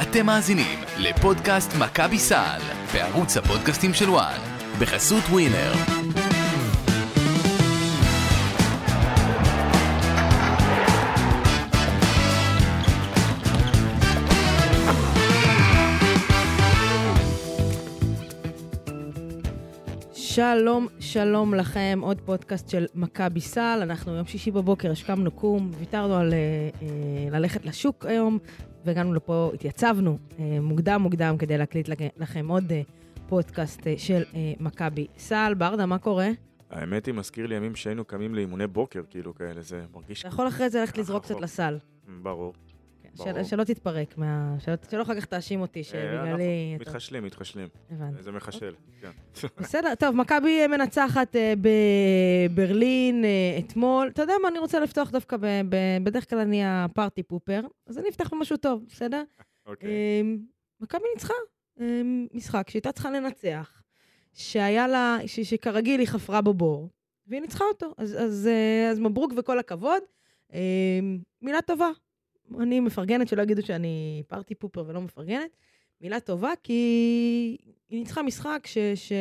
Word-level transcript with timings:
אתם 0.00 0.26
מאזינים 0.26 0.78
לפודקאסט 0.98 1.72
מכבי 1.80 2.18
סל 2.18 2.60
בערוץ 2.94 3.36
הפודקאסטים 3.36 3.94
של 3.94 4.10
וואן 4.10 4.38
בחסות 4.80 5.24
ווינר. 5.30 5.72
שלום, 20.14 20.86
שלום 21.00 21.54
לכם, 21.54 21.98
עוד 22.02 22.20
פודקאסט 22.20 22.68
של 22.68 22.86
מכבי 22.94 23.40
סל. 23.40 23.78
אנחנו 23.82 24.14
יום 24.14 24.26
שישי 24.26 24.50
בבוקר 24.50 24.90
השכמנו 24.90 25.30
קום, 25.30 25.70
ויתרנו 25.78 26.16
על 26.16 26.32
אה, 26.32 26.38
אה, 26.82 27.38
ללכת 27.38 27.64
לשוק 27.66 28.06
היום, 28.06 28.38
והגענו 28.84 29.14
לפה, 29.14 29.50
התייצבנו 29.54 30.18
אה, 30.38 30.58
מוקדם 30.60 31.02
מוקדם 31.02 31.36
כדי 31.38 31.58
להקליט 31.58 31.88
לכם 32.16 32.48
עוד 32.48 32.72
אה, 32.72 32.82
פודקאסט 33.28 33.86
אה, 33.86 33.94
של 33.96 34.22
מכבי 34.60 35.06
סל. 35.18 35.54
ברדה, 35.58 35.86
מה 35.86 35.98
קורה? 35.98 36.28
האמת 36.70 37.06
היא, 37.06 37.14
מזכיר 37.14 37.46
לי 37.46 37.56
ימים 37.56 37.74
שהיינו 37.74 38.04
קמים 38.04 38.34
לאימוני 38.34 38.66
בוקר, 38.66 39.02
כאילו 39.10 39.34
כאלה, 39.34 39.62
זה 39.62 39.82
מרגיש... 39.94 40.20
אתה 40.20 40.28
יכול 40.28 40.48
אחרי 40.48 40.70
זה 40.70 40.80
ללכת 40.80 40.98
לזרוק 40.98 41.24
קצת. 41.24 41.40
לסל. 41.40 41.78
ברור. 42.22 42.54
של, 43.16 43.32
ברור. 43.32 43.44
שלא 43.44 43.64
תתפרק, 43.64 44.18
מה... 44.18 44.56
שלא, 44.58 44.74
שלא 44.90 45.02
אחר 45.02 45.14
כך 45.14 45.24
תאשים 45.24 45.60
אותי 45.60 45.78
אה, 45.78 45.84
שבגללי... 45.84 46.72
אנחנו 46.72 46.80
מתחשלים, 46.80 47.24
מתחשלים. 47.24 47.68
הבנתי. 47.90 48.22
זה 48.22 48.32
מחשל, 48.32 48.74
כן. 49.00 49.10
בסדר, 49.56 49.94
טוב, 49.94 50.16
מכבי 50.16 50.66
מנצחת 50.66 51.36
אה, 51.36 51.54
בברלין 52.50 53.24
אה, 53.24 53.58
אתמול. 53.58 54.08
אתה 54.08 54.22
יודע 54.22 54.34
מה, 54.42 54.48
אני 54.48 54.58
רוצה 54.58 54.80
לפתוח 54.80 55.10
דווקא, 55.10 55.36
ב, 55.36 55.46
ב, 55.68 55.76
בדרך 56.04 56.30
כלל 56.30 56.38
אני 56.38 56.60
הפארטי 56.64 57.22
פופר, 57.22 57.60
אז 57.86 57.98
אני 57.98 58.08
אפתח 58.08 58.34
במשהו 58.34 58.56
טוב, 58.56 58.84
בסדר? 58.88 59.22
אוקיי. 59.66 59.90
אמ, 60.20 60.38
מכבי 60.80 61.04
ניצחה 61.14 61.34
אמ, 61.80 62.26
משחק 62.34 62.70
שהייתה 62.70 62.92
צריכה 62.92 63.10
לנצח, 63.10 63.82
שהיה 64.32 64.88
לה, 64.88 65.18
ש, 65.26 65.40
שכרגיל 65.40 66.00
היא 66.00 66.08
חפרה 66.08 66.40
בו 66.40 66.54
בור, 66.54 66.88
והיא 67.26 67.40
ניצחה 67.40 67.64
אותו. 67.64 67.94
אז, 67.98 68.14
אז, 68.14 68.48
אז 68.90 68.98
מברוק 68.98 69.32
וכל 69.36 69.58
הכבוד. 69.58 70.02
אמ, 70.52 71.18
מילה 71.42 71.62
טובה. 71.62 71.90
אני 72.60 72.80
מפרגנת, 72.80 73.28
שלא 73.28 73.42
יגידו 73.42 73.62
שאני 73.62 74.22
פארטי 74.28 74.54
פופר 74.54 74.84
ולא 74.86 75.00
מפרגנת. 75.00 75.56
מילה 76.00 76.20
טובה, 76.20 76.52
כי 76.62 76.72
היא 77.88 77.98
ניצחה 77.98 78.22
משחק 78.22 78.62
ש... 78.66 78.78
ש... 78.94 79.12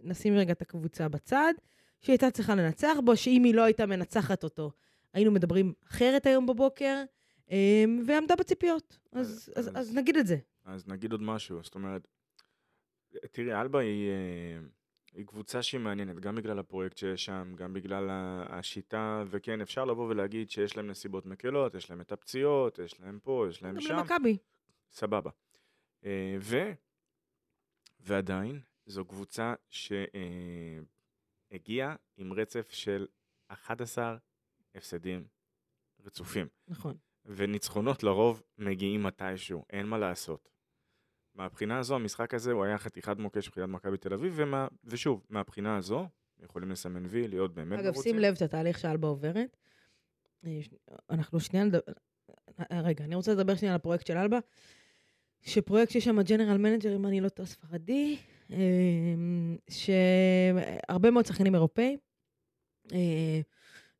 נשים 0.00 0.34
רגע 0.34 0.52
את 0.52 0.62
הקבוצה 0.62 1.08
בצד, 1.08 1.54
שהיא 2.00 2.12
הייתה 2.12 2.30
צריכה 2.30 2.54
לנצח 2.54 2.96
בו, 3.04 3.16
שאם 3.16 3.44
היא 3.44 3.54
לא 3.54 3.62
הייתה 3.62 3.86
מנצחת 3.86 4.44
אותו, 4.44 4.70
היינו 5.12 5.30
מדברים 5.30 5.72
אחרת 5.88 6.26
היום 6.26 6.46
בבוקר, 6.46 7.02
אמ, 7.50 8.02
ועמדה 8.06 8.36
בציפיות. 8.36 8.98
אז, 9.12 9.52
אז, 9.56 9.68
אז- 9.68 9.76
אז 9.76 9.94
נגיד 9.96 10.16
את 10.16 10.26
זה. 10.26 10.36
אז 10.64 10.88
נגיד 10.88 11.12
עוד 11.12 11.22
משהו, 11.22 11.58
זאת 11.62 11.74
אומרת, 11.74 12.08
תראי, 13.30 13.60
אלבה 13.60 13.78
היא, 13.80 14.10
אה, 14.10 14.58
היא 15.16 15.26
קבוצה 15.26 15.62
שהיא 15.62 15.80
מעניינת, 15.80 16.20
גם 16.20 16.36
בגלל 16.36 16.58
הפרויקט 16.58 16.96
שיש 16.96 17.24
שם, 17.24 17.54
גם 17.56 17.72
בגלל 17.72 18.08
השיטה, 18.48 19.24
וכן, 19.26 19.60
אפשר 19.60 19.84
לבוא 19.84 20.08
ולהגיד 20.08 20.50
שיש 20.50 20.76
להם 20.76 20.86
נסיבות 20.86 21.26
מקלות, 21.26 21.74
יש 21.74 21.90
להם 21.90 22.00
את 22.00 22.12
הפציעות, 22.12 22.78
יש 22.78 23.00
להם 23.00 23.18
פה, 23.22 23.46
יש 23.50 23.62
להם 23.62 23.74
גם 23.74 23.80
שם, 23.80 23.96
למכבי. 23.96 24.38
סבבה. 24.92 25.30
אה, 26.04 26.36
ו... 26.40 26.56
ועדיין, 28.00 28.60
זו 28.86 29.04
קבוצה 29.04 29.54
שהגיעה 29.68 30.76
עם 32.16 32.32
רצף 32.32 32.70
של 32.70 33.06
11 33.48 34.16
הפסדים 34.74 35.26
רצופים. 36.04 36.46
נכון. 36.68 36.96
וניצחונות 37.24 38.02
לרוב 38.02 38.42
מגיעים 38.58 39.02
מתישהו, 39.02 39.64
אין 39.70 39.86
מה 39.86 39.98
לעשות. 39.98 40.48
מהבחינה 41.36 41.78
הזו, 41.78 41.94
המשחק 41.94 42.34
הזה 42.34 42.52
הוא 42.52 42.64
היה 42.64 42.78
חתיכת 42.78 43.16
מוקש 43.18 43.48
מבחינת 43.48 43.68
מכבי 43.68 43.96
תל 43.96 44.12
אביב, 44.12 44.32
ומה, 44.36 44.66
ושוב, 44.84 45.26
מהבחינה 45.30 45.76
הזו, 45.76 46.08
יכולים 46.44 46.70
לסמן 46.70 47.06
וי, 47.06 47.28
להיות 47.28 47.54
באמת 47.54 47.78
אגב, 47.78 47.94
שים 47.94 48.18
לב 48.18 48.34
את 48.36 48.42
התהליך 48.42 48.78
שאלבה 48.78 49.08
עוברת. 49.08 49.56
אה, 50.46 50.60
אנחנו 51.10 51.40
שנייה 51.40 51.64
נדבר... 51.64 51.92
אה, 52.72 52.80
רגע, 52.80 53.04
אני 53.04 53.14
רוצה 53.14 53.32
לדבר 53.32 53.54
שנייה 53.54 53.72
על 53.72 53.76
הפרויקט 53.76 54.06
של 54.06 54.16
אלבה. 54.16 54.38
שפרויקט 55.40 55.92
שיש 55.92 56.04
שם 56.04 56.22
general 56.22 56.58
manager, 56.58 56.96
אם 56.96 57.06
אני 57.06 57.20
לא 57.20 57.28
טועה, 57.28 57.48
ספרדי, 57.48 58.16
אה, 58.50 58.56
שהרבה 59.68 61.10
מאוד 61.10 61.26
שחקנים 61.26 61.54
אירופאים, 61.54 61.98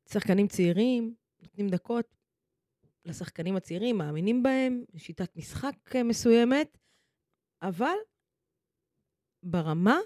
שחקנים 0.09 0.49
צעירים, 0.49 1.15
נותנים 1.43 1.69
דקות 1.69 2.07
לשחקנים 3.05 3.57
הצעירים, 3.57 3.99
מאמינים 3.99 4.43
בהם, 4.43 4.85
שיטת 4.97 5.37
משחק 5.37 5.97
מסוימת, 6.05 6.79
אבל 7.63 7.95
ברמה 9.43 9.99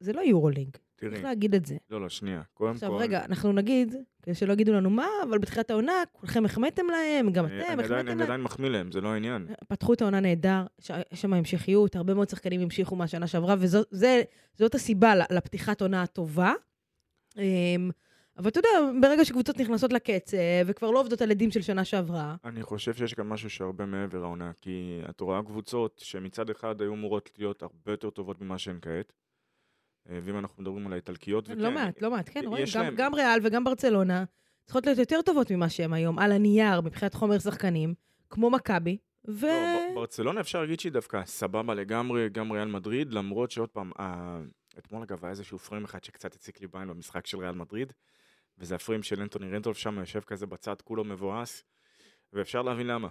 זה 0.00 0.12
לא 0.12 0.20
יורוליג, 0.20 0.76
תראי, 0.96 1.12
צריך 1.12 1.24
להגיד 1.24 1.54
את 1.54 1.66
זה. 1.66 1.76
לא, 1.90 2.00
לא, 2.00 2.08
שנייה. 2.08 2.42
קודם 2.54 2.70
עכשיו, 2.70 2.90
כל, 2.90 2.96
רגע, 2.96 3.24
אנחנו 3.24 3.52
נגיד, 3.52 3.94
כדי 4.22 4.34
שלא 4.34 4.52
יגידו 4.52 4.72
לנו 4.72 4.90
מה, 4.90 5.06
אבל 5.28 5.38
בתחילת 5.38 5.70
העונה 5.70 5.92
כולכם 6.12 6.44
החמאתם 6.44 6.86
להם, 6.86 7.32
גם 7.32 7.44
אה, 7.46 7.50
אתם 7.50 7.72
אני 7.72 7.84
החמאתם 7.84 8.08
אני 8.08 8.08
להם. 8.08 8.22
עדיין 8.22 8.40
מחמיא 8.40 8.70
להם, 8.70 8.92
זה 8.92 9.00
לא 9.00 9.08
העניין. 9.08 9.46
פתחו 9.68 9.92
את 9.92 10.02
העונה 10.02 10.20
נהדר, 10.20 10.62
יש 11.12 11.20
שם 11.20 11.32
המשכיות, 11.32 11.96
הרבה 11.96 12.14
מאוד 12.14 12.28
שחקנים 12.28 12.60
המשיכו 12.60 12.96
מהשנה 12.96 13.26
שעברה, 13.26 13.54
וזאת 13.58 14.74
הסיבה 14.74 15.14
לפתיחת 15.30 15.80
עונה 15.80 16.02
הטובה. 16.02 16.52
אבל 18.38 18.48
אתה 18.48 18.58
יודע, 18.58 18.68
ברגע 19.00 19.24
שקבוצות 19.24 19.58
נכנסות 19.60 19.92
לקצב, 19.92 20.36
וכבר 20.66 20.90
לא 20.90 21.00
עובדות 21.00 21.22
על 21.22 21.30
עדים 21.30 21.50
של 21.50 21.62
שנה 21.62 21.84
שעברה, 21.84 22.36
אני 22.44 22.62
חושב 22.62 22.94
שיש 22.94 23.14
כאן 23.14 23.26
משהו 23.28 23.50
שהרבה 23.50 23.86
מעבר 23.86 24.22
העונה, 24.24 24.52
כי 24.60 25.00
את 25.10 25.20
רואה 25.20 25.42
קבוצות 25.42 26.00
שמצד 26.04 26.50
אחד 26.50 26.80
היו 26.80 26.94
אמורות 26.94 27.30
להיות 27.38 27.62
הרבה 27.62 27.92
יותר 27.92 28.10
טובות 28.10 28.40
ממה 28.40 28.58
שהן 28.58 28.78
כעת, 28.82 29.12
אה, 30.10 30.18
ואם 30.22 30.38
אנחנו 30.38 30.62
מדברים 30.62 30.86
על 30.86 30.92
האיטלקיות, 30.92 31.44
וכן, 31.48 31.58
לא 31.58 31.70
מעט, 31.70 32.02
לא 32.02 32.10
מעט, 32.10 32.28
כן, 32.32 32.44
רואים, 32.46 32.64
גם- 32.74 32.82
להם- 32.82 32.94
גם 32.96 33.14
ריאל 33.14 33.38
וגם 33.42 33.64
ברצלונה 33.64 34.24
צריכות 34.64 34.86
להיות 34.86 34.98
יותר 34.98 35.22
טובות 35.22 35.50
ממה 35.50 35.68
שהן 35.68 35.92
היום, 35.92 36.18
על 36.18 36.32
הנייר, 36.32 36.80
מבחינת 36.80 37.14
חומר 37.14 37.38
שחקנים, 37.38 37.94
כמו 38.30 38.50
מכבי, 38.50 38.96
ו... 39.28 39.46
לא, 39.46 39.94
ברצלונה 39.94 40.40
אפשר 40.40 40.60
להגיד 40.60 40.80
שהיא 40.80 40.92
דווקא 40.92 41.22
סבבה 41.26 41.74
לגמרי, 41.74 42.28
גם 42.28 42.52
ריאל 42.52 42.68
מדריד, 42.68 43.12
למרות 43.12 43.50
שעוד 43.50 43.68
פעם, 43.68 43.90
אתמול 44.78 45.02
אגב 45.02 45.24
היה 45.24 45.30
איזשהו 45.30 45.58
פריים 45.58 45.84
אחד 45.84 46.04
שקצת 46.04 46.34
הציק 46.34 46.60
לי 46.60 46.66
בעין 46.66 46.88
במשחק 46.88 47.26
של 47.26 47.38
ריאל 47.38 47.54
מדריד, 47.54 47.92
וזה 48.58 48.74
הפריים 48.74 49.02
של 49.02 49.20
אנטוני 49.20 49.50
רנטולף 49.50 49.76
שם, 49.76 49.98
יושב 49.98 50.20
כזה 50.20 50.46
בצד, 50.46 50.74
כולו 50.84 51.04
מבואס, 51.04 51.62
ואפשר 52.32 52.62
להבין 52.62 52.86
למה. 52.86 53.08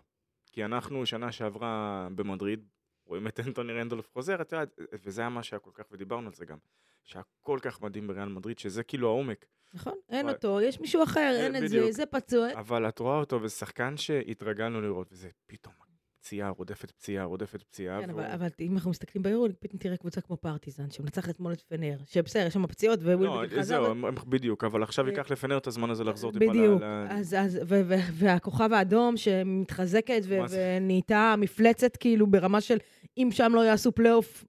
כי 0.51 0.65
אנחנו 0.65 1.05
שנה 1.05 1.31
שעברה 1.31 2.07
במדריד, 2.15 2.65
רואים 3.05 3.27
את 3.27 3.39
אנטוני 3.39 3.73
רנדולף 3.73 4.09
חוזר, 4.13 4.41
את 4.41 4.51
יודעת, 4.51 4.79
וזה 5.03 5.21
היה 5.21 5.29
מה 5.29 5.43
שהיה 5.43 5.59
כל 5.59 5.71
כך, 5.73 5.83
ודיברנו 5.91 6.27
על 6.27 6.33
זה 6.33 6.45
גם, 6.45 6.57
שהיה 7.03 7.23
כל 7.41 7.59
כך 7.61 7.81
מדהים 7.81 8.07
בריאל 8.07 8.29
מדריד, 8.29 8.59
שזה 8.59 8.83
כאילו 8.83 9.07
העומק. 9.07 9.45
נכון, 9.73 9.93
אין 10.09 10.25
אבל- 10.25 10.35
אותו, 10.35 10.61
יש 10.61 10.79
מישהו 10.79 11.03
אחר, 11.03 11.31
אין 11.39 11.55
את 11.63 11.69
זה. 11.69 11.91
זה 11.91 12.05
פצוע. 12.05 12.47
אבל 12.53 12.87
את 12.89 12.99
רואה 12.99 13.17
אותו, 13.17 13.41
וזה 13.41 13.55
שחקן 13.55 13.97
שהתרגלנו 13.97 14.81
לראות, 14.81 15.07
וזה 15.11 15.29
פתאום 15.45 15.73
פציעה, 16.23 16.49
רודפת 16.49 16.91
פציעה, 16.91 17.25
רודפת 17.25 17.61
פציעה. 17.63 18.01
כן, 18.01 18.09
והוא- 18.09 18.21
אבל, 18.21 18.31
אבל 18.31 18.47
אם 18.59 18.73
אנחנו 18.73 18.89
מסתכלים 18.91 19.23
ביורוליג, 19.23 19.55
פתאום 19.59 19.79
תראה 19.79 19.97
קבוצה 19.97 20.21
כמו 20.21 20.37
פרטיזן, 20.37 20.91
שמנצחת 20.91 21.29
אתמול 21.29 21.53
את 21.53 21.61
פנר, 21.61 21.97
שבסדר, 22.05 22.47
יש 22.47 22.53
שם 22.53 22.67
פציעות, 22.67 22.99
וויל 23.03 23.19
לא, 23.19 23.37
בדיוק 23.41 23.59
חזר. 23.59 23.63
זהו, 23.83 23.85
הם- 23.91 24.15
בדיוק, 24.27 24.63
אבל 24.63 24.83
עכשיו 24.83 25.05
אה, 25.05 25.09
ייקח 25.11 25.31
לפנר 25.31 25.57
את 25.57 25.67
הזמן 25.67 25.89
הזה 25.89 26.03
לחזור 26.03 26.31
טיפה 26.31 26.45
ל... 26.45 26.49
בדיוק, 26.49 26.81
אז, 27.09 27.35
אז, 27.39 27.55
ו- 27.67 27.81
ו- 27.85 27.95
והכוכב 28.13 28.73
האדום 28.73 29.17
שמתחזקת 29.17 30.21
ו-? 30.23 30.37
ונהייתה 30.49 31.35
מפלצת 31.37 31.95
כאילו 31.97 32.27
ברמה 32.27 32.61
של 32.61 32.77
אם 33.17 33.29
שם 33.31 33.51
לא 33.55 33.61
יעשו 33.65 33.91
פלייאוף, 33.91 34.45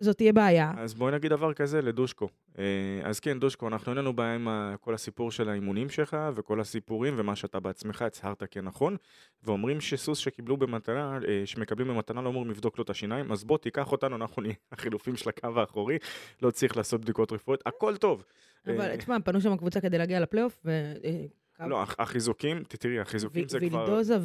זאת 0.00 0.16
תהיה 0.16 0.32
בעיה. 0.32 0.72
אז 0.78 0.94
בואי 0.94 1.12
נגיד 1.12 1.30
דבר 1.30 1.52
כזה 1.52 1.82
לדושקו. 1.82 2.28
אה, 2.58 2.64
אז 3.04 3.20
כן, 3.20 3.38
דושקו, 3.40 3.68
אנחנו 3.68 3.92
אין 3.92 3.98
לנו 3.98 4.12
בעיה 4.12 4.34
עם 4.34 4.48
ה- 4.48 4.74
כל 4.80 4.94
הסיפור 4.94 5.30
של 5.30 5.48
האימונים 5.48 5.88
שלך 5.90 6.16
וכל 6.34 6.60
הסיפורים 6.60 7.14
ומה 7.16 7.36
שאתה 7.36 7.60
בעצמך 7.60 8.02
הצהרת 8.02 8.42
כנכון, 8.50 8.96
ואומרים 9.44 9.80
שסוס 9.80 10.18
שקיבלו 10.18 10.56
במתנה, 10.56 11.18
אה, 11.28 11.42
שמקבלים 11.44 11.88
במתנה 11.88 12.22
לא 12.22 12.28
אמורים 12.30 12.50
לבדוק 12.50 12.78
לו 12.78 12.84
את 12.84 12.90
השיניים, 12.90 13.32
אז 13.32 13.44
בוא 13.44 13.58
תיקח 13.58 13.92
אותנו, 13.92 14.16
אנחנו 14.16 14.42
נהיה 14.42 14.54
החילופים 14.72 15.16
של 15.16 15.28
הקו 15.28 15.60
האחורי, 15.60 15.98
לא 16.42 16.50
צריך 16.50 16.76
לעשות 16.76 17.00
בדיקות 17.00 17.32
רפואיות, 17.32 17.62
הכל 17.66 17.96
טוב. 17.96 18.24
אבל 18.66 18.80
אה, 18.80 18.96
תשמע, 18.96 19.16
פנו 19.24 19.40
שם 19.40 19.56
קבוצה 19.56 19.80
כדי 19.80 19.98
להגיע 19.98 20.20
לפלייאוף, 20.20 20.58
ו... 20.64 20.70
אה, 21.04 21.66
לא, 21.66 21.82
הח- 21.82 21.96
החיזוקים, 21.98 22.62
תראי, 22.68 23.00
החיזוקים 23.00 23.48
זה 23.48 23.58
כבר... 23.60 23.84
וילדוזה. 23.84 24.18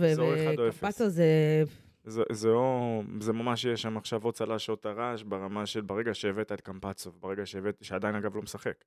וקפצה 0.69 1.09
זה... 1.09 1.25
זה, 2.03 2.23
זה, 2.31 2.49
או, 2.49 3.01
זה 3.19 3.33
ממש 3.33 3.65
יש 3.65 3.81
שם 3.81 3.97
עכשיו 3.97 4.23
עוד 4.23 4.33
צל"ש 4.33 4.69
טר"ש 4.81 5.23
ברמה 5.23 5.65
של 5.65 5.81
ברגע 5.81 6.13
שהבאת 6.13 6.51
את 6.51 6.61
קמפצוב, 6.61 7.17
ברגע 7.19 7.45
שהבאת, 7.45 7.77
שעדיין 7.81 8.15
אגב 8.15 8.35
לא 8.35 8.41
משחק, 8.41 8.83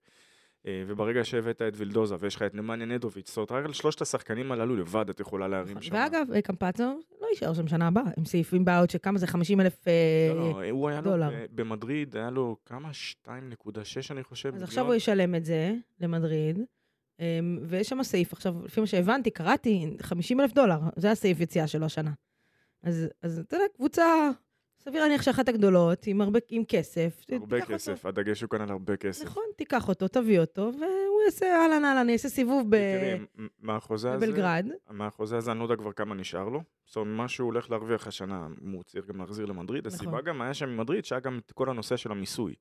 אה, 0.67 0.85
וברגע 0.87 1.25
שהבאת 1.25 1.63
את 1.63 1.73
וילדוזה 1.77 2.15
ויש 2.21 2.37
לך 2.37 2.43
את 2.43 2.55
נמניה 2.55 2.87
נדוביץ', 2.87 3.29
זאת 3.29 3.37
אומרת 3.37 3.53
רק 3.53 3.65
על 3.65 3.73
שלושת 3.73 4.01
השחקנים 4.01 4.53
הללו 4.53 4.77
לבד 4.77 5.11
את 5.11 5.21
יכולה 5.21 5.49
להרים 5.49 5.83
שם. 5.83 5.95
ואגב, 5.95 6.27
אה, 6.35 6.43
קמפצו 6.43 7.01
לא 7.21 7.27
יישאר 7.31 7.55
שם 7.55 7.69
שנה 7.69 7.87
הבאה, 7.87 8.05
עם 8.19 8.25
סעיפים 8.25 8.65
בעיות 8.65 8.91
שכמה 8.91 9.19
זה 9.19 9.27
50 9.27 9.61
אלף... 9.61 9.89
אה, 9.89 10.33
לא, 10.35 10.91
לא, 10.91 11.01
דולר. 11.01 11.31
במדריד 11.55 12.17
היה 12.17 12.31
לו 12.31 12.57
כמה? 12.65 12.91
2.6 12.91 13.31
אני 14.11 14.25
חושב. 14.25 14.55
אז. 14.55 14.63
עכשיו 14.63 14.87
הוא 14.87 14.95
ישלם 14.95 15.35
את 15.35 15.45
זה 15.45 15.75
למדריד, 16.01 16.59
אמ, 17.21 17.59
ויש 17.63 17.89
שם 17.89 18.03
סעיף, 18.03 18.33
עכשיו, 18.33 18.55
לפי 18.65 18.81
מה 18.81 18.87
שהבנתי, 18.87 19.31
קראתי, 19.31 19.97
50 20.03 20.41
אלף 20.41 20.53
דולר, 20.53 20.79
זה 20.97 21.11
הסעיף 21.11 21.41
יציאה 21.41 21.67
שלו 21.67 21.87
השנה. 21.87 22.11
אז, 22.83 23.09
אז 23.23 23.39
אתה 23.39 23.57
יודע, 23.57 23.65
קבוצה, 23.77 24.31
סביר 24.79 25.03
להניח 25.03 25.23
שאחת 25.23 25.49
הגדולות, 25.49 26.07
עם 26.07 26.21
הרבה, 26.21 26.39
עם 26.49 26.65
כסף. 26.65 27.21
הרבה 27.33 27.61
כסף, 27.61 27.93
אותו. 27.99 28.09
הדגש 28.09 28.43
הוא 28.43 28.51
כאן 28.51 28.61
על 28.61 28.71
הרבה 28.71 28.97
כסף. 28.97 29.25
נכון, 29.25 29.43
תיקח 29.57 29.89
אותו, 29.89 30.09
תביא 30.09 30.41
אותו, 30.41 30.71
והוא 30.81 31.23
יעשה 31.25 31.47
אהלן 31.57 31.85
אהלן, 31.85 32.09
יעשה 32.09 32.29
סיבוב 32.29 32.67
ב- 32.71 32.77
תראי, 32.77 33.49
מהחוזה 33.59 34.13
הזה, 34.13 34.27
בבלגרד. 34.27 34.67
מהחוזה 34.91 35.37
הזה 35.37 35.51
אני 35.53 35.59
לא 35.59 35.65
יודע 35.65 35.77
כבר 35.77 35.93
כמה 35.93 36.15
נשאר 36.15 36.49
לו. 36.49 36.63
זאת 36.87 36.97
אומרת, 36.97 37.17
מה 37.17 37.29
שהוא 37.29 37.47
הולך 37.47 37.71
להרוויח 37.71 38.07
השנה, 38.07 38.47
הוא 38.73 38.83
צריך 38.83 39.07
גם 39.07 39.21
להחזיר 39.21 39.47
למדריד. 39.47 39.87
נכון. 39.87 39.99
הסיבה 39.99 40.21
גם 40.21 40.43
היה 40.43 40.55
שם 40.55 40.69
ממדריד, 40.69 41.05
שהיה 41.05 41.21
גם 41.21 41.39
את 41.47 41.53
כל 41.53 41.71
הנושא 41.71 41.97
של 41.97 42.11
המיסוי. 42.11 42.55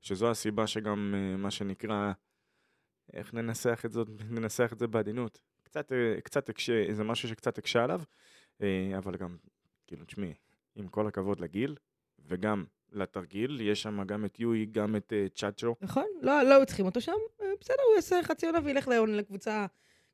שזו 0.00 0.30
הסיבה 0.30 0.66
שגם, 0.66 1.14
אה, 1.16 1.36
מה 1.36 1.50
שנקרא, 1.50 2.12
איך 3.12 3.34
ננסח 3.34 3.82
את 3.84 3.92
זאת, 3.92 4.08
ננסח 4.38 4.70
את 4.72 4.78
זה 4.78 4.86
בעדינות. 4.86 5.40
קצת, 5.62 5.92
אה, 5.92 6.20
קצת 6.20 6.48
הקשה, 6.48 6.84
זה 6.92 7.04
משהו 7.04 7.28
שקצת 7.28 7.58
הקשה 7.58 7.84
עליו, 7.84 8.00
אה, 8.62 8.98
אבל 8.98 9.16
גם, 9.16 9.36
כאילו, 9.86 10.04
תשמעי, 10.04 10.34
עם 10.76 10.88
כל 10.88 11.06
הכבוד 11.06 11.40
לגיל, 11.40 11.76
וגם 12.26 12.64
לתרגיל, 12.92 13.60
יש 13.60 13.82
שם 13.82 14.02
גם 14.06 14.24
את 14.24 14.40
יואי, 14.40 14.66
גם 14.72 14.96
את 14.96 15.12
אה, 15.12 15.26
צ'אצ'ו. 15.34 15.74
נכון? 15.80 16.04
לא, 16.22 16.42
לא 16.42 16.54
היו 16.54 16.66
צריכים 16.66 16.86
אותו 16.86 17.00
שם, 17.00 17.12
אה, 17.42 17.46
בסדר, 17.60 17.82
הוא 17.88 17.96
יעשה 17.96 18.20
חצי 18.22 18.46
עונה 18.46 18.58
וילך 18.64 18.88
לקבוצה, 18.88 19.66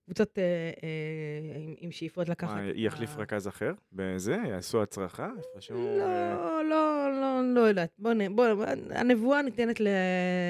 קבוצת 0.04 0.38
אה, 0.38 0.42
אה, 0.82 1.56
עם, 1.60 1.74
עם 1.78 1.90
שאיפות 1.92 2.28
לקחת. 2.28 2.54
מה, 2.56 2.62
יחליף 2.74 3.10
ה- 3.16 3.20
רכז 3.20 3.48
אחר? 3.48 3.72
בזה? 3.92 4.36
יעשו 4.48 4.82
הצרחה? 4.82 5.30
איפשהו... 5.54 6.00
אה, 6.00 6.34
לא, 6.34 6.62
לא, 6.70 7.10
לא, 7.20 7.54
לא 7.54 7.60
יודעת. 7.60 7.90
בוא, 7.98 8.12
בוא, 8.34 8.64
הנבואה 8.90 9.42
ניתנת 9.42 9.80
ל... 9.80 9.88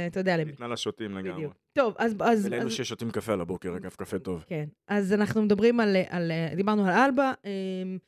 אתה 0.06 0.20
יודע 0.20 0.36
למי. 0.36 0.50
ניתנה 0.50 0.68
לשוטים 0.68 1.16
לגמרי. 1.16 1.32
בדיוק. 1.32 1.54
טוב, 1.72 1.94
אז... 1.98 2.14
אז, 2.20 2.46
ולאלו 2.46 2.66
אז 2.66 2.72
ששותים 2.72 3.10
קפה 3.10 3.32
על 3.32 3.40
הבוקר, 3.40 3.76
אגב, 3.76 3.90
קפה 3.90 4.18
טוב. 4.18 4.44
כן. 4.46 4.64
אז 4.88 5.12
אנחנו 5.12 5.42
מדברים 5.42 5.80
על... 5.80 5.96
על 6.08 6.32
דיברנו 6.56 6.86
על 6.86 6.92
אלבה, 6.92 7.32
אמ, 7.44 7.98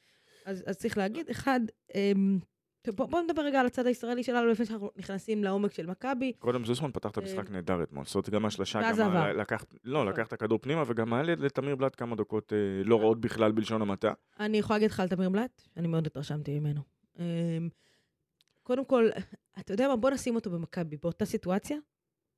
אז, 0.45 0.65
אז 0.67 0.77
צריך 0.77 0.99
להגיד, 0.99 1.31
אחד, 1.31 1.61
אמ, 1.95 2.39
טוב, 2.83 2.97
בוא, 2.97 3.07
בוא 3.07 3.21
נדבר 3.21 3.43
רגע 3.43 3.61
על 3.61 3.67
הצד 3.67 3.87
הישראלי 3.87 4.23
שלנו 4.23 4.47
לפני 4.47 4.67
שאנחנו 4.67 4.91
נכנסים 4.97 5.45
לעומק 5.45 5.73
של 5.73 5.87
מכבי. 5.87 6.33
קודם 6.39 6.65
זוסמן 6.65 6.91
פתח 6.93 7.11
את 7.11 7.17
המשחק 7.19 7.51
נהדר 7.51 7.83
אתמול. 7.83 8.05
זאת 8.05 8.31
גם 8.31 8.45
השלושה, 8.47 8.79
ואז 8.79 8.99
גם 8.99 9.11
ה- 9.17 9.29
עבר. 9.29 9.33
לקח... 9.41 9.65
לא, 9.85 10.01
נכון. 10.03 10.13
לקח 10.13 10.27
את 10.27 10.33
הכדור 10.33 10.59
פנימה, 10.59 10.83
וגם 10.87 11.15
היה 11.15 11.23
לתמיר 11.23 11.77
בלאט 11.77 11.95
כמה 11.99 12.17
דקות 12.17 12.53
אה, 12.53 12.59
לא 12.85 13.01
רעות 13.01 13.21
בכלל 13.21 13.53
בלשון 13.53 13.83
המעטה. 13.83 14.13
אני 14.41 14.59
יכולה 14.59 14.77
להגיד 14.79 14.91
לך 14.91 15.01
על 15.01 15.09
תמיר 15.09 15.29
בלאט, 15.29 15.63
אני 15.77 15.89
מאוד 15.89 16.07
התרשמתי 16.07 16.59
ממנו. 16.61 16.81
אמ, 17.19 17.69
קודם 18.63 18.85
כל, 18.85 19.09
אתה 19.61 19.73
יודע 19.73 19.89
מה, 19.89 19.97
בוא 19.97 20.11
נשים 20.11 20.35
אותו 20.35 20.51
במכבי, 20.51 20.97
באותה 20.97 21.25
סיטואציה. 21.25 21.77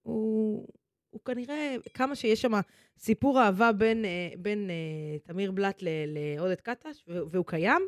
הוא, 0.02 0.68
הוא 1.14 1.20
כנראה, 1.25 1.76
כמה 1.94 2.14
שיש 2.14 2.43
שם 2.43 2.52
סיפור 2.99 3.43
אהבה 3.43 3.72
בין, 3.72 4.05
אה, 4.05 4.28
בין 4.38 4.70
אה, 4.70 5.19
תמיר 5.19 5.52
בלאט 5.52 5.82
לעודד 6.06 6.61
קטש, 6.61 7.05
והוא 7.08 7.46
קיים, 7.46 7.82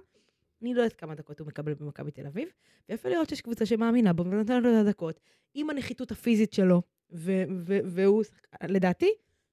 אני 0.62 0.74
לא 0.74 0.80
יודעת 0.80 0.92
כמה 0.92 1.14
דקות 1.14 1.40
הוא 1.40 1.46
מקבל 1.46 1.74
במכבי 1.74 2.10
תל 2.10 2.26
אביב, 2.26 2.48
ויפה 2.88 3.08
לראות 3.08 3.28
שיש 3.28 3.40
קבוצה 3.40 3.66
שמאמינה 3.66 4.12
בו 4.12 4.24
ונותנת 4.24 4.62
לו 4.62 4.70
את 4.70 4.86
הדקות, 4.86 5.20
עם 5.54 5.70
הנחיתות 5.70 6.10
הפיזית 6.10 6.52
שלו, 6.52 6.82
ו- 7.12 7.44
ו- 7.66 7.78
והוא, 7.84 8.22
לדעתי, 8.62 9.10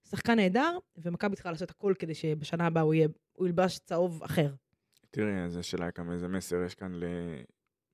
שחקן 0.09 0.35
נהדר, 0.35 0.77
ומכבי 0.97 1.35
צריכה 1.35 1.51
לעשות 1.51 1.69
הכל 1.69 1.93
כדי 1.99 2.15
שבשנה 2.15 2.65
הבאה 2.67 2.83
הוא, 2.83 2.93
יהיה, 2.93 3.07
הוא 3.33 3.47
ילבש 3.47 3.79
צהוב 3.79 4.23
אחר. 4.23 4.53
תראי, 5.11 5.43
אז 5.45 5.57
השאלה 5.57 5.91
כמה 5.91 6.13
איזה 6.13 6.27
מסר 6.27 6.63
יש 6.65 6.75
כאן 6.75 6.93
ל... 6.93 7.03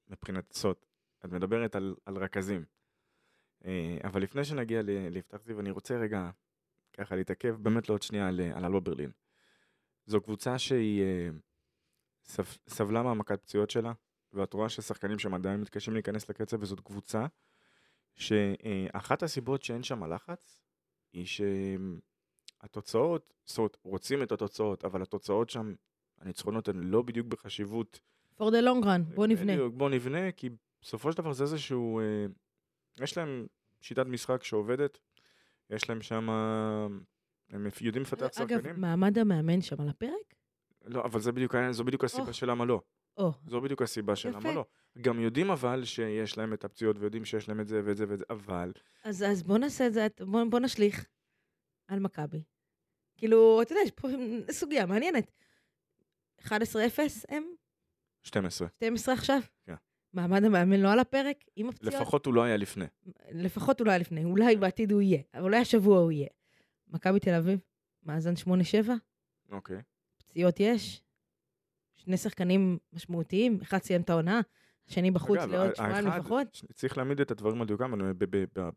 מבחינת 0.10 0.54
סוד. 0.54 0.75
את 1.25 1.32
מדברת 1.32 1.75
על, 1.75 1.96
על 2.06 2.18
רכזים. 2.18 2.64
אה, 3.66 3.98
אבל 4.04 4.22
לפני 4.22 4.44
שנגיע 4.44 4.82
ליפתח 4.86 5.38
זיו, 5.46 5.60
אני 5.60 5.72
רוצה 5.72 5.98
רגע 5.98 6.30
ככה 6.94 7.16
להתעכב 7.16 7.56
באמת 7.60 7.90
לעוד 7.90 8.02
שנייה 8.02 8.28
על, 8.28 8.42
על 8.54 8.66
אלבה 8.66 8.80
ברלין. 8.80 9.12
זו 10.06 10.22
קבוצה 10.22 10.60
שהיא 10.60 11.02
אה, 11.02 11.30
סב, 12.24 12.44
סבלה 12.68 13.04
מהמכת 13.04 13.42
פציעות 13.42 13.70
שלה, 13.70 13.94
ואת 14.34 14.54
רואה 14.54 14.70
ששחקנים 14.70 15.20
שם 15.20 15.34
עדיין 15.34 15.62
מתקשים 15.62 15.94
להיכנס 15.94 16.30
לקצב, 16.30 16.62
וזאת 16.62 16.80
קבוצה 16.80 17.26
שאחת 18.16 19.24
הסיבות 19.24 19.64
שאין 19.64 19.84
שם 19.84 20.14
לחץ, 20.14 20.62
היא 21.14 21.26
שהתוצאות, 22.62 23.34
זאת 23.46 23.58
אומרת, 23.58 23.78
רוצים 23.84 24.24
את 24.24 24.32
התוצאות, 24.32 24.86
אבל 24.86 25.02
התוצאות 25.02 25.50
שם, 25.50 25.74
הניצחונות 26.18 26.68
הן 26.68 26.84
לא 26.84 27.02
בדיוק 27.02 27.28
בחשיבות 27.28 28.00
for 28.38 28.44
the 28.44 28.62
long 28.64 28.84
run, 28.84 29.16
בוא 29.16 29.28
נבנה. 29.28 29.54
בדיוק, 29.54 29.74
בוא 29.74 29.90
נבנה, 29.90 30.32
כי 30.32 30.50
בסופו 30.82 31.12
של 31.12 31.18
דבר 31.18 31.34
זה 31.34 31.44
איזשהו... 31.44 32.02
אה, 33.00 33.04
יש 33.04 33.18
להם 33.18 33.48
שיטת 33.81 34.06
משחק 34.06 34.44
שעובדת, 34.44 34.98
יש 35.69 35.90
להם 35.90 36.01
שם... 36.01 36.30
הם 37.50 37.68
יודעים 37.81 38.04
לפתח 38.04 38.42
אגב, 38.42 38.60
שחקנים. 38.62 38.81
מעמד 38.81 39.18
המאמן 39.18 39.62
שם 39.62 39.81
על 39.81 39.90
הפרק? 39.90 40.36
לא, 40.86 41.04
אבל 41.06 41.19
זה 41.19 41.31
בדיוק, 41.31 41.56
זו 41.72 41.84
בדיוק 41.84 42.04
הסיבה 42.04 42.24
אוח. 42.24 42.31
של 42.31 42.50
למה 42.50 42.66
לא. 42.66 42.81
או, 43.18 43.31
זו 43.48 43.62
בדיוק 43.62 43.81
הסיבה 43.81 44.16
של. 44.16 44.30
למה 44.30 44.51
לא. 44.51 44.66
גם 45.01 45.19
יודעים 45.19 45.51
אבל 45.51 45.86
שיש 45.86 46.38
להם 46.38 46.54
את 46.54 46.66
הפציעות 46.66 46.98
ויודעים 47.00 47.25
שיש 47.25 47.50
להם 47.50 47.60
את 47.60 47.68
זה 47.68 47.81
ואת 47.86 47.98
זה 47.98 48.06
ואת 48.10 48.18
זה, 48.18 48.25
אבל... 48.30 48.72
אז, 49.04 49.24
אז 49.24 49.44
בוא 49.44 49.57
נעשה 49.57 49.88
את 49.88 49.94
זה, 49.94 50.07
בוא, 50.19 50.44
בוא 50.50 50.60
נשליך 50.60 51.07
על 51.88 52.00
מכבי. 52.00 52.44
כאילו, 53.18 53.62
אתה 53.62 53.74
יודע, 53.74 53.81
יש 53.86 53.92
פה 53.92 54.07
סוגיה 54.51 54.86
מעניינת. 54.86 55.31
11-0 56.42 56.51
הם? 57.30 57.44
12. 58.24 58.68
12 58.68 59.13
עכשיו? 59.13 59.40
כן. 59.63 59.75
מעמד 60.14 60.44
המאמן 60.44 60.80
לא 60.80 60.92
על 60.92 61.00
הפרק? 61.00 61.46
עם 61.56 61.70
הפציעות? 61.70 61.94
לפחות 61.94 62.26
הוא 62.26 62.34
לא 62.34 62.44
היה 62.44 62.58
לפני. 62.58 62.86
לפחות 63.32 63.80
אולי 63.80 64.00
לפני, 64.00 64.24
אולי 64.24 64.56
בעתיד 64.56 64.92
הוא 64.92 65.02
יהיה, 65.02 65.22
אבל 65.34 65.44
אולי 65.44 65.58
השבוע 65.58 66.00
הוא 66.00 66.12
יהיה. 66.12 66.28
מכבי 66.88 67.20
תל 67.20 67.34
אביב, 67.34 67.60
מאזן 68.04 68.34
8-7, 68.34 68.48
אוקיי. 69.52 69.78
פציעות 70.18 70.60
יש, 70.60 71.02
שני 71.96 72.18
שחקנים 72.18 72.78
משמעותיים, 72.94 73.60
אחד 73.62 73.78
סיים 73.78 74.02
את 74.02 74.10
העונה, 74.10 74.42
השני 74.89 75.12
בחוץ 75.12 75.39
אגב, 75.39 75.51
לעוד 75.51 75.75
שבועיים 75.75 76.07
לפחות. 76.07 76.47
צריך 76.74 76.97
להעמיד 76.97 77.21
את 77.21 77.31
הדברים 77.31 77.62
על 77.62 77.68
דיוקם 77.68 77.94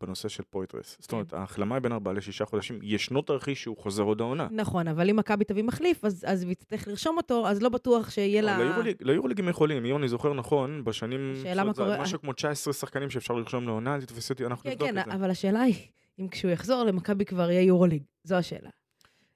בנושא 0.01 0.29
של 0.29 0.43
פויטרס. 0.49 0.97
זאת 0.99 1.11
אומרת, 1.11 1.31
כן. 1.31 1.37
ההחלמה 1.37 1.75
היא 1.75 1.81
בין 1.81 1.91
ארבעה 1.91 2.13
לשישה 2.13 2.45
חודשים. 2.45 2.79
ישנו 2.83 3.21
תרחיש 3.21 3.61
שהוא 3.61 3.77
חוזר 3.77 4.03
עוד 4.03 4.21
העונה. 4.21 4.47
נכון, 4.51 4.87
אבל 4.87 5.09
אם 5.09 5.15
מכבי 5.15 5.43
תביא 5.45 5.63
מחליף, 5.63 6.05
אז, 6.05 6.25
אז 6.27 6.43
היא 6.43 6.53
תצטרך 6.55 6.87
לרשום 6.87 7.17
אותו, 7.17 7.47
אז 7.47 7.61
לא 7.61 7.69
בטוח 7.69 8.09
שיהיה 8.09 8.41
לה... 8.41 8.57
ליורוליג- 9.01 9.39
הם 9.39 9.49
יכולים, 9.49 9.85
אם 9.85 9.97
אני 9.97 10.07
זוכר 10.07 10.33
נכון, 10.33 10.83
בשנים... 10.83 11.33
השאלה 11.37 11.55
זאת 11.55 11.55
מה 11.55 11.61
אומרת, 11.61 11.75
קורה- 11.95 12.01
משהו 12.01 12.21
כמו 12.21 12.33
19 12.33 12.73
שחקנים 12.73 13.09
שאפשר 13.09 13.33
לרשום 13.33 13.67
לעונה, 13.67 13.95
אל 13.95 14.01
תתפסי 14.01 14.33
אותי, 14.33 14.45
אנחנו 14.45 14.63
כן, 14.63 14.69
נבדוק 14.69 14.89
כן, 14.89 14.99
את 14.99 15.05
זה. 15.05 15.13
אבל 15.13 15.29
השאלה 15.29 15.61
היא, 15.61 15.75
אם 16.19 16.27
כשהוא 16.27 16.51
יחזור, 16.51 16.83
למכבי 16.83 17.25
כבר 17.25 17.51
יהיה 17.51 17.61
יורוליג. 17.61 18.03
זו 18.23 18.35
השאלה. 18.35 18.69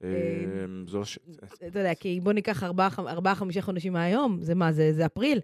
אמ, 0.03 0.07
זו 0.87 1.05
ש- 1.05 1.19
אתה 1.67 1.79
יודע, 1.79 1.93
כי 1.95 2.19
בוא 2.23 2.33
ניקח 2.33 2.63
ארבעה, 2.63 2.89
חמ- 2.89 3.07
ארבעה, 3.07 3.35
חמישה 3.35 3.61
חודשים 3.61 3.93
מהיום, 3.93 4.37
זה 4.41 4.55
מה, 4.55 4.71
זה 4.71 5.05
אפריל? 5.05 5.39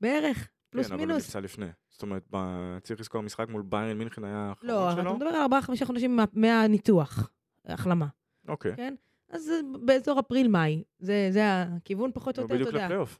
בערך, 0.00 0.48
פלוס 0.70 0.86
כן, 0.86 0.92
אבל 0.92 1.00
הוא 1.02 1.06
מינוס. 1.08 1.24
נפצע 1.26 1.40
לפני. 1.40 1.66
זאת 1.88 2.02
אומרת, 2.02 2.22
ב- 2.30 2.78
צריך 2.82 3.00
לזכור, 3.00 3.20
המשחק 3.20 3.48
מול 3.48 3.62
ביירן 3.62 3.98
מינכן 3.98 4.24
היה 4.24 4.52
לא, 4.62 4.72
האחרון 4.72 4.90
אבל 4.90 5.00
אתה 5.00 5.08
שלו. 5.08 5.16
מדבר 5.16 5.26
על 5.28 5.42
ארבעה, 5.42 5.62
חמישה 5.62 5.86
חודשים 5.86 6.16
מה- 6.16 6.24
מהניתוח, 6.32 7.30
החלמה, 7.64 8.06
אוקיי. 8.48 8.76
כן? 8.76 8.94
אז 9.30 9.50
באזור 9.84 10.20
אפריל-מאי, 10.20 10.82
זה, 10.98 11.28
זה 11.30 11.40
הכיוון 11.62 12.10
פחות 12.14 12.38
או 12.38 12.42
יותר, 12.42 12.54
אתה 12.54 12.62
בדיוק 12.62 12.74
יודע. 12.74 12.84
לפלייאוף. 12.84 13.18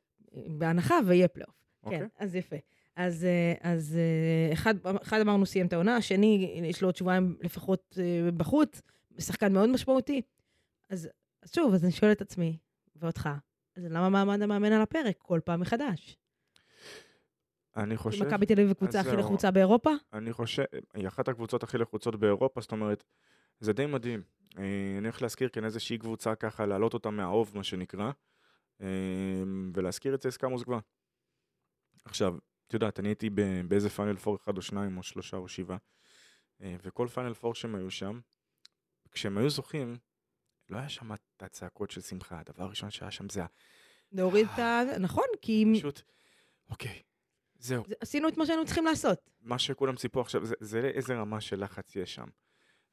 בהנחה 0.58 0.94
ויהיה 1.06 1.28
פלייאוף. 1.28 1.54
אוקיי. 1.82 1.98
כן, 1.98 2.06
אז 2.18 2.34
יפה. 2.34 2.56
אז, 2.96 3.24
אה, 3.24 3.54
אז 3.72 3.96
אה, 3.98 4.52
אחד, 4.52 4.74
אחד 5.02 5.20
אמרנו 5.20 5.46
סיים 5.46 5.66
את 5.66 5.72
העונה, 5.72 5.96
השני, 5.96 6.60
יש 6.64 6.82
לו 6.82 6.88
עוד 6.88 6.96
שבועיים 6.96 7.36
לפחות 7.42 7.98
אה, 7.98 8.30
בחוץ, 8.32 8.82
שחקן 9.18 9.52
מאוד 9.52 9.68
משמעותי. 9.68 10.22
אז, 10.90 11.08
אז 11.42 11.52
שוב, 11.54 11.74
אז 11.74 11.84
אני 11.84 11.92
שואלת 11.92 12.16
את 12.16 12.22
עצמי, 12.22 12.58
ואותך, 12.96 13.28
אז 13.76 13.84
למה 13.84 14.08
מעמד 14.08 14.42
המאמן 14.42 14.72
על 14.72 14.82
הפרק 14.82 15.16
כל 15.18 15.40
פעם 15.44 15.60
מחדש? 15.60 16.16
אני 17.78 17.96
חושב... 17.96 18.26
מכבי 18.26 18.46
תל 18.46 18.52
אביב 18.52 18.70
הקבוצה 18.70 19.00
הכי. 19.00 19.16
לחוצה 19.16 19.50
באירופה? 19.50 19.90
אני 20.12 20.32
חושב, 20.32 20.62
היא 20.94 21.08
אחת 21.08 21.28
הקבוצות 21.28 21.62
הכי 21.62 21.78
לחוצות 21.78 22.16
באירופה, 22.16 22.60
זאת 22.60 22.72
אומרת, 22.72 23.04
זה 23.60 23.72
די 23.72 23.86
מדהים. 23.86 24.22
אה, 24.58 24.62
אני 24.98 25.06
הולך 25.06 25.22
להזכיר 25.22 25.48
כאן 25.48 25.64
איזושהי 25.64 25.98
קבוצה 25.98 26.34
ככה, 26.34 26.66
להעלות 26.66 26.94
אותה 26.94 27.10
מהאוב, 27.10 27.52
מה 27.54 27.64
שנקרא, 27.64 28.10
אה, 28.80 28.86
ולהזכיר 29.74 30.14
את 30.14 30.20
צסקה 30.20 30.48
מוסקבה. 30.48 30.78
עכשיו, 32.04 32.34
את 32.66 32.74
יודעת, 32.74 33.00
אני 33.00 33.08
הייתי 33.08 33.30
באיזה 33.68 33.90
פיינל 33.90 34.16
פור 34.16 34.36
אחד 34.36 34.56
או 34.56 34.62
שניים, 34.62 34.98
או 34.98 35.02
שלושה 35.02 35.36
או 35.36 35.48
שבעה, 35.48 35.76
אה, 36.62 36.76
וכל 36.82 37.08
פיינל 37.08 37.34
פור 37.34 37.54
שהם 37.54 37.74
היו 37.74 37.90
שם, 37.90 38.20
כשהם 39.10 39.38
היו 39.38 39.50
זוכים, 39.50 39.96
לא 40.68 40.76
היה 40.78 40.88
שם 40.88 41.12
את 41.12 41.42
הצעקות 41.42 41.90
של 41.90 42.00
שמחה. 42.00 42.40
הדבר 42.40 42.64
הראשון 42.64 42.90
שהיה 42.90 43.10
שם 43.10 43.28
זה 43.28 43.42
להוריד 44.12 44.46
את 44.54 44.58
ה... 44.58 44.82
נכון, 45.00 45.24
כי 45.42 45.62
אם- 45.62 45.74
פשוט, 45.78 46.02
אוקיי, 46.70 47.02
זהו. 47.58 47.84
זה- 47.88 47.94
עשינו 48.00 48.28
את 48.28 48.36
מה 48.36 48.46
שהיינו 48.46 48.64
צריכים 48.64 48.84
לעשות. 48.84 49.30
מה 49.40 49.58
שכולם 49.58 49.96
ציפו 49.96 50.20
עכשיו, 50.20 50.44
זה, 50.44 50.54
זה 50.60 50.78
איזה 50.80 51.14
רמה 51.14 51.40
של 51.40 51.64
לחץ 51.64 51.96
יש 51.96 52.14
שם. 52.14 52.26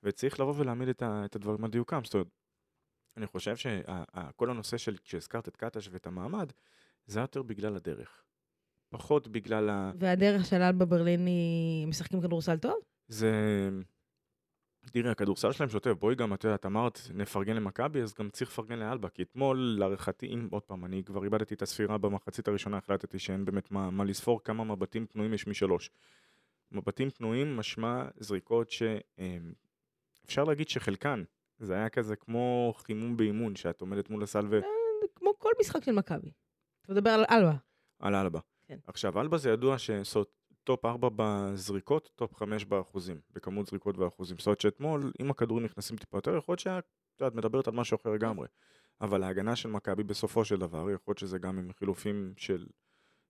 וצריך 0.04 0.40
לבוא 0.40 0.54
ולהעמיד 0.58 0.88
את, 0.90 1.02
ה, 1.02 1.22
את 1.26 1.36
הדברים 1.36 1.64
על 1.64 1.72
דיוקם. 1.72 2.02
זאת 2.04 2.14
אומרת, 2.14 2.28
אני 3.18 3.28
חושב 3.28 3.56
שכל 3.56 4.50
הנושא 4.50 4.78
של, 4.78 4.98
כשהזכרת 5.04 5.48
את 5.48 5.56
קטש 5.56 5.90
ואת 5.92 6.08
המעמד, 6.08 6.52
זה 7.08 7.20
יותר 7.20 7.42
בגלל 7.42 7.76
הדרך. 7.76 8.24
פחות 8.90 9.28
בגלל 9.28 9.70
ה... 9.70 9.92
והדרך 10.00 10.46
של 10.46 10.62
אלבה 10.62 10.86
ברלין 10.86 11.26
היא 11.26 11.88
משחקים 11.88 12.22
כדורסל 12.22 12.58
טוב? 12.58 12.76
זה... 13.08 13.32
תראי, 14.92 15.10
הכדורסל 15.10 15.52
שלהם 15.52 15.70
שוטף, 15.70 15.92
בואי 16.00 16.16
גם, 16.16 16.34
את 16.34 16.44
יודעת, 16.44 16.66
אמרת, 16.66 17.00
נפרגן 17.14 17.56
למכבי, 17.56 18.02
אז 18.02 18.14
גם 18.14 18.30
צריך 18.30 18.52
לפרגן 18.52 18.80
לאלבה, 18.80 19.10
כי 19.10 19.22
אתמול, 19.22 19.76
להערכתי, 19.80 20.28
אם, 20.28 20.48
עוד 20.52 20.64
פעם, 20.64 20.86
אני 20.86 21.04
כבר 21.04 21.24
איבדתי 21.24 21.54
את 21.54 21.62
הספירה 21.62 21.98
במחצית 21.98 22.48
הראשונה, 22.48 22.78
החלטתי 22.78 23.20
שאין 23.20 23.46
באמת 23.46 23.72
מה, 23.72 23.92
מה 23.92 24.04
לספור, 24.04 24.44
כמה 24.44 24.64
מבטים 24.64 25.06
פנויים 25.06 25.34
יש 25.34 25.48
משלוש. 25.48 25.90
מבטים 26.72 27.10
פנויים 27.10 27.58
משמע 27.58 28.06
זריקות 28.18 28.70
שאפשר 28.72 30.44
להגיד 30.44 30.70
שחלקן, 30.70 31.24
זה 31.60 31.74
היה 31.74 31.90
כזה 31.90 32.16
כמו 32.16 32.74
חימום 32.78 33.18
באימון, 33.18 33.56
שאת 33.56 33.82
עומדת 33.82 34.10
מול 34.10 34.24
הסל 34.24 34.46
ו... 34.50 34.60
כמו 35.16 35.40
כל 35.40 35.52
משחק 35.60 35.84
של 35.84 35.92
מכבי. 35.92 36.32
אתה 36.82 36.94
מדבר 36.94 37.10
על 37.10 37.26
אלבה. 37.30 37.56
על 38.00 38.16
אלבה. 38.16 38.40
כן. 38.68 38.78
עכשיו, 38.88 39.22
אלבה 39.22 39.38
זה 39.38 39.50
ידוע 39.50 39.78
שזאת 39.78 40.45
top 40.66 40.86
4 40.86 41.10
בזריקות, 41.16 42.10
top 42.16 42.36
5 42.36 42.66
באחוזים, 42.66 43.22
בכמות 43.32 43.68
זריקות 43.68 43.98
ואחוזים. 43.98 44.38
זאת 44.38 44.48
אומרת 44.48 44.62
שאתמול, 44.62 45.12
אם 45.22 45.32
הכדורים 45.32 45.66
נכנסים 45.66 45.98
טיפה 45.98 46.18
יותר, 46.18 46.38
יכול 46.38 46.54
להיות 46.54 46.84
שאת 47.20 47.36
מדברת 47.36 47.68
על 47.68 47.74
משהו 47.74 47.98
אחר 48.02 48.10
לגמרי. 48.10 48.48
אבל 49.02 49.24
ההגנה 49.24 49.56
של 49.56 49.70
מכבי 49.70 50.04
בסופו 50.04 50.46
של 50.46 50.58
דבר, 50.58 50.92
יכול 50.92 51.12
להיות 51.12 51.18
שזה 51.18 51.38
גם 51.38 51.58
עם 51.58 51.74
חילופים 51.74 52.34
של 52.38 52.68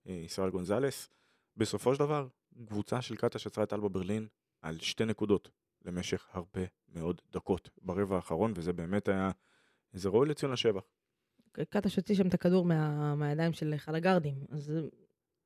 אה, 0.08 0.14
ישראל 0.14 0.50
גונזלס, 0.50 1.10
בסופו 1.58 1.94
של 1.94 2.00
דבר, 2.00 2.28
קבוצה 2.66 3.02
של 3.02 3.16
קטש 3.16 3.40
עצרה 3.40 3.64
את 3.64 3.74
אלבה 3.74 3.90
ברלין 3.90 4.28
על 4.62 4.80
שתי 4.80 5.06
נקודות 5.06 5.50
למשך 5.86 6.28
הרבה 6.32 6.62
מאוד 6.88 7.22
דקות 7.32 7.70
ברבע 7.82 8.16
האחרון, 8.16 8.54
וזה 8.56 8.74
באמת 8.74 9.08
היה, 9.08 9.32
זה 9.94 10.10
ראוי 10.10 10.30
לציון 10.30 10.52
לשבח. 10.52 10.84
קטש 11.70 11.90
הוציא 11.90 12.16
שם 12.16 12.28
את 12.28 12.34
הכדור 12.34 12.66
מה, 12.66 13.16
מהידיים 13.16 13.54
של 13.54 13.74
אחד 13.76 13.96
הגארדים, 13.96 14.36
אז 14.50 14.64
זה... 14.64 14.82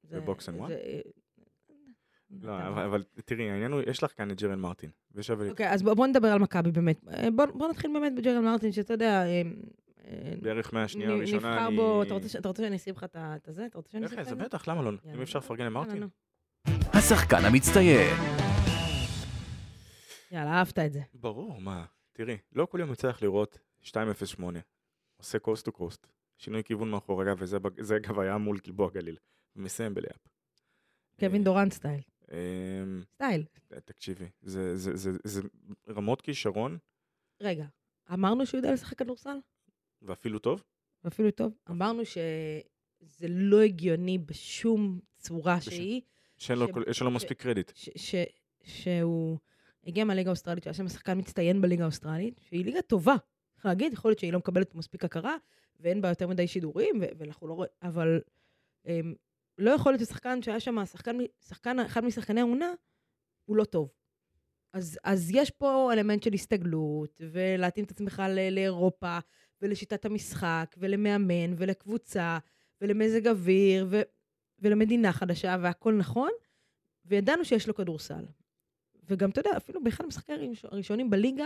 ב 0.04 0.15
box 0.15 0.50
and 0.50 0.58
one? 0.60 0.72
לא, 2.32 2.68
אבל, 2.68 2.84
אבל 2.84 3.04
תראי, 3.26 3.50
העניין 3.50 3.72
הוא, 3.72 3.82
יש 3.88 4.04
לך 4.04 4.12
כאן 4.18 4.32
את 4.32 4.42
ג'רל 4.42 4.56
מרטין, 4.56 4.90
ושווה 5.16 5.46
לי 5.46 5.52
אוקיי, 5.52 5.72
אז 5.72 5.84
בוא, 5.84 5.94
בוא 5.94 6.08
נדבר 6.08 6.28
על 6.28 6.40
מכבי 6.40 6.72
באמת. 6.72 7.08
אה, 7.08 7.32
בוא, 7.36 7.46
בוא 7.46 7.68
נתחיל 7.68 7.94
באמת 7.94 8.16
בג'רל 8.16 8.40
מרטין, 8.40 8.72
שאתה 8.72 8.94
יודע... 8.94 9.26
אה, 9.26 9.42
אה, 10.06 10.34
בערך 10.42 10.74
מהשנייה 10.74 11.10
הראשונה, 11.10 11.38
נבחר 11.38 11.68
אני... 11.68 11.76
בו, 11.76 12.04
אתה 12.04 12.14
רוצה, 12.14 12.40
אתה 12.40 12.48
רוצה 12.48 12.64
שאני 12.64 12.76
אשים 12.76 12.94
לך 12.94 13.06
את 13.16 13.48
הזה? 13.48 13.66
אתה 13.66 13.78
רוצה 13.78 13.92
שאני 13.92 14.06
אשים 14.06 14.20
לך 14.20 14.28
את 14.28 14.30
זה? 14.30 14.36
בטח, 14.36 14.68
למה 14.68 14.82
לא? 14.82 14.92
אם. 15.14 15.22
אפשר 15.22 15.40
לפרגן 15.40 15.66
למרטין? 15.66 16.04
השחקן 16.94 17.46
המצטיין. 17.46 18.18
יאללה, 20.32 20.52
אהבת 20.52 20.80
את 20.80 20.94
זה. 20.94 21.02
ברור, 21.14 21.62
מה, 21.62 21.86
תראי, 22.14 22.38
לא 22.56 22.66
כל 22.66 22.80
יום 22.80 22.92
לך 23.10 23.22
לראות 23.22 23.60
208, 23.86 24.60
עושה 25.18 25.40
coast 25.40 25.66
to 25.66 25.72
coast, 25.72 26.08
שינוי 26.38 26.64
כיוון 26.64 26.92
מאחורי 26.92 27.32
הגב, 27.32 27.38
וזה 27.78 27.96
אגב 27.96 28.20
היה 28.20 28.38
מול 28.38 28.58
גלבוע 28.66 28.90
גליל, 28.90 29.18
ומסיים 29.56 29.94
ב 29.94 29.98
lay-up. 29.98 30.28
קווין 31.20 31.44
דורנט 31.44 31.74
סטייל. 31.74 32.02
אמ, 32.32 33.02
סטייל. 33.16 33.44
תקשיבי, 33.86 34.26
זה- 34.42 34.78
זה- 34.78 34.96
זה 34.96 35.12
זה 35.24 35.42
רמות 35.90 36.22
כישרון, 36.22 36.78
רגע, 37.42 37.66
אמרנו 38.14 38.46
שהוא 38.46 38.58
יודע 38.58 38.74
לשחק 38.74 38.98
כדורסל? 38.98 39.38
ואפילו 40.02 40.40
טוב, 40.40 40.64
ואפילו 41.04 41.32
טוב. 41.32 41.54
אמרנו 41.70 42.06
שזה 42.06 43.28
לא 43.30 43.62
הגיוני 43.62 44.18
בשום 44.18 45.00
צורה 45.18 45.58
בשום- 45.58 45.74
שהיא, 45.74 46.02
שאין 46.38 46.60
לו 46.60 46.66
ש- 46.94 47.02
לו 47.02 47.12
מספיק 47.12 47.42
קרדיט. 47.42 47.72
ש- 47.76 47.90
ש- 47.96 48.16
שהוא 48.64 49.38
הגיע 49.86 50.06
מהליגה 50.06 50.30
האוסטרלית, 50.30 50.64
שהיה 50.64 50.74
שם 50.74 50.88
שחקן 50.88 51.18
מצטיין 51.18 51.62
בליגה 51.62 51.84
האוסטרלית, 51.84 52.40
שהיא 52.50 52.66
ליגה 52.66 52.82
טובה. 52.82 53.16
צריך 53.54 53.66
להגיד, 53.66 53.94
יכול 53.94 54.12
להיות 54.12 54.20
שהיא 54.20 54.34
לא 54.34 54.40
מקבלת 54.40 54.76
מספיק 54.76 55.06
הכרה, 55.06 55.36
ואין 55.80 56.02
בה 56.02 56.10
יותר 56.10 56.28
מדי 56.28 56.48
שידורים, 56.48 56.96
ואנחנו 57.18 57.48
לא 57.48 57.54
רואים, 57.54 57.72
אבל 57.82 58.22
אמ, 58.88 59.14
לא 59.60 59.72
יכול 59.72 59.92
להיות 59.92 60.02
ששחקן 60.02 60.42
שהיה 60.42 60.60
שם, 60.60 60.86
שחקן, 60.86 61.18
שחקן, 61.48 61.80
אחד 61.80 62.06
משחקני 62.06 62.40
העונה, 62.42 62.74
הוא 63.46 63.58
לא 63.58 63.64
טוב. 63.64 63.90
אז, 64.74 65.00
אז 65.04 65.32
יש 65.34 65.52
פה 65.52 65.90
אלמנט 65.94 66.24
של 66.24 66.34
הסתגלות, 66.34 67.22
ולהתאים 67.32 67.86
את 67.86 67.92
עצמך 67.92 68.24
ל- 68.30 68.50
לאירופה, 68.56 69.18
ולשיטת 69.62 70.06
המשחק, 70.06 70.76
ולמאמן, 70.78 71.54
ולקבוצה, 71.58 72.38
ולמזג 72.82 73.28
אוויר, 73.28 73.88
ו, 73.90 74.02
ולמדינה 74.60 75.14
חדשה, 75.14 75.56
והכל 75.62 75.94
נכון, 75.94 76.30
וידענו 77.06 77.46
שיש 77.46 77.68
לו 77.68 77.76
כדורסל. 77.76 78.26
וגם, 79.04 79.30
אתה 79.30 79.40
יודע, 79.40 79.58
אפילו 79.58 79.84
באחד 79.84 80.04
המשחקים 80.04 80.36
הראש- 80.36 80.66
הראשונים 80.66 81.10
בליגה, 81.10 81.46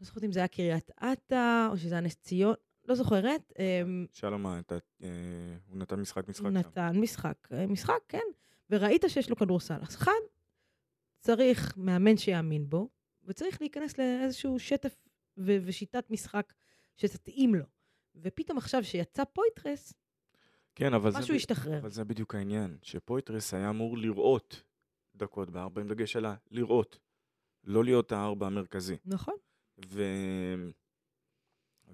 לא 0.00 0.06
זוכרת 0.06 0.24
אם 0.24 0.32
זה 0.32 0.40
היה 0.40 0.48
קריית 0.48 0.90
אתא, 0.90 1.68
או 1.70 1.76
שזה 1.76 1.94
היה 1.94 2.00
נס 2.00 2.14
ציון, 2.16 2.54
לא 2.84 2.94
זוכרת, 2.94 3.52
אמ, 3.58 4.06
שלום, 4.12 4.46
אתה, 4.46 4.74
אה, 5.02 5.08
הוא 5.68 5.78
נתן 5.78 6.00
משחק 6.00 6.28
משחק 6.28 6.44
הוא 6.44 6.50
שם. 6.52 6.58
נתן 6.58 6.96
משחק, 7.00 7.48
אה, 7.52 7.66
משחק, 7.66 7.98
כן, 8.08 8.26
וראית 8.70 9.04
שיש 9.08 9.30
לו 9.30 9.36
כדורסל. 9.36 9.78
אז 9.82 9.96
אחד, 9.96 10.12
צריך 11.18 11.76
מאמן 11.76 12.16
שיאמין 12.16 12.68
בו, 12.68 12.88
וצריך 13.24 13.60
להיכנס 13.60 13.98
לאיזשהו 13.98 14.58
שטף 14.58 14.94
ו- 15.36 15.56
ושיטת 15.64 16.10
משחק 16.10 16.52
שתתאים 16.96 17.54
לו. 17.54 17.64
ופתאום 18.16 18.58
עכשיו 18.58 18.84
שיצא 18.84 19.24
פויטרס, 19.24 19.92
כן, 20.74 20.94
אבל 20.94 21.10
משהו 21.18 21.34
השתחרר. 21.34 21.78
אבל 21.78 21.90
זה 21.90 22.04
בדיוק 22.04 22.34
העניין, 22.34 22.76
שפויטרס 22.82 23.54
היה 23.54 23.70
אמור 23.70 23.98
לראות 23.98 24.62
דקות 25.14 25.50
בארבע, 25.50 25.80
עם 25.80 25.88
דגש 25.88 26.16
על 26.16 26.26
הלראות, 26.26 26.98
לא 27.64 27.84
להיות 27.84 28.12
הארבע 28.12 28.46
המרכזי. 28.46 28.96
נכון. 29.04 29.34
ו... 29.86 30.02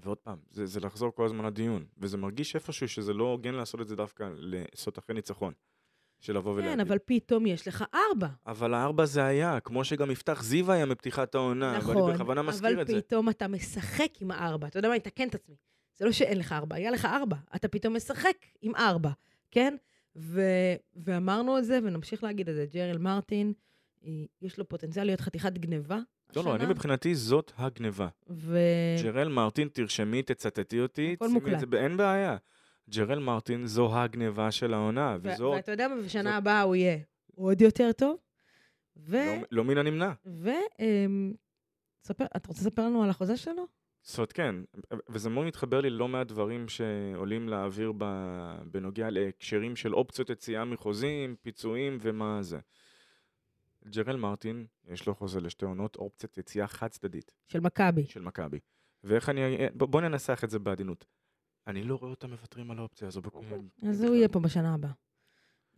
ועוד 0.03 0.19
פעם, 0.19 0.39
זה, 0.51 0.67
זה 0.67 0.81
לחזור 0.81 1.15
כל 1.15 1.25
הזמן 1.25 1.45
לדיון, 1.45 1.85
וזה 1.99 2.17
מרגיש 2.17 2.55
איפשהו 2.55 2.89
שזה 2.89 3.13
לא 3.13 3.25
הוגן 3.25 3.55
לעשות 3.55 3.81
את 3.81 3.89
זה 3.89 3.97
דווקא 3.97 4.29
לעשות 4.37 4.99
אחרי 4.99 5.15
ניצחון, 5.15 5.53
של 6.21 6.37
לבוא 6.37 6.53
ולהגיד. 6.53 6.73
כן, 6.73 6.81
אבל 6.81 6.99
פתאום 7.05 7.47
יש 7.47 7.69
לך 7.69 7.85
ארבע. 7.95 8.29
אבל 8.47 8.75
הארבע 8.75 9.05
זה 9.05 9.25
היה, 9.25 9.61
כמו 9.61 9.85
שגם 9.85 10.11
יפתח 10.11 10.43
זיו 10.43 10.73
היה 10.73 10.87
מפתיחת 10.87 11.35
העונה, 11.35 11.79
נכון, 11.79 11.97
ואני 11.97 12.15
בכוונה 12.15 12.43
מזכיר 12.43 12.83
את 12.83 12.87
זה. 12.87 12.93
אבל 12.93 13.01
פתאום 13.03 13.29
אתה 13.29 13.49
משחק 13.49 14.11
עם 14.21 14.31
הארבע. 14.31 14.67
אתה 14.67 14.79
יודע 14.79 14.89
מה, 14.89 14.95
אני 14.95 15.03
אתקן 15.03 15.29
את 15.29 15.35
עצמי. 15.35 15.57
זה 15.97 16.05
לא 16.05 16.13
שאין 16.13 16.39
לך 16.39 16.53
ארבע, 16.53 16.77
היה 16.77 16.91
לך 16.91 17.05
ארבע. 17.05 17.37
אתה 17.57 17.69
פתאום 17.69 17.97
משחק 17.97 18.37
עם 18.63 18.75
ארבע, 18.75 19.11
כן? 19.51 19.77
ו- 20.17 20.75
ואמרנו 20.97 21.59
את 21.59 21.65
זה, 21.65 21.79
ונמשיך 21.85 22.25
להגיד 22.25 22.49
את 22.49 22.55
זה. 22.55 22.67
ג'רל 22.67 22.99
מרטין, 22.99 23.53
אה, 24.05 24.11
יש 24.43 24.59
לו 24.59 24.69
פוטנציאל 24.69 25.05
להיות 25.05 25.21
חתיכת 25.21 25.53
גניבה. 25.53 25.99
לא, 26.37 26.45
לא, 26.45 26.55
אני 26.55 26.67
מבחינתי 26.67 27.15
זאת 27.15 27.53
הגניבה. 27.57 28.09
ו... 28.31 28.59
ג'רל 29.03 29.29
מרטין, 29.29 29.69
תרשמי, 29.69 30.23
תצטטי 30.23 30.81
אותי, 30.81 31.13
הכל 31.13 31.29
מוקלט. 31.29 31.65
ב- 31.65 31.75
אין 31.75 31.97
בעיה. 31.97 32.37
ג'רל 32.91 33.19
מרטין 33.19 33.67
זו 33.67 33.99
הגניבה 33.99 34.51
של 34.51 34.75
העונה, 34.75 35.17
ו- 35.23 35.29
וזו 35.33 35.53
ואתה 35.57 35.73
יודע 35.73 35.89
מה, 35.89 35.97
בשנה 36.03 36.31
זאת- 36.31 36.37
הבאה 36.39 36.63
הוא 36.63 36.77
יהיה 36.77 36.99
עוד 37.35 37.61
יותר 37.61 37.93
טוב. 37.93 38.17
ו... 38.97 39.17
לא, 39.17 39.33
לא 39.51 39.65
מן 39.65 39.79
הנמנע. 39.79 40.13
ו... 40.27 40.51
אמ, 40.81 41.33
ספר, 42.05 42.25
אתה 42.37 42.49
רוצה 42.49 42.61
לספר 42.61 42.83
לנו 42.87 43.03
על 43.03 43.11
החוזה 43.11 43.37
שלו? 43.37 43.67
זאת 44.03 44.19
אומרת, 44.19 44.33
כן, 44.33 44.55
וזה 45.09 45.31
מאוד 45.31 45.47
מתחבר 45.47 45.81
לי 45.81 45.91
ללא 45.91 46.09
מעט 46.09 46.27
דברים 46.27 46.69
שעולים 46.69 47.49
לאוויר 47.49 47.93
ב- 47.99 48.59
בנוגע 48.71 49.11
להקשרים 49.11 49.77
של 49.77 49.95
אופציות 49.95 50.31
יציאה 50.31 50.65
מחוזים, 50.65 51.37
פיצויים 51.43 51.99
ומה 52.01 52.39
זה. 52.43 52.59
ג'רל 53.91 54.17
מרטין, 54.17 54.67
יש 54.89 55.07
לו 55.07 55.15
חוזה 55.15 55.41
לשתי 55.41 55.65
עונות, 55.65 55.97
אופציית 55.97 56.39
יציאה 56.39 56.67
חד 56.67 56.89
צדדית 56.89 57.31
של 57.47 57.61
מכבי. 57.61 58.07
של 58.07 58.21
מכבי. 58.23 58.59
ואיך 59.05 59.29
אני, 59.29 59.41
בוא 59.75 60.01
ננסח 60.01 60.45
את 60.45 60.51
זה 60.51 60.59
בעדינות. 60.59 61.05
אני 61.67 61.83
לא 61.83 61.95
רואה 61.95 62.11
אותם 62.11 62.31
מוותרים 62.31 62.71
על 62.71 62.79
האופציה 62.79 63.09
הזו. 63.09 63.23
בכ- 63.23 63.37
אז. 63.89 64.03
הוא 64.03 64.15
יהיה 64.15 64.29
פה 64.29 64.41
בשנה 64.41 64.75
הבאה. 64.75 64.91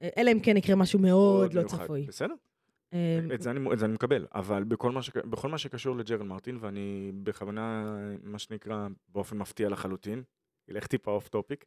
אה, 0.03 0.09
אלא 0.17 0.33
אם 0.33 0.41
כן 0.41 0.57
יקרה 0.57 0.77
משהו 0.77 0.99
מאוד 0.99 1.55
לא. 1.55 1.63
צפוי. 1.63 2.07
בסדר, 2.07 2.35
אמ, 2.93 2.99
את 3.35 3.43
זה, 3.43 3.51
אני, 3.51 3.73
את 3.73 3.79
זה 3.79 3.85
אני 3.85 3.95
מקבל, 3.95 4.27
אבל 4.35 4.65
בכל 4.65 4.91
מה, 4.93 5.03
שק, 5.03 5.17
בכל 5.25 5.49
מה 5.49 5.59
שקשור 5.59 5.97
לג'רל 5.97 6.23
מרטין, 6.23 6.59
ואני 6.61 7.13
בכוונה, 7.23 7.95
מה 8.23 8.39
שנקרא, 8.39 8.89
באופן 9.09 9.39
מפתיע 9.39 9.69
לחלוטין, 9.69 10.23
אלך 10.71 10.87
טיפה 10.87 11.11
off 11.11 11.29
topic, 11.29 11.65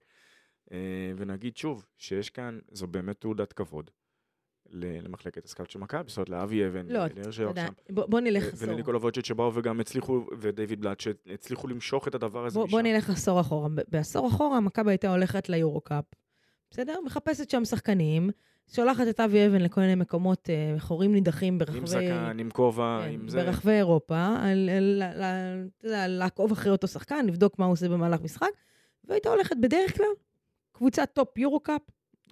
ונגיד 1.17 1.57
שוב, 1.57 1.85
שיש 1.97 2.29
כאן, 2.29 2.59
זו 2.71 2.88
באמת 2.88 3.21
תעודת 3.21 3.53
כבוד 3.53 3.91
למחלקת 4.74 5.46
הסקאוט 5.46 5.70
של 5.70 5.80
מכבי, 5.80 6.03
זאת 6.08 6.18
אומרת 6.18 6.30
לאבי 6.30 6.68
אבן, 6.68 6.88
לא, 6.88 7.06
אתה 7.06 7.22
בוא 7.89 8.20
נלך 8.20 8.53
עשור. 8.53 8.70
ולניקולה 8.70 8.98
ווג'צ'יץ' 8.98 9.25
שבאו 9.25 9.51
וגם 9.53 9.80
הצליחו, 9.80 10.25
ודייוויד 10.39 10.82
בלאט, 10.82 11.00
שהצליחו 11.00 11.68
למשוך 11.68 12.08
את 12.08 12.15
הדבר 12.15 12.46
הזה 12.46 12.60
בוא. 12.60 12.82
נלך 12.82 13.10
עשור 13.10 13.42
אחורה. 13.42 13.70
בעשור 13.88 14.27
אחורה, 14.27 14.60
מכבי 14.60 14.92
הייתה 14.92 15.12
הולכת 15.12 15.50
ליורו-קאפ, 15.50 16.06
בסדר? 16.72 16.96
מחפשת 17.06 17.50
שם 17.50 17.65
שחקנים, 17.65 18.30
שולחת 18.72 19.08
את 19.10 19.20
אבי 19.20 19.48
אבן 19.48 19.62
לכל 19.62 19.82
מיני 19.82 19.96
מקומות 19.96 20.50
אה, 20.50 20.80
חורים 20.80 21.13
נידחים 21.13 21.58
ברחבי... 21.58 21.77
עם 21.77 21.88
זקן, 21.88 22.38
עם 22.39 22.50
כובע, 22.50 23.01
כן, 23.03 23.10
עם 23.13 23.30
זה. 23.30 23.44
ברחבי 23.44 23.72
אירופה, 23.72 24.36
לעקוב 25.84 26.51
אחרי 26.51 26.72
אותו 26.72 26.88
שחקן, 26.88 27.25
לבדוק 27.25 27.60
מה 27.60 27.65
הוא 27.65 27.74
עושה 27.74 27.89
במהלך 27.89 28.22
משחק, 28.22 28.48
והייתה 29.03 29.30
הולכת 29.30 29.56
בדרך 29.62 29.98
כלל, 29.98 30.06
קבוצת 30.72 31.10
top 31.13 31.38
יורו-קאפ, 31.38 31.82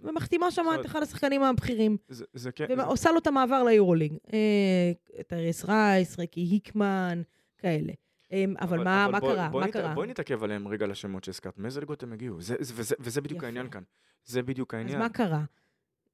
ומחתימה 0.04 0.52
שם 0.52 0.66
את 0.80 0.86
אחד 0.86 1.02
השחקנים 1.02 1.44
הבכירים, 1.44 1.98
זה, 2.08 2.26
זה 2.34 2.52
כן, 2.52 2.66
זה- 2.68 2.74
ועושה 2.78 3.12
לו 3.12 3.18
את 3.18 3.28
המעבר 3.28 3.64
ליורוליג. 3.64 4.14
אה, 4.34 4.92
טריס 5.28 5.66
רייס, 5.66 6.20
ריקי 6.20 6.42
היקמן, 6.42 7.22
כאלה. 7.58 7.94
אה, 8.34 8.46
אבל, 8.62 8.84
מה, 8.84 9.08
מה 9.12 9.20
בוא- 9.20 9.34
קרה? 9.34 9.50
בוא 9.50 9.60
מה 9.62 9.68
נת- 9.68 9.74
קרה? 9.74 9.94
בואי 9.94 10.08
נתעכב 10.08 10.44
עליהם 10.44 10.68
רגע 10.68 10.86
על 10.86 10.92
השמות 10.92 11.24
שהזכרת. 11.24 11.58
מאיזה 11.58 11.80
ליגות 11.80 12.04
הם 12.04 12.14
הגיעו? 12.14 12.42
זה, 12.42 12.56
זה, 12.60 12.74
וזה, 12.78 12.96
וזה 13.00 13.22
בדיוק 13.22 13.38
יפה. 13.38 13.46
העניין 13.46 13.70
כאן. 13.70 13.82
זה 14.26 14.42
בדיוק 14.44 14.74
אז 14.74 14.78
העניין. 14.80 15.00
מה 15.00 15.10
קרה? 15.10 15.44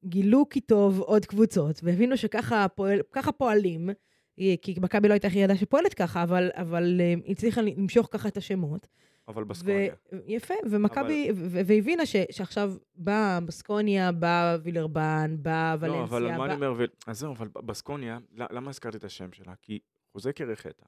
גילו 0.06 0.50
כי 0.50 0.62
טוב 0.62 1.00
עוד 1.00 1.25
קבוצות, 1.25 1.79
והבינו 1.84 2.17
שככה 2.17 2.67
פועל, 2.67 3.00
ככה 3.12 3.32
פועלים, 3.32 3.89
היא- 4.38 4.58
כי 4.62 4.75
מכבי 4.82 5.08
לא 5.08 5.13
הייתה 5.13 5.27
היחידה 5.27 5.56
שפועלת 5.56 5.94
ככה, 5.94 6.24
אבל, 6.24 6.50
אבל 6.53 7.01
אה, 7.01 7.13
הצליחה 7.32 7.62
למשוך 7.62 8.08
ככה 8.12 8.27
את 8.27 8.38
השמות. 8.38 8.88
אבל 9.27 9.43
בסקוניה. 9.43 9.93
ו- 10.13 10.17
יפה, 10.27 10.53
ומכבי, 10.72 11.29
ו- 11.36 11.60
והבינה 11.65 12.05
ש- 12.05 12.15
שעכשיו 12.31 12.74
באה 12.96 13.39
בסקוניה, 13.39 14.12
באה 14.12 14.57
וילרבן, 14.63 15.36
באה 15.41 15.75
לא, 15.75 15.79
ולנסיה, 15.86 16.03
אבל 16.03 16.31
מה 16.31 16.38
באה- 16.38 16.46
אני 16.46 16.53
אומר, 16.55 16.74
ו- 16.77 16.86
אז 17.07 17.19
זהו, 17.19 17.34
אבל 17.34 17.48
בסקוניה, 17.48 18.17
למה 18.31 18.69
הזכרתי 18.69 18.98
את 18.98 19.03
השם 19.03 19.31
שלה? 19.31 19.53
כי 19.62 19.79
חוזה 20.12 20.34
קרחטה, 20.34 20.86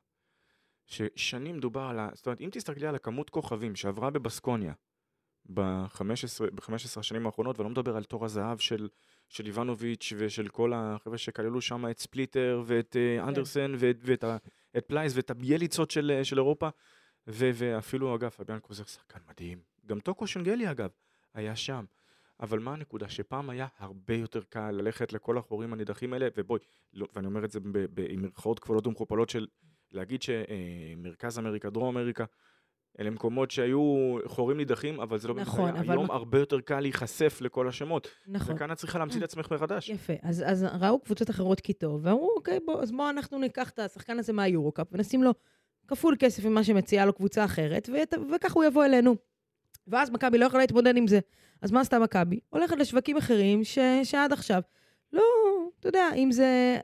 ששנים 0.85 1.59
דובר 1.59 1.81
על 1.81 1.99
ה... 1.99 2.09
זאת 2.13 2.25
אומרת, 2.25 2.41
אם 2.41 2.49
תסתכלי 2.51 2.87
על 2.87 2.95
הכמות 2.95 3.29
כוכבים 3.29 3.75
שעברה 3.75 4.09
בבסקוניה 4.09 4.73
ב-15 5.53 6.99
השנים 6.99 7.25
האחרונות, 7.25 7.59
ולא 7.59 7.69
מדבר 7.69 7.95
על 7.97 8.03
תור 8.03 8.25
הזהב 8.25 8.57
של, 8.57 8.87
של 9.29 9.45
איבנוביץ' 9.45 10.13
ושל 10.17 10.47
כל 10.47 10.73
החבר'ה 10.75 11.17
שכללו 11.17 11.61
שם 11.61 11.85
את 11.91 11.99
ספליטר 11.99 12.61
ואת 12.65 12.91
כן. 12.91 12.99
uh, 13.25 13.27
אנדרסן 13.27 13.73
ואת, 13.77 13.95
ואת 14.01 14.23
ה, 14.23 14.37
את 14.77 14.85
פלייס 14.85 15.15
ואת 15.15 15.29
הביאליצות 15.29 15.91
של, 15.91 16.11
אה, 16.17 16.23
של 16.23 16.37
אירופה, 16.37 16.69
ו, 17.27 17.49
ואפילו, 17.53 18.15
אגב, 18.15 18.29
פביאן 18.29 18.59
קוזר 18.59 18.83
שחקן 18.83 19.19
מדהים. 19.29 19.59
גם 19.85 19.99
טוקו 19.99 20.27
שנגלי, 20.27 20.71
אגב, 20.71 20.89
היה 21.33 21.55
שם. 21.55 21.85
אבל 22.39 22.59
מה 22.59 22.73
הנקודה? 22.73 23.09
שפעם 23.09 23.49
היה 23.49 23.67
הרבה 23.77 24.13
יותר 24.13 24.41
קל 24.49 24.71
ללכת 24.71 25.13
לכל 25.13 25.37
החורים 25.37 25.73
הנידחים 25.73 26.13
האלה, 26.13 26.27
ובואי, 26.37 26.59
לא, 26.93 27.07
ואני 27.15 27.27
אומר 27.27 27.45
את 27.45 27.51
זה 27.51 27.59
ב- 27.59 27.67
ב- 27.93 28.05
עם 28.09 28.21
מירכאות 28.21 28.59
כפולות 28.59 28.87
ומכופלות 28.87 29.29
של 29.29 29.47
להגיד 29.91 30.21
שמרכז 30.21 31.39
אמריקה, 31.39 31.69
דרום 31.69 31.97
אמריקה, 31.97 32.25
אלה 32.99 33.09
מקומות 33.09 33.51
שהיו 33.51 33.79
חורים 34.25 34.57
נידחים, 34.57 34.99
אבל 34.99 35.17
זה 35.17 35.27
לא 35.27 35.33
באמת 35.33 35.47
נכון, 35.47 35.69
היה. 35.71 35.81
אבל 35.81 35.91
היום 35.91 36.07
מה- 36.07 36.13
הרבה 36.13 36.39
יותר 36.39 36.61
קל 36.61 36.79
להיחשף 36.79 37.37
לכל 37.41 37.67
השמות. 37.67 38.07
נכון. 38.27 38.55
וכאן 38.55 38.71
את 38.71 38.77
צריכה 38.77 38.99
להמציא 38.99 39.17
את 39.19 39.23
עצמך 39.23 39.51
מחדש. 39.51 39.89
יפה. 39.89 40.13
אז, 40.21 40.43
אז 40.47 40.65
ראו 40.81 40.99
קבוצות 40.99 41.29
אחרות 41.29 41.59
כי 41.59 41.73
טוב, 41.73 42.05
ואמרו, 42.05 42.33
אוקיי, 42.37 42.59
בוא, 42.65 42.81
אז 42.83 42.91
בואו 42.91 43.09
אנחנו 43.09 43.39
ניקח 43.39 43.69
את 43.69 43.79
השחקן 43.79 44.19
הזה 44.19 44.33
מהיורו-קאפ 44.33 44.87
ונשים 44.91 45.23
לו 45.23 45.31
כפול 45.89 46.15
כסף 46.19 46.45
ממה 46.45 46.63
שמציעה 46.63 47.05
לו 47.05 47.13
קבוצה 47.13 47.45
אחרת, 47.45 47.89
ות, 47.93 48.13
וכך 48.35 48.53
הוא 48.53 48.63
יבוא 48.63 48.85
אלינו. 48.85 49.15
ואז 49.87 50.09
מכבי 50.09 50.37
לא 50.37 50.45
יכולה 50.45 50.63
להתמודד 50.63 50.97
עם 50.97 51.07
זה. 51.07 51.19
אז 51.61 51.71
מה 51.71 51.81
עשתה 51.81 51.99
מכבי? 51.99 52.39
הולכת 52.49 52.77
לשווקים 52.77 53.17
אחרים 53.17 53.63
ש, 53.63 53.79
שעד 54.03 54.33
עכשיו, 54.33 54.61
לא, 55.13 55.23
אתה 55.79 55.87
יודע, 55.87 56.09
אם 56.15 56.31
זה 56.31 56.79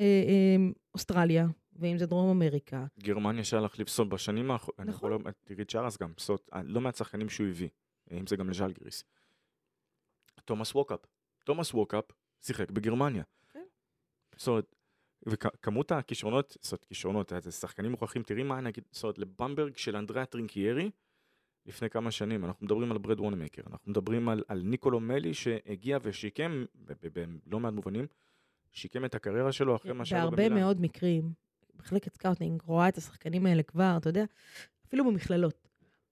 אה, 0.00 0.04
אה, 0.04 0.70
אוסטרליה, 0.94 1.46
ואם 1.76 1.98
זה 1.98 2.06
דרום 2.06 2.30
אמריקה, 2.30 2.86
גרמניה 2.98 3.44
שהלך 3.44 3.78
לפסול 3.78 4.08
בשנים 4.08 4.50
האחרונות, 4.50 4.80
אני 4.80 4.90
נכון. 4.90 5.12
יכול, 5.12 5.32
תראי 5.44 5.62
את 5.62 5.70
צ'ארס 5.70 5.98
גם, 5.98 6.14
פסול, 6.14 6.36
לא 6.64 6.80
מעט 6.80 6.96
שחקנים 6.96 7.28
שהוא 7.28 7.46
הביא, 7.46 7.68
אם 8.10 8.26
זה 8.26 8.36
גם 8.36 8.50
לז'לגיריס. 8.50 9.04
תומאס 10.44 10.74
ווקאפ, 10.74 11.00
תומאס 11.44 11.74
ווקאפ 11.74 12.04
שיחק 12.40 12.70
בגרמניה. 12.70 13.22
כן. 13.52 13.64
זאת 14.36 14.48
אומרת, 14.48 14.74
וכמות 15.26 15.92
הכישרונות, 15.92 16.56
זאת 16.60 16.72
אומרת, 16.72 16.84
כישרונות, 16.84 17.32
זה 17.38 17.52
שחקנים 17.52 17.90
מוכרחים, 17.90 18.22
תראי 18.22 18.42
מה 18.42 18.60
נגיד, 18.60 18.84
זאת 18.90 19.02
אומרת, 19.02 19.18
לבמברג 19.18 19.76
של 19.76 19.96
אנדריאה 19.96 20.26
טרינקיירי, 20.26 20.90
לפני 21.66 21.90
כמה 21.90 22.10
שנים, 22.10 22.44
אנחנו 22.44 22.66
מדברים 22.66 22.92
על 22.92 22.98
ברד 22.98 23.20
וונמקר, 23.20 23.62
אנחנו 23.66 23.90
מדברים 23.90 24.28
על, 24.28 24.42
על 24.48 24.62
ניקולו 24.64 25.00
מלי 25.00 25.34
שהגיע 25.34 25.98
ושיקם, 26.02 26.64
בלא 27.46 27.60
מעט 27.60 27.72
מובנים, 27.72 28.06
שיקם 28.72 29.04
את 29.04 29.14
הקריירה 29.14 29.52
שלו 29.52 29.76
אחרי 29.76 29.92
מה 29.92 30.04
שהיה 30.04 30.24
לו 30.24 30.30
הרבה. 30.30 30.54
מאוד 30.54 30.80
מקרים, 30.80 31.32
מחלקת 31.78 32.14
scouting 32.14 32.62
רואה 32.62 32.88
את 32.88 32.98
השחקנים 32.98 33.46
האלה 33.46 33.62
כבר, 33.62 33.94
אתה 33.96 34.08
יודע, 34.08 34.24
אפילו 34.86 35.04
במכללות. 35.04 35.68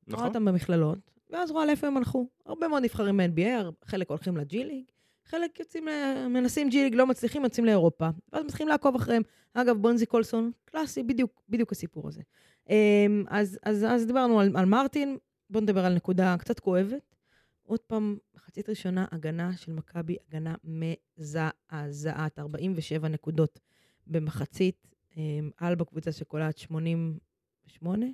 רואה 0.07 0.17
נכון? 0.17 0.29
אותם 0.29 0.45
במכללות, 0.45 0.99
ואז 1.31 1.51
רואה 1.51 1.67
לאיפה 1.67 1.87
הם 1.87 1.97
הלכו. 1.97 2.29
הרבה 2.47 2.69
מאוד 2.69 2.83
נבחרים 2.83 3.17
ב-NBA, 3.17 3.73
חלק 3.85 4.09
הולכים 4.09 4.37
לג'י 4.37 4.65
ליג, 4.65 4.85
חלק 5.29 5.61
יוצאים, 5.61 5.85
מנסים 6.31 6.69
ג'י 6.69 6.85
ליג, 6.85 6.95
לא 6.95 7.07
מצליחים, 7.07 7.45
יוצאים 7.45 7.67
לאירופה. 7.67 8.09
ואז 8.33 8.45
מתחילים 8.45 8.69
לעקוב 8.69 8.95
אחריהם. 8.95 9.23
אגב, 9.55 9.77
בונזי 9.77 10.07
קולסון, 10.07 10.51
קלאסי, 10.65 11.03
בדיוק, 11.03 11.43
בדיוק 11.49 11.73
הסיפור 11.73 12.09
הזה. 12.09 12.23
אמ, 12.71 13.25
אז, 13.29 13.59
אז, 13.63 13.85
אז 13.85 14.07
דיברנו 14.07 14.41
על, 14.41 14.57
על 14.57 14.65
מרטין, 14.65 15.19
בואו 15.51 15.63
נדבר 15.63 15.85
על 15.85 15.95
נקודה 15.95 16.37
קצת 16.39 16.61
כואבת. 16.61 17.15
עוד 17.63 17.81
פעם, 17.81 18.17
מחצית 18.35 18.69
ראשונה, 18.69 19.07
הגנה 19.11 19.57
של 19.57 19.73
מכבי, 19.73 20.17
הגנה 20.29 20.55
מזעזעת, 20.65 22.39
47 22.39 23.09
נקודות 23.09 23.59
במחצית. 24.07 24.87
אמ, 25.17 25.51
אלבה 25.63 25.85
קבוצה 25.85 26.13
שקולעת 26.13 26.59
88 26.59 28.07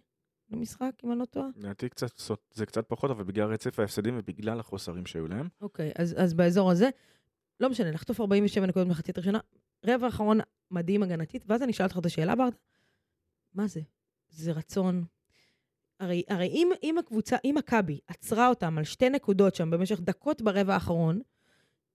למשחק, 0.55 0.91
אם 1.05 1.13
אני 1.13 1.19
לא 1.19 1.25
טועה. 1.25 1.47
לדעתי 1.57 1.89
קצת, 1.89 2.11
זה 2.53 2.67
קצת 2.67 2.89
פחות, 2.89 3.11
אבל 3.11 3.25
בגלל 3.25 3.53
רצף 3.53 3.79
ההפסדים 3.79 4.15
ובגלל 4.19 4.61
החוסרים 4.61 5.07
שהיו 5.07 5.29
להם. 5.29 5.49
אוקיי, 5.61 5.93
אז, 5.99 6.15
אז 6.19 6.35
באזור 6.35 6.71
הזה, 6.71 6.89
לא 7.61 7.71
משנה, 7.71 7.91
לחטוף 7.91 8.21
47 8.21 8.67
נקודות 8.67 8.89
במחצית 8.89 9.19
ראשונה, 9.19 9.39
רבע 9.87 10.07
האחרון 10.07 10.39
מדהים 10.71 11.03
הגנתית, 11.03 11.45
ואז 11.47 11.63
אני 11.63 11.73
אשאל 11.73 11.87
אותך 11.87 11.99
את 11.99 12.07
השאלה, 12.07 12.37
ברדה, 12.37 12.57
מה 13.55 13.67
זה? 13.67 13.81
זה 14.29 14.53
רצון. 14.53 15.05
הרי, 16.01 16.23
הרי 16.29 16.47
אם, 16.47 16.71
אם 16.83 16.99
הקבוצה, 16.99 17.37
אם 17.45 17.55
מכבי 17.59 18.01
עצרה 18.07 18.49
אותם 18.49 18.79
על 18.79 18.85
שתי 18.85 19.11
נקודות 19.11 19.55
שם 19.55 19.71
במשך 19.71 20.01
דקות 20.01 20.43
ברבע 20.43 20.75
האחרון, 20.75 21.21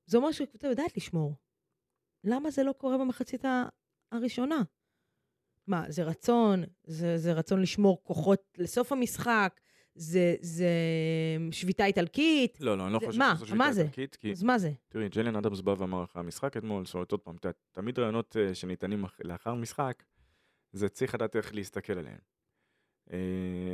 זה 0.05 0.17
אומר 0.17 0.31
שהקבוצה 0.31 0.67
יודעת 0.67 0.97
לשמור. 0.97 1.35
למה 2.23 2.51
זה 2.51 2.63
לא 2.63 2.71
קורה 2.71 2.97
במחצית 2.97 3.45
הראשונה? 4.11 4.61
מה, 5.69 5.83
זה 5.87 6.03
רצון? 6.03 6.63
זה, 6.83 7.17
זה 7.17 7.33
רצון 7.33 7.61
לשמור 7.61 8.03
כוחות 8.03 8.41
לסוף 8.57 8.91
המשחק? 8.91 9.59
זה, 9.95 10.35
זה 10.41 10.69
שביתה 11.51 11.85
איטלקית? 11.85 12.57
לא, 12.61 12.77
לא, 12.77 12.85
אני 12.85 12.93
לא 12.93 12.99
חושב? 12.99 13.19
שזו 13.35 13.45
שביתה 13.45 13.73
זה? 13.73 13.81
איטלקית, 13.81 14.15
כי 14.15 14.31
אז 14.31 14.43
מה 14.43 14.57
זה? 14.57 14.71
תראי, 14.89 15.09
ג'ליאן 15.09 15.35
אדמס 15.35 15.61
בא 15.61 15.75
ואמר 15.77 16.03
אחרי 16.03 16.19
המשחק 16.19 16.57
אתמול, 16.57 16.85
זאת 16.85 16.93
אומרת, 16.93 17.11
עוד 17.11 17.21
פעם, 17.21 17.35
תמיד 17.71 17.99
רעיונות 17.99 18.35
אה, 18.39 18.55
שניתנים 18.55 19.03
אח- 19.05 19.19
לאחר 19.23 19.53
משחק, 19.53 20.03
זה 20.71 20.89
צריך 20.89 21.15
לדעת 21.15 21.35
איך 21.35 21.55
להסתכל 21.55 21.93
עליהם. 21.93 22.17
אה, 23.13 23.17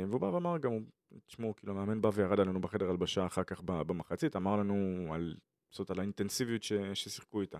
והוא 0.08 0.20
בא 0.20 0.26
ואמר 0.26 0.58
גם, 0.58 0.84
תשמעו, 1.26 1.56
כאילו, 1.56 1.72
המאמן 1.72 2.00
בא 2.00 2.10
וירד 2.14 2.40
עלינו 2.40 2.60
בחדר 2.60 2.90
הלבשה 2.90 3.26
אחר 3.26 3.44
כך 3.44 3.60
במחצית, 3.62 4.36
אמר 4.36 4.56
לנו 4.56 4.74
על, 5.14 5.34
זאת 5.70 5.90
על 5.90 5.98
האינטנסיביות 5.98 6.62
ש- 6.62 6.72
ששיחקו 6.94 7.40
איתה. 7.40 7.58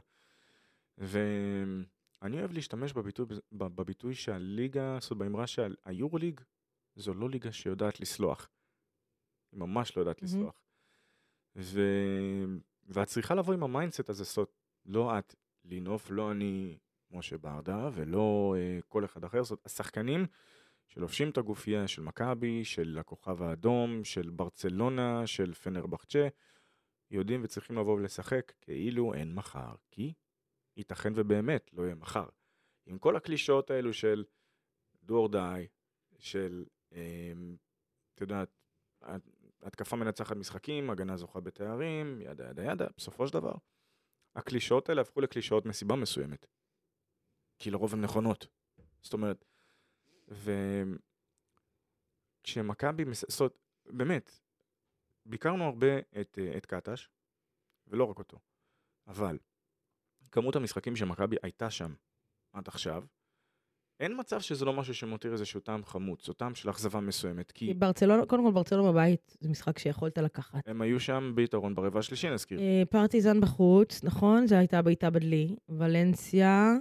ואני 2.23 2.39
אוהב 2.39 2.53
להשתמש 2.53 2.93
בביטוי, 2.93 3.27
בביטוי 3.53 4.15
שהליגה, 4.15 4.99
זאת 5.01 5.19
באמרה 5.19 5.47
שהיורוליג 5.47 6.41
זו 6.97 7.15
לא 7.15 7.31
ליגה 7.31 7.53
שיודעת 7.53 8.01
לסלוח. 8.01 8.51
היא 9.53 9.61
ממש 9.61 9.97
לא 9.97 10.03
יודעת. 10.03 10.23
לסלוח. 10.23 10.61
ו... 11.57 11.81
ואת 12.89 13.09
צריכה 13.09 13.35
לבוא 13.35 13.55
עם 13.55 13.63
ה 13.63 13.69
mindset 13.69 14.11
הזה, 14.11 14.25
זאת 14.25 14.53
לא 14.87 15.19
את 15.19 15.35
לנוף, 15.65 16.11
לא 16.11 16.33
אני 16.33 16.79
משה 17.11 17.39
ברדה, 17.39 17.89
ולא 17.93 18.55
אה, 18.59 18.79
כל 18.89 19.05
אחד 19.05 19.25
אחר, 19.25 19.45
זאת 19.45 19.67
השחקנים 19.67 20.27
שלובשים 20.87 21.31
את 21.31 21.39
הגופייה 21.39 21.89
של 21.89 22.03
מכבי, 22.03 22.65
של 22.65 22.99
הכוכב 23.01 23.43
האדום, 23.43 24.05
של 24.05 24.31
ברצלונה, 24.31 25.27
של 25.27 25.55
פנרבחצ'ה, 25.55 26.29
יודעים 27.11 27.41
וצריכים 27.45 27.79
לבוא 27.79 27.95
ולשחק 27.97 28.53
כאילו 28.61 29.15
אין 29.15 29.35
מחר, 29.35 29.75
כי 29.91 30.13
ייתכן 30.77 31.13
ובאמת 31.17 31.71
לא 31.73 31.83
יהיה 31.83 31.95
מחר. 31.95 32.27
עם 32.87 32.99
כל 32.99 33.17
הקלישאות 33.17 33.71
האלו 33.71 33.93
של 33.93 34.25
do 35.07 35.11
or 35.11 35.33
die, 35.33 35.69
של, 36.19 36.65
אה, 36.93 37.33
את 38.15 38.21
יודעת, 38.21 38.49
התקפה 39.63 39.97
מנצחת 39.97 40.37
משחקים, 40.37 40.91
הגנה 40.91 41.17
זוכה 41.17 41.41
בתארים, 41.41 42.21
ידה 42.21 42.51
ידה 42.51 42.65
ידה, 42.65 42.87
בסופו 42.97 43.27
של 43.27 43.33
דבר, 43.33 43.55
הקלישאות 44.37 44.89
האלה 44.89 45.01
הפכו 45.01 45.21
לקלישאות 45.21 45.67
מסיבה 45.67 45.97
מסוימת. 45.97 46.47
כי 47.59 47.71
לרוב 47.71 47.95
הן 47.95 48.01
נכונות. 48.01 48.47
זאת 49.03 49.13
אומרת, 49.13 49.45
וכשמכבי, 52.43 53.05
זאת 53.29 53.41
אומרת, 53.41 53.59
באמת, 53.87 54.41
ביקרנו 55.27 55.65
הרבה 55.65 55.99
את, 56.21 56.39
אה, 56.39 56.57
את 56.57 56.67
קטש, 56.67 57.09
ולא 57.87 58.05
רק 58.05 58.19
אותו, 58.19 58.39
אבל 59.07 59.39
כמות 60.37 60.57
המשחקים 60.57 60.97
שמכבי 60.97 61.37
הייתה 61.43 61.71
שם 61.71 61.93
עד 62.53 62.69
עכשיו, 62.69 63.03
אין 64.01 64.21
מצב 64.21 64.41
שזה 64.41 64.65
לא 64.65 64.73
משהו 64.73 64.95
שמותיר 64.95 65.33
איזשהו 65.33 65.61
טעם 65.61 65.85
חמוץ, 65.85 66.29
או 66.29 66.33
טעם 66.33 66.55
של 66.55 66.71
אכזבה 66.71 67.01
מסוימת, 67.01 67.53
כי 67.53 67.75
ברצלונה, 67.75 68.27
קודם 68.27 68.45
כל 68.45 68.53
ברצלונה 68.53 68.93
בבית, 68.93 69.37
זה 69.41 69.49
משחק 69.49 69.79
שיכולת 69.79 70.19
לקחת. 70.19 70.69
הם 70.69 70.83
היו 70.83 71.01
שם 71.01 71.33
ביתרון 71.35 71.75
ברבע 71.75 71.99
השלישי, 71.99 72.31
נזכיר. 72.31 72.61
אה, 72.61 72.83
פרטיזן 72.91 73.41
בחוץ, 73.41 74.05
נכון? 74.05 74.47
זו 74.47 74.57
הייתה 74.57 74.83
בעיטה 74.83 75.11
בדלי. 75.11 75.57
ולנסיה... 75.69 76.73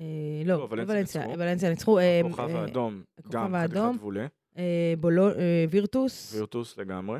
אה, 0.00 0.04
לא, 0.44 0.54
לא, 0.54 0.68
ולנסיה 0.70 1.00
ניצחו. 1.00 1.38
ולנסיה 1.38 1.70
ניצחו. 1.70 1.98
אה, 1.98 2.20
הכוכב 2.20 2.56
האדום, 2.56 3.02
גם 3.30 3.54
חתיכת 3.62 3.76
אה, 4.58 4.94
וירטוס. 5.70 6.34
וירטוס 6.34 6.78
לגמרי. 6.78 7.18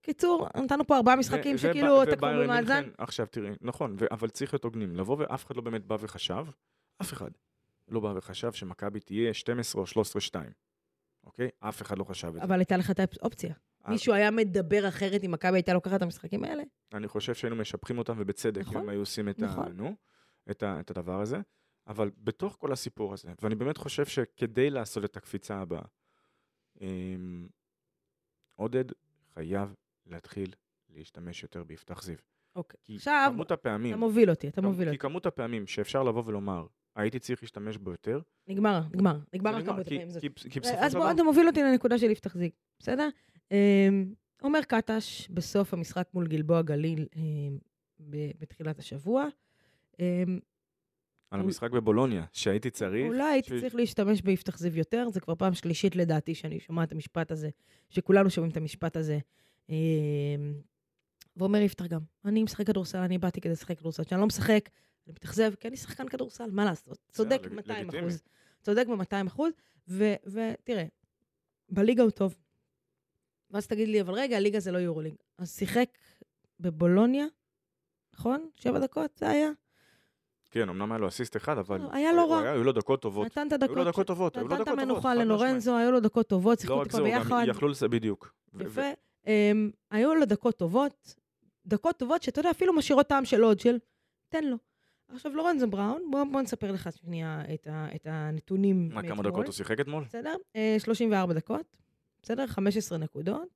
קיצור, 0.00 0.48
נתנו 0.56 0.86
פה 0.86 0.96
ארבעה 0.96 1.16
משחקים 1.16 1.54
ו- 1.54 1.58
שכאילו 1.58 2.02
כבר 2.18 2.42
במאזן. 2.42 2.90
עכשיו 2.98 3.26
תראי, 3.26 3.50
נכון, 3.60 3.96
ו- 3.98 4.06
אבל 4.10 4.28
צריך 4.28 4.54
להיות 4.54 4.64
הוגנים. 4.64 4.96
לבוא 4.96 5.16
ואף 5.18 5.46
אחד 5.46 5.56
לא 5.56 5.62
באמת 5.62 5.84
בא 5.84 5.96
וחשב, 6.00 6.46
אף 7.02 7.12
אחד 7.12 7.30
לא 7.88 8.00
בא 8.00 8.12
וחשב 8.16 8.52
שמכבי 8.52 9.00
תהיה 9.00 9.34
12 9.34 9.82
או 9.82 9.86
13-2. 9.86 10.34
אוקיי? 11.24 11.48
אף 11.60 11.82
אחד 11.82 11.98
לא 11.98 12.04
חשב 12.04 12.28
את 12.28 12.32
זה. 12.34 12.42
אבל 12.42 12.58
הייתה 12.58 12.76
לך 12.76 12.90
את 12.90 13.00
האופציה. 13.00 13.54
אה, 13.86 13.90
מישהו 13.90 14.14
היה 14.14 14.30
מדבר 14.30 14.88
אחרת 14.88 15.24
אם 15.24 15.30
מכבי 15.30 15.56
הייתה 15.56 15.72
לוקחת 15.72 15.96
את 15.96 16.02
המשחקים 16.02 16.44
האלה? 16.44 16.62
אני 16.94 17.08
חושב 17.08 17.34
שהיינו 17.34 17.56
משבחים 17.56 17.98
אותם, 17.98 18.14
ובצדק, 18.18 18.62
אם 18.62 18.62
נכון, 18.62 18.76
הם 18.76 18.88
היו 18.88 19.00
עושים 19.00 19.28
את, 19.28 19.42
ה, 19.42 19.46
נכון. 19.46 19.72
נו, 19.72 19.94
את, 20.50 20.62
ה, 20.62 20.80
את 20.80 20.90
הדבר 20.90 21.20
הזה. 21.20 21.40
אבל 21.86 22.10
בתוך 22.18 22.56
כל 22.60 22.72
הסיפור 22.72 23.12
הזה, 23.12 23.32
ואני 23.42 23.54
באמת 23.54 23.76
חושב 23.76 24.06
שכדי 24.06 24.70
לעשות 24.70 25.04
את 25.04 25.16
הקפיצה 25.16 25.56
הבאה, 25.60 25.82
אמ, 26.80 27.48
עודד 28.54 28.84
חייב 29.38 29.74
להתחיל 30.06 30.50
להשתמש 30.90 31.42
יותר 31.42 31.64
ביפתח 31.64 32.02
זיו. 32.02 32.16
אוקיי. 32.56 32.78
כי 32.86 32.96
עכשיו, 32.96 33.30
כמות 33.34 33.50
הפעמים, 33.52 33.90
אתה 33.92 34.00
מוביל 34.00 34.30
אותי, 34.30 34.48
אתה 34.48 34.60
מוביל 34.62 34.84
כי 34.84 34.88
אותי. 34.90 34.98
כמות 34.98 35.26
הפעמים 35.26 35.66
שאפשר 35.66 36.02
לבוא 36.02 36.22
ולומר, 36.26 36.66
הייתי 36.96 37.18
צריך 37.18 37.42
להשתמש 37.42 37.76
בו 37.76 37.90
יותר, 37.90 38.20
נגמר, 38.48 38.80
נגמר. 38.94 39.18
נגמר 39.34 39.56
הכמות 39.56 39.86
כי- 39.88 39.94
הפעמים. 39.94 40.10
זה- 40.10 40.20
כי- 40.20 40.50
כי 40.50 40.60
בסופו 40.60 40.78
אז 40.78 40.92
של 40.92 40.98
בוא, 40.98 41.06
דבר, 41.06 41.14
אתה 41.14 41.22
מוביל 41.22 41.46
אותי 41.46 41.62
לנקודה 41.62 41.98
של 41.98 42.10
יפתח 42.10 42.36
זיג, 42.36 42.50
בסדר? 42.78 43.08
אמ, 43.50 44.12
עומר 44.42 44.60
קטש 44.62 45.28
בסוף 45.30 45.74
המשחק 45.74 46.08
מול 46.14 46.26
גלבוע 46.26 46.62
גליל 46.62 47.06
אמ, 47.16 47.58
בתחילת 48.38 48.78
השבוע. 48.78 49.26
על 51.30 51.40
המשחק 51.40 51.70
בבולוניה, 51.70 52.24
שהייתי 52.32 52.70
צריך, 52.70 53.06
אולי 53.06 53.22
הייתי 53.24 53.48
ש- 53.58 53.60
צריך 53.60 53.74
להשתמש 53.74 54.22
ביפתח 54.22 54.58
זיו 54.58 54.76
יותר, 54.78 55.08
זה 55.12 55.20
כבר 55.20 55.34
פעם 55.34 55.54
שלישית 55.54 55.96
לדעתי 55.96 56.34
שאני 56.34 56.60
שומעת 56.60 56.88
את 56.88 56.92
המשפט 56.92 57.30
הזה, 57.30 57.48
שכולנו 57.90 58.30
שומעים 58.30 58.50
את 58.52 58.56
המשפט 58.56 58.96
הזה. 58.96 59.18
אמ, 59.68 59.74
ואומר 61.36 61.58
יפתח 61.60 61.86
גם, 61.86 62.00
אני 62.24 62.42
משחק 62.42 62.66
כדורסל, 62.66 62.98
אני 62.98 63.18
באתי 63.18 63.40
כדי 63.40 63.52
לשחק 63.52 63.78
כדורסל. 63.78 64.04
כשאני 64.04 64.20
לא 64.20 64.26
משחק, 64.26 64.68
אני 65.06 65.12
מתאכזב, 65.12 65.52
כי 65.60 65.68
אני 65.68 65.76
שחקן 65.76 66.08
כדורסל, 66.08 66.50
מה 66.50 66.64
לעשות? 66.64 66.98
צודק 67.12 67.40
לג- 67.44 67.52
200 67.52 67.82
לגיטימי. 67.88 68.02
אחוז. 68.08 68.22
צודק 68.62 68.86
ב-200 68.86 69.26
אחוז, 69.26 69.52
ותראה, 69.88 70.84
בליגה 71.68 72.02
הוא 72.02 72.10
טוב. 72.10 72.38
ואז 73.50 73.66
תגיד 73.66 73.88
לי, 73.88 74.00
אבל 74.00 74.14
רגע, 74.14 74.36
הליגה 74.36 74.60
זה 74.60 74.72
לא 74.72 74.78
יורוליג. 74.78 75.14
אז 75.38 75.56
שיחק 75.56 75.88
בבולוניה, 76.60 77.24
נכון? 78.14 78.50
שבע 78.56 78.78
דקות 78.78 79.10
זה 79.18 79.28
היה? 79.28 79.50
כן, 80.50 80.68
אמנם 80.68 80.92
היה 80.92 80.98
לו 80.98 81.08
אסיסט 81.08 81.36
אחד, 81.36 81.58
אבל... 81.58 81.80
לא, 81.80 81.88
היה 81.92 82.12
לא 82.12 82.22
הוא- 82.22 82.30
רע. 82.34 82.50
היו 82.50 82.64
לו 82.64 82.72
דקות 82.72 83.02
טובות. 83.02 83.26
נתן 83.26 83.46
את 83.46 83.52
היו 83.52 83.56
הדקות. 83.62 83.76
לו 83.76 83.84
דקות 83.84 84.06
טובות, 84.06 84.36
היו 84.36 84.48
לו 84.48 84.54
נתן 84.54 84.62
את. 84.62 84.68
המנוחה. 84.68 85.14
ללורנזו, 85.14 85.76
היו 85.76 85.90
לו 85.90 86.00
דקות 86.00 86.26
טובות, 86.28 86.58
שיחקו 86.60 86.84
טיפה 86.84 87.02
ביחד. 87.02 87.44
יכלו 87.48 87.68
לזה 87.68 87.88
בדיוק. 87.88 88.34
יפה. 88.60 88.82
אמ, 89.26 89.70
היו 89.90 90.14
לו 90.14 90.24
דקות 90.26 90.56
טובות, 90.58 91.14
דקות 91.66 91.96
טובות 91.98 92.22
שאתה 92.22 92.40
יודע, 92.40 92.50
אפילו 92.50 92.72
משאירות 92.72 93.06
טעם 93.06 93.24
של 93.24 93.42
עוד, 93.42 93.60
של 93.60 93.76
תן 94.28 94.44
לו. 94.44 94.56
עכשיו, 95.14 95.32
לורנזו 95.32 95.66
בראון, 95.68 96.02
בוא, 96.10 96.24
בוא 96.32 96.40
נספר 96.40 96.72
לך 96.72 96.88
שנייה 96.92 97.42
את, 97.54 97.66
ה, 97.66 97.86
את 97.94 98.06
הנתונים 98.10 98.88
מה, 98.88 99.02
כמה 99.02 99.14
מאתמול. 99.14 99.26
דקות 99.32 99.46
הוא 99.46 99.52
שיחק 99.54 99.80
אתמול? 99.80 100.04
בסדר? 100.04 100.34
אה, 100.56 100.76
34 100.78 101.34
דקות, 101.34 101.76
בסדר? 102.22 102.46
15 102.46 102.98
נקודות. 102.98 103.48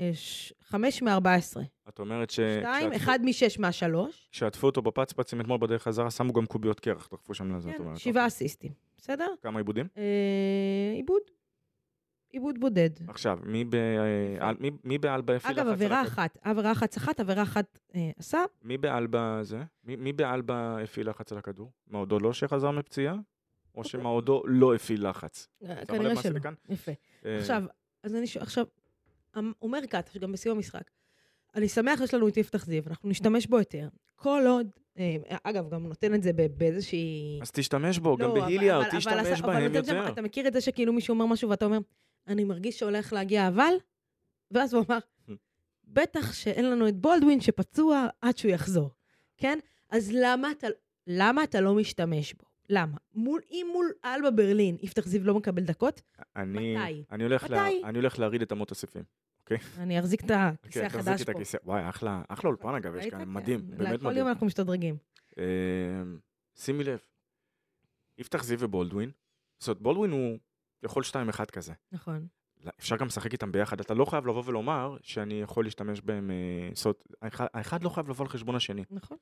אה, 0.00 0.10
ש- 0.14 0.52
5 0.60 1.02
מ-14. 1.02 1.60
את 1.88 1.98
אומרת 1.98 2.30
ש... 2.30 2.34
2, 2.40 2.90
כשעטפו- 2.90 2.96
1 2.96 3.20
מ-6 3.20 3.60
מה-3. 3.60 3.96
כשעטפו 4.30 4.66
אותו 4.66 4.82
בפצפצים 4.82 5.40
אתמול 5.40 5.58
בדרך 5.60 5.82
חזרה, 5.82 6.10
שמו 6.10 6.32
גם 6.32 6.46
קוביות 6.46 6.80
קרח, 6.80 7.08
דחפו 7.12 7.34
שם 7.34 7.56
לזה, 7.56 7.70
את 7.70 7.78
אומרת. 7.80 7.92
כן, 7.92 7.98
שבעה 7.98 8.26
אסיסטים, 8.26 8.72
בסדר? 8.98 9.26
כמה 9.42 9.58
עיבודים? 9.58 9.86
אה, 9.96 10.02
עיבוד. 10.94 11.22
עיבוד 12.30 12.60
בודד. 12.60 12.90
עכשיו, 13.08 13.38
מי 14.84 14.98
באלבה 14.98 15.36
הפעיל 15.36 15.60
אגב, 15.60 15.68
עבירה? 15.68 16.02
אחת, 16.02 16.38
עבירה 16.42 16.72
אחת 16.72 16.92
סחט, 16.92 17.20
עבירה 17.20 17.42
אחת 17.42 17.78
אה, 17.94 18.10
עשה, 18.18 18.38
מי 18.62 18.78
באלבה 18.78 19.38
זה? 19.42 19.62
מי- 19.84 20.12
באלבה 20.12 20.76
הפעיל 20.82 21.10
לחץ 21.10 21.32
על 21.32 21.38
הכדור? 21.38 21.70
מעודו 21.86 22.18
לא 22.18 22.32
שחזר 22.32 22.70
מפציעה? 22.70 23.14
או 23.74 23.84
שמעודו 23.84 24.42
לא 24.46 24.74
הפעיל 24.74 25.08
לחץ? 25.08 25.48
אה, 25.64 25.84
כנראה 25.86 26.16
שלא. 26.16 26.38
יפה. 26.68 26.92
עכשיו, 27.22 27.62
אז 28.02 28.14
אני. 28.14 28.26
עכשיו, 28.40 28.64
אומר 29.62 29.80
קטש, 29.86 30.16
גם 30.16 30.32
בסיום 30.32 30.56
המשחק, 30.56 30.90
אני 31.54 31.68
שמח 31.68 31.98
שיש 31.98 32.14
לנו 32.14 32.28
את 32.28 32.36
יפתח 32.36 32.64
זיו, 32.66 32.82
אנחנו 32.86 33.08
נשתמש 33.08 33.46
בו 33.46 33.58
יותר. 33.58 33.88
כל 34.14 34.42
עוד, 34.48 34.70
אה, 34.98 35.16
אגב, 35.44 35.70
גם 35.70 35.86
נותן 35.86 36.14
את 36.14 36.22
זה 36.22 36.30
באיזושהי... 36.56 37.38
אז 37.42 37.50
תשתמש 37.50 37.98
בו, 37.98 38.16
גם 38.16 38.28
לא, 38.28 38.32
אבל- 38.32 38.40
בהיליארד, 38.40 38.80
אבל- 38.82 38.90
אבל 38.90 38.98
תשתמש 38.98 39.40
אבל 39.40 39.52
בהם 39.52 39.70
שם- 39.72 39.76
יותר. 39.76 40.08
אתה 40.12 40.22
מכיר 40.22 40.48
את 40.48 40.52
זה 40.52 40.60
שכאילו 40.60 40.92
מישהו 40.92 41.14
אומר 41.14 41.26
משהו 41.26 41.48
ואתה 41.50 41.64
אומר, 41.64 41.78
אני 42.28 42.44
מרגיש 42.44 42.78
שהולך 42.78 43.12
להגיע 43.12 43.48
אבל? 43.48 43.72
ואז 44.50 44.74
הוא 44.74 44.84
אמר, 44.88 44.98
בטח 45.84 46.32
שאין 46.32 46.70
לנו 46.70 46.88
את 46.88 46.96
בולדווין 46.96 47.40
שפצוע 47.40 48.06
עד 48.20 48.36
שהוא 48.38 48.50
יחזור, 48.52 48.90
כן? 49.36 49.58
אז 49.90 50.10
למה 50.14 50.50
אתה, 50.50 50.66
למה 51.06 51.44
אתה 51.44 51.60
לא 51.60 51.74
משתמש 51.74 52.34
בו? 52.34 52.44
למה? 52.70 52.96
מול, 53.14 53.40
אם 53.50 53.66
מול 53.72 53.92
אלבה 54.04 54.30
ברלין 54.30 54.76
יפתח 54.82 55.06
זיו 55.06 55.24
לא 55.24 55.34
מקבל 55.34 55.62
דקות, 55.62 56.02
אני- 56.36 56.76
מתי? 56.76 57.04
אני 57.12 57.22
הולך 57.22 57.50
לה- 57.50 57.64
מתי? 57.64 57.82
אני 57.84 57.98
הולך 57.98 58.18
להרעיד 58.18 58.42
את 58.42 58.52
אמות 58.52 58.72
הסיפים. 59.52 59.82
אני 59.82 60.00
אחזיק 60.00 60.24
את 60.24 60.30
הכיסא 60.30 60.80
כן, 60.80 60.86
החדש 60.86 61.22
פה. 61.22 61.32
וואי, 61.64 61.88
אחלה 61.88 62.22
אולפן 62.44 62.74
אגב, 62.74 62.94
יש? 62.94 63.06
כאן. 63.06 63.24
מדהים, 63.26 63.60
באמת 63.70 64.00
כל 64.00 64.06
מדהים. 64.06 64.18
יום 64.18 64.28
אנחנו 64.28 64.46
משתדרגים. 64.46 64.96
אה, 65.38 65.44
שימי 66.54 66.84
לב, 66.84 66.98
יפתח 68.18 68.44
זיו 68.44 68.58
ובולדווין, 68.60 69.10
זאת 69.58 69.68
אומרת, 69.68 69.80
בולדווין 69.82 70.10
הוא 70.10 70.38
יכול 70.82 71.02
2-1 71.02 71.44
כזה. 71.50 71.72
נכון. 71.92 72.26
אפשר 72.78 72.96
גם 72.96 73.06
לשחק 73.06 73.32
איתם 73.32 73.52
ביחד, 73.52 73.80
אתה 73.80 73.94
לא 73.94 74.04
חייב 74.04 74.26
לבוא 74.26 74.42
ולומר 74.46 74.96
שאני 75.02 75.34
יכול 75.40 75.64
להשתמש 75.64 76.00
בהם, 76.00 76.30
אה, 76.30 76.70
זאת 76.74 76.84
אומרת, 76.84 77.02
האחד- 77.22 77.46
האחד 77.54 77.84
לא 77.84 77.88
חייב 77.88 78.08
לבוא 78.08 78.24
על 78.24 78.28
חשבון 78.30 78.54
השני. 78.54 78.84
נכון. 78.90 79.16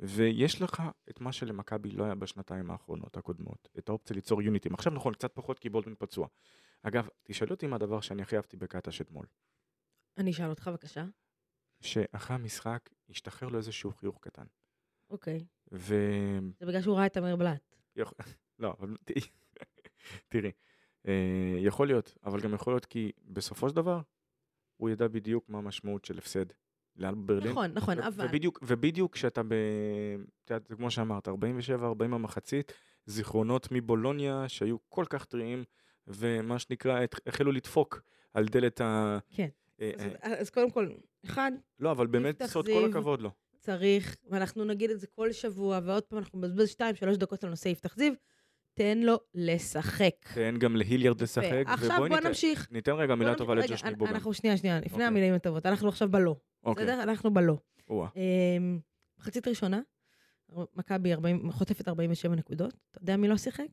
ויש 0.00 0.62
לך 0.62 0.82
את 1.10 1.20
מה 1.20 1.32
שלמכבי 1.32 1.90
לא 1.90 2.04
היה 2.04 2.14
בשנתיים 2.14 2.70
האחרונות 2.70 3.16
הקודמות, 3.16 3.68
את 3.78 3.88
האופציה 3.88 4.14
ליצור 4.14 4.42
יוניטים. 4.42 4.74
עכשיו 4.74 4.92
נכון, 4.92 5.12
קצת 5.14 5.30
פחות 5.34 5.58
כי 5.58 5.68
בולדווין 5.68 5.96
פצוע. 5.98 6.28
אגב, 6.82 7.08
תשאלי 7.22 7.50
אותי 7.50 7.66
מה 7.66 7.76
הדבר 7.76 8.00
שאני 8.00 8.22
הכי 8.22 8.36
אהבתי 8.36 8.56
בקטש 8.56 9.00
אתמול. 9.00 9.26
אני 10.18 10.30
אשאל 10.30 10.50
אותך 10.50 10.68
בבקשה. 10.68 11.04
שאחרי 11.80 12.34
המשחק 12.34 12.90
השתחרר 13.10 13.48
לו 13.48 13.58
איזשהו 13.58 13.92
חיוך 13.92 14.18
קטן. 14.20 14.44
אוקיי. 15.10 15.46
ו... 15.72 15.94
זה 16.60 16.66
בגלל 16.66 16.82
שהוא 16.82 16.96
ראה 16.96 17.06
את 17.06 17.16
אמיר 17.16 17.36
בלאט. 17.36 17.76
לא, 18.58 18.74
אבל 18.80 18.96
תראי, 20.28 20.50
אה, 21.08 21.56
יכול 21.58 21.86
להיות, 21.86 22.14
אבל 22.24 22.40
גם 22.40 22.54
יכול 22.54 22.72
להיות 22.72 22.86
כי 22.86 23.12
בסופו 23.24 23.68
של 23.68 23.76
דבר, 23.76 24.00
הוא 24.76 24.90
ידע 24.90 25.08
בדיוק 25.08 25.48
מה 25.48 25.58
המשמעות 25.58 26.04
של 26.04 26.18
הפסד 26.18 26.46
לאלבה 26.96 27.22
ברלין. 27.22 27.50
נכון, 27.50 27.70
נכון, 27.74 27.98
אבל... 27.98 28.26
ובדיוק, 28.28 28.58
ובדיוק 28.62 29.12
כשאתה 29.12 29.42
ב... 29.42 29.52
את 30.44 30.50
יודעת, 30.50 30.72
כמו 30.72 30.90
שאמרת, 30.90 31.28
47-40 31.28 31.32
המחצית, 32.00 32.72
זיכרונות 33.06 33.68
מבולוניה 33.70 34.48
שהיו 34.48 34.76
כל 34.88 35.04
כך 35.10 35.24
טריים, 35.24 35.64
ומה 36.06 36.58
שנקרא, 36.58 37.00
החלו 37.26 37.52
לדפוק 37.52 38.02
על 38.34 38.44
דלת 38.48 38.80
ה... 38.80 39.18
כן. 39.30 39.48
אה, 39.80 39.90
אז, 39.98 40.02
אה, 40.24 40.38
אז 40.40 40.50
קודם 40.50 40.70
כל, 40.70 40.88
אחד, 41.24 41.52
לא, 41.78 41.90
אבל 41.92 42.06
באמת, 42.06 42.42
זאת 42.46 42.66
כל. 42.66 42.90
הכבוד 42.90 43.20
לו. 43.20 43.30
צריך, 43.58 44.16
ואנחנו 44.30 44.64
נגיד 44.64 44.90
את 44.90 45.00
זה 45.00 45.06
כל 45.06 45.32
שבוע, 45.32 45.80
ועוד 45.84 46.02
פעם 46.02 46.18
אנחנו 46.18 46.38
נבזבז 46.40 46.68
שתיים, 46.68 46.94
שלוש 46.94 47.16
דקות 47.16 47.44
על 47.44 47.50
נושא 47.50 47.68
יפתח 47.68 47.96
זיו, 47.96 48.12
תן 48.74 48.98
לו 48.98 49.20
לשחק. 49.34 50.14
תן 50.34 50.54
גם 50.58 50.76
להיליארד 50.76 51.20
לשחק, 51.22 51.64
עכשיו 51.66 51.90
ובואי 51.96 52.08
בוא 52.08 52.16
ניתן- 52.16 52.28
נמשיך. 52.28 52.68
ניתן 52.72 52.92
רגע 52.92 53.14
מילה. 53.14 53.34
טובה 53.34 53.54
לג'וש 53.54 53.82
גם. 53.82 54.04
אנחנו 54.06 54.34
שנייה, 54.34 54.56
שנייה, 54.56 54.78
לפני 54.80 54.92
אוקיי. 54.92 55.06
המילים 55.06 55.34
הטובות, 55.34 55.66
אנחנו 55.66 55.88
עכשיו 55.88 56.08
בלא. 56.08 56.36
אוקיי, 56.64 56.84
בסדר? 56.86 57.02
אנחנו 57.02 57.34
בלא. 57.34 57.56
אמ, 57.90 58.78
מחצית 59.18 59.48
ראשונה, 59.48 59.80
מכבי 60.74 61.12
40 61.12 61.52
חוטפת 61.52 61.88
47 61.88 62.34
נקודות. 62.36 62.74
אתה 62.90 62.98
יודע 63.02 63.16
מי 63.16 63.28
לא 63.28 63.36
שיחק? 63.36 63.66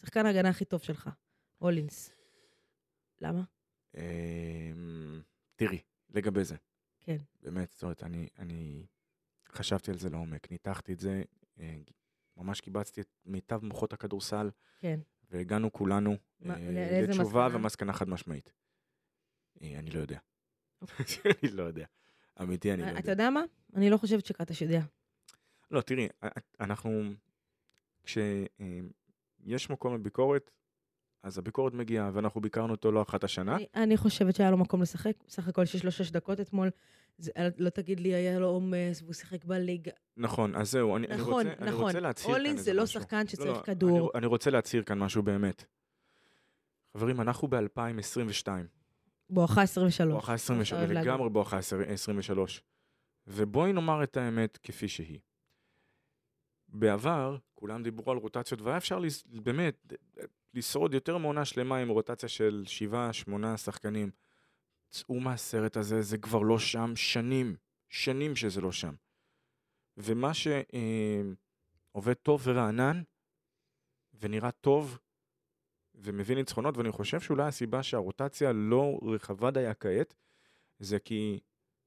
שחקן 0.00 0.26
ההגנה 0.26 0.48
הכי 0.48 0.64
טוב 0.64 0.82
שלך, 0.82 1.10
הולינס. 1.58 2.12
למה? 3.20 3.42
אמ, 3.96 5.20
תראי, 5.56 5.78
לגבי 6.10 6.44
זה. 6.44 6.56
כן. 7.00 7.16
באמת, 7.42 7.70
זאת 7.72 7.82
אומרת, 7.82 8.02
אני, 8.02 8.28
אני 8.38 8.86
חשבתי 9.48 9.90
על 9.90 9.98
זה 9.98 10.10
לעומק, 10.10 10.50
ניתחתי 10.50 10.92
את 10.92 11.00
זה, 11.00 11.22
אה, 11.60 11.76
ממש 12.36 12.60
קיבצתי 12.60 13.00
את 13.00 13.08
מיטב 13.24 13.64
מוחות 13.64 13.92
הכדורסל, 13.92 14.50
כן. 14.78 15.00
והגענו 15.30 15.72
כולנו 15.72 16.16
מה- 16.40 16.54
אה, 16.58 17.00
לתשובה 17.02 17.24
מסקנה? 17.46 17.56
ומסקנה 17.60 17.92
חד 17.92 18.08
משמעית. 18.08 18.52
אה, 19.62 19.78
אני 19.78 19.90
לא 19.90 20.00
יודע. 20.00 20.18
אוקיי. 20.82 20.96
אני 21.42 21.50
לא 21.52 21.62
יודע. 21.62 21.86
אמיתי, 22.42 22.72
אני 22.72 22.82
לא 22.82 22.86
אתה 22.88 22.98
יודע. 22.98 23.10
יודע 23.12 23.30
מה? 23.30 23.42
אני 23.74 23.90
לא 23.90 23.96
חושבת 23.96 24.26
שקטש 24.26 24.62
יודע. 24.62 24.80
לא, 25.70 25.80
תראי, 25.80 26.06
א- 26.20 26.26
א- 26.26 26.30
אנחנו, 26.64 27.02
כשיש 28.04 29.70
מקום 29.70 29.94
לביקורת, 29.94 30.50
אז 31.26 31.38
הביקורת 31.38 31.74
מגיעה, 31.74 32.10
ואנחנו 32.12 32.40
ביקרנו 32.40 32.72
אותו 32.72 32.92
לא 32.92 33.02
אחת 33.02 33.24
השנה. 33.24 33.56
אני- 33.56 33.66
אני 33.74 33.96
חושבת 33.96 34.34
שהיה 34.36 34.50
לו 34.50 34.56
מקום 34.56 34.82
לשחק, 34.82 35.12
בסך 35.28 35.48
הכל 35.48 35.64
שיש 35.64 35.84
לו 35.84 35.90
שש 35.90 36.10
דקות 36.10 36.40
אתמול. 36.40 36.70
זה- 37.18 37.30
לא 37.58 37.70
תגיד 37.70 38.00
לי, 38.00 38.14
היה 38.14 38.38
לו 38.38 38.46
עומס, 38.46 39.02
והוא 39.02 39.14
שיחק 39.14 39.44
בליגה. 39.44 39.90
נכון, 40.16 40.54
אז 40.56 40.70
זהו, 40.70 40.96
אני, 40.96 41.06
אני 41.06 41.16
נכון, 41.16 41.32
רוצה, 41.46 41.48
אני 41.62 41.70
נכון. 41.70 41.82
רוצה 41.84 42.00
להצהיר 42.00 42.36
כאן 42.36 42.46
איזה 42.46 42.62
זה 42.62 42.72
לא 42.72 42.82
משהו. 42.82 43.00
שחקן 43.00 43.26
שצריך 43.26 43.48
לא, 43.58 43.62
כדור. 43.64 43.98
אני, 43.98 44.08
אני 44.14 44.26
רוצה 44.26 44.50
להצהיר 44.50 44.82
כאן 44.82 44.98
משהו 44.98 45.22
באמת. 45.22 45.64
חברים, 46.96 47.20
אנחנו 47.20 47.48
ב-2022, 47.48 48.48
בואכה 49.30 49.62
23. 49.62 50.12
בואכה 50.12 50.34
23, 50.34 50.72
אוהב 50.72 50.92
להגיד. 50.92 51.10
לגמרי 51.12 51.30
בואכה 51.30 51.58
23. 51.88 52.62
ובואי 53.26 53.72
נאמר 53.72 54.02
את 54.02 54.16
האמת 54.16 54.58
כפי 54.62 54.88
שהיא. 54.88 55.18
בעבר, 56.68 57.36
כולם 57.54 57.82
דיברו 57.82 58.12
על 58.12 58.18
רוטציות, 58.18 58.60
והיה 58.60 58.76
אפשר 58.76 58.98
לס- 58.98 59.24
באמת 59.26 59.92
לשרוד 60.54 60.94
יותר 60.94 61.18
מעונה 61.18 61.44
שלמה 61.44 61.76
עם 61.76 61.88
רוטציה 61.88 62.28
של 62.28 62.62
שבעה, 62.66 63.12
שמונה 63.12 63.56
שחקנים. 63.56 64.10
צאו 64.90 65.20
מהסרט 65.20 65.76
הזה, 65.76 66.02
זה 66.02 66.18
כבר 66.18 66.42
לא 66.42 66.58
שם 66.58 66.92
שנים, 66.96 67.56
שנים 67.88 68.36
שזה 68.36 68.60
לא 68.60 68.72
שם. 68.72 68.94
ומה 69.96 70.30
שעובד 70.34 72.14
טוב 72.14 72.42
ורענן, 72.44 73.02
ונראה 74.20 74.50
טוב, 74.50 74.98
ומביא 75.94 76.36
ניצחונות, 76.36 76.76
ואני 76.76 76.92
חושב 76.92 77.20
שאולי 77.20 77.44
הסיבה 77.44 77.82
שהרוטציה 77.82 78.52
לא 78.52 79.00
רחבה 79.02 79.50
דייה 79.50 79.74
כעת, 79.74 80.14
זה 80.78 80.98
כי 80.98 81.40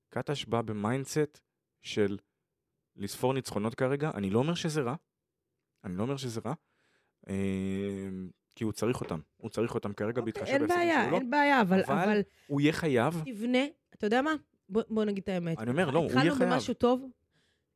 קטש 0.10 0.46
בא 0.46 0.62
ב 0.62 0.72
mindset 0.72 1.40
של 1.82 2.18
לספור 3.00 3.34
ניצחונות 3.34 3.76
כרגע, 3.76 4.12
אני 4.14 4.30
לא 4.30 4.40
אומר 4.40 4.54
שזה 4.56 4.82
רע, 4.82 4.96
אני 5.84 5.98
לא 5.98 6.04
אומר 6.04 6.18
שזה 6.18 6.42
רע, 6.46 6.54
אה, 7.30 7.36
כי 8.56 8.64
הוא 8.64 8.74
צריך 8.74 9.02
אותם, 9.02 9.20
הוא 9.38 9.50
צריך 9.50 9.76
אותם 9.76 9.94
כרגע 9.94 10.20
אוקיי, 10.20 10.24
בהתחשב 10.34 10.52
אין 10.52 10.68
בהישגים 10.68 10.78
בעיה, 10.78 11.06
שלו, 11.06 11.18
אין 11.18 11.30
בעיה, 11.30 11.62
אבל, 11.62 11.84
אבל 11.84 11.94
אבל 12.04 12.22
הוא 12.48 12.62
יהיה 12.62 12.74
חייב, 12.74 13.22
תבנה, 13.26 13.66
אתה 13.96 14.06
יודע 14.06 14.22
מה? 14.22 14.36
בוא, 14.70 14.84
בוא 14.90 15.06
נגיד 15.06 15.24
את 15.24 15.30
האמת. 15.30 15.60
אני 15.60 15.72
אומר, 15.72 15.90
לא, 15.90 16.00
הוא 16.00 16.08
יהיה 16.08 16.22
התחלנו 16.22 16.36
חייב. 16.36 16.54
במשהו 16.54 16.74
טוב, 16.74 17.06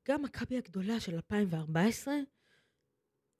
גם 0.07 0.21
מכבי 0.21 0.57
הגדולה 0.57 0.99
של 0.99 1.15
2014 1.15 2.13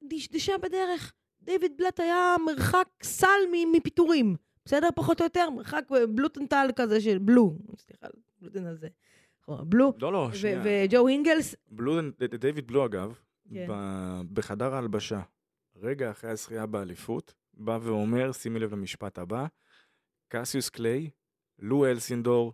דשדשה 0.04 0.58
בדרך. 0.58 1.14
דיוויד 1.42 1.78
בלט 1.78 2.00
היה 2.00 2.36
מרחק 2.46 2.88
סל 3.04 3.28
מפיטורים, 3.72 4.36
בסדר? 4.66 4.90
פחות 4.96 5.20
או 5.20 5.26
יותר, 5.26 5.50
מרחק 5.50 5.86
אה, 5.92 6.08
בלוטנטל 6.08 6.68
כזה 6.76 7.02
של 7.02 7.18
בלו, 7.18 7.58
סליחה, 7.78 8.08
בלוטן 8.42 8.66
הזה. 8.66 8.88
בלו, 9.48 9.94
לא, 10.02 10.14
לא, 10.14 10.30
שנייה, 10.34 10.62
וג'ו 10.66 11.08
אינגלס, 11.08 11.56
בלו, 11.72 12.00
דיוויד 12.40 12.68
בלו 12.68 12.86
אגב, 12.86 13.20
כן. 13.54 13.68
בחדר 14.34 14.74
ההלבשה, 14.74 15.22
רגע 15.76 16.12
אחרי 16.12 16.30
הזכייה 16.30 16.66
באליפות, 16.66 17.34
בא 17.54 17.80
ואומר, 17.82 18.32
שימי 18.32 18.60
לב 18.60 18.74
למשפט 18.74 19.18
הבא, 19.18 19.46
קסיוס 20.28 20.70
קליי, 20.70 21.10
לו 21.60 21.86
אלסינדור, 21.86 22.54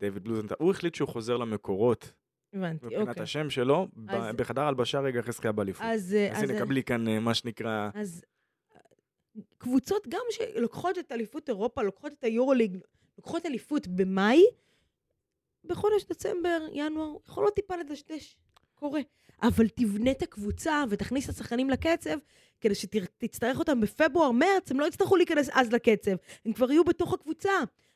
דיוויד 0.00 0.24
בלוזנטל, 0.24 0.54
הוא 0.58 0.70
החליט 0.70 0.94
שהוא 0.94 1.08
חוזר 1.08 1.36
למקורות 1.36 2.12
הבנתי, 2.52 2.86
מבחינת 2.86 3.08
אוקיי. 3.08 3.22
השם 3.22 3.50
שלו, 3.50 3.88
אז- 4.08 4.36
בחדר 4.36 4.62
ההלבשה 4.62 5.00
רגע 5.00 5.20
אחרי 5.20 5.32
זכייה 5.32 5.52
באליפות. 5.52 5.82
אז, 5.84 6.14
אה, 6.14 6.36
אז 6.36 6.42
הנה, 6.50 6.58
קבלי 6.58 6.82
כאן 6.82 7.08
אה, 7.08 7.20
מה 7.20 7.34
שנקרא, 7.34 7.90
אז 7.94 8.24
אה, 8.74 8.80
קבוצות 9.58 10.08
גם 10.08 10.20
שלוקחות 10.30 10.98
את 10.98 11.12
אליפות 11.12 11.48
אירופה, 11.48 11.82
לוקחות 11.82 12.12
את 12.12 12.24
היורוליג, 12.24 12.78
לוקחות 13.18 13.46
אליפות 13.46 13.88
במאי, 13.88 14.44
בחודש 15.66 16.04
דצמבר, 16.10 16.66
ינואר, 16.72 17.16
יכולות 17.26 17.54
טיפה 17.54 17.76
לדשדש, 17.76 18.36
קורה. 18.74 19.00
אבל 19.42 19.68
תבנה 19.68 20.10
את 20.10 20.22
הקבוצה 20.22 20.84
ותכניס 20.90 21.24
את 21.24 21.34
השחקנים 21.34 21.70
לקצב, 21.70 22.18
כדי 22.60 22.74
שתצטרך 22.74 23.58
אותם 23.58 23.80
בפברואר, 23.80 24.30
מרץ, 24.30 24.70
הם 24.70 24.80
לא 24.80 24.86
יצטרכו 24.86 25.16
להיכנס 25.16 25.48
אז 25.52 25.72
לקצב, 25.72 26.10
הם 26.44 26.52
כבר 26.52 26.70
יהיו 26.72 26.84
בתוך 26.84 27.12
הקבוצה. 27.12 27.50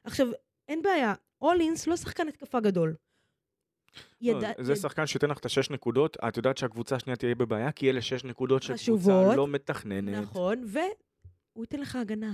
עכשיו, 0.05 0.27
אין 0.69 0.83
בעיה, 0.83 1.15
אולינס 1.41 1.87
לא 1.87 1.97
שחקן 1.97 2.29
התקפה 2.29 2.61
גדול. 2.61 2.89
לא, 2.89 2.97
ידע- 4.21 4.53
זה 4.63 4.77
שחקן 4.77 5.07
שייתן 5.07 5.31
לך 5.31 5.39
את 5.39 5.45
השש 5.47 5.71
נקודות, 5.71 6.17
את 6.29 6.37
יודעת 6.37 6.59
שהקבוצה 6.59 6.97
השנייה 6.97 7.17
תהיה 7.17 7.35
בבעיה, 7.35 7.73
כי 7.73 7.91
אלה 7.91 8.03
שש 8.03 8.25
נקודות 8.25 8.63
שקבוצה. 8.63 9.37
לא 9.37 9.47
מתכננת. 9.49 10.15
נכון, 10.23 10.65
והוא 10.67 10.85
ייתן 11.65 11.81
לך 11.81 11.97
הגנה. 11.97 12.33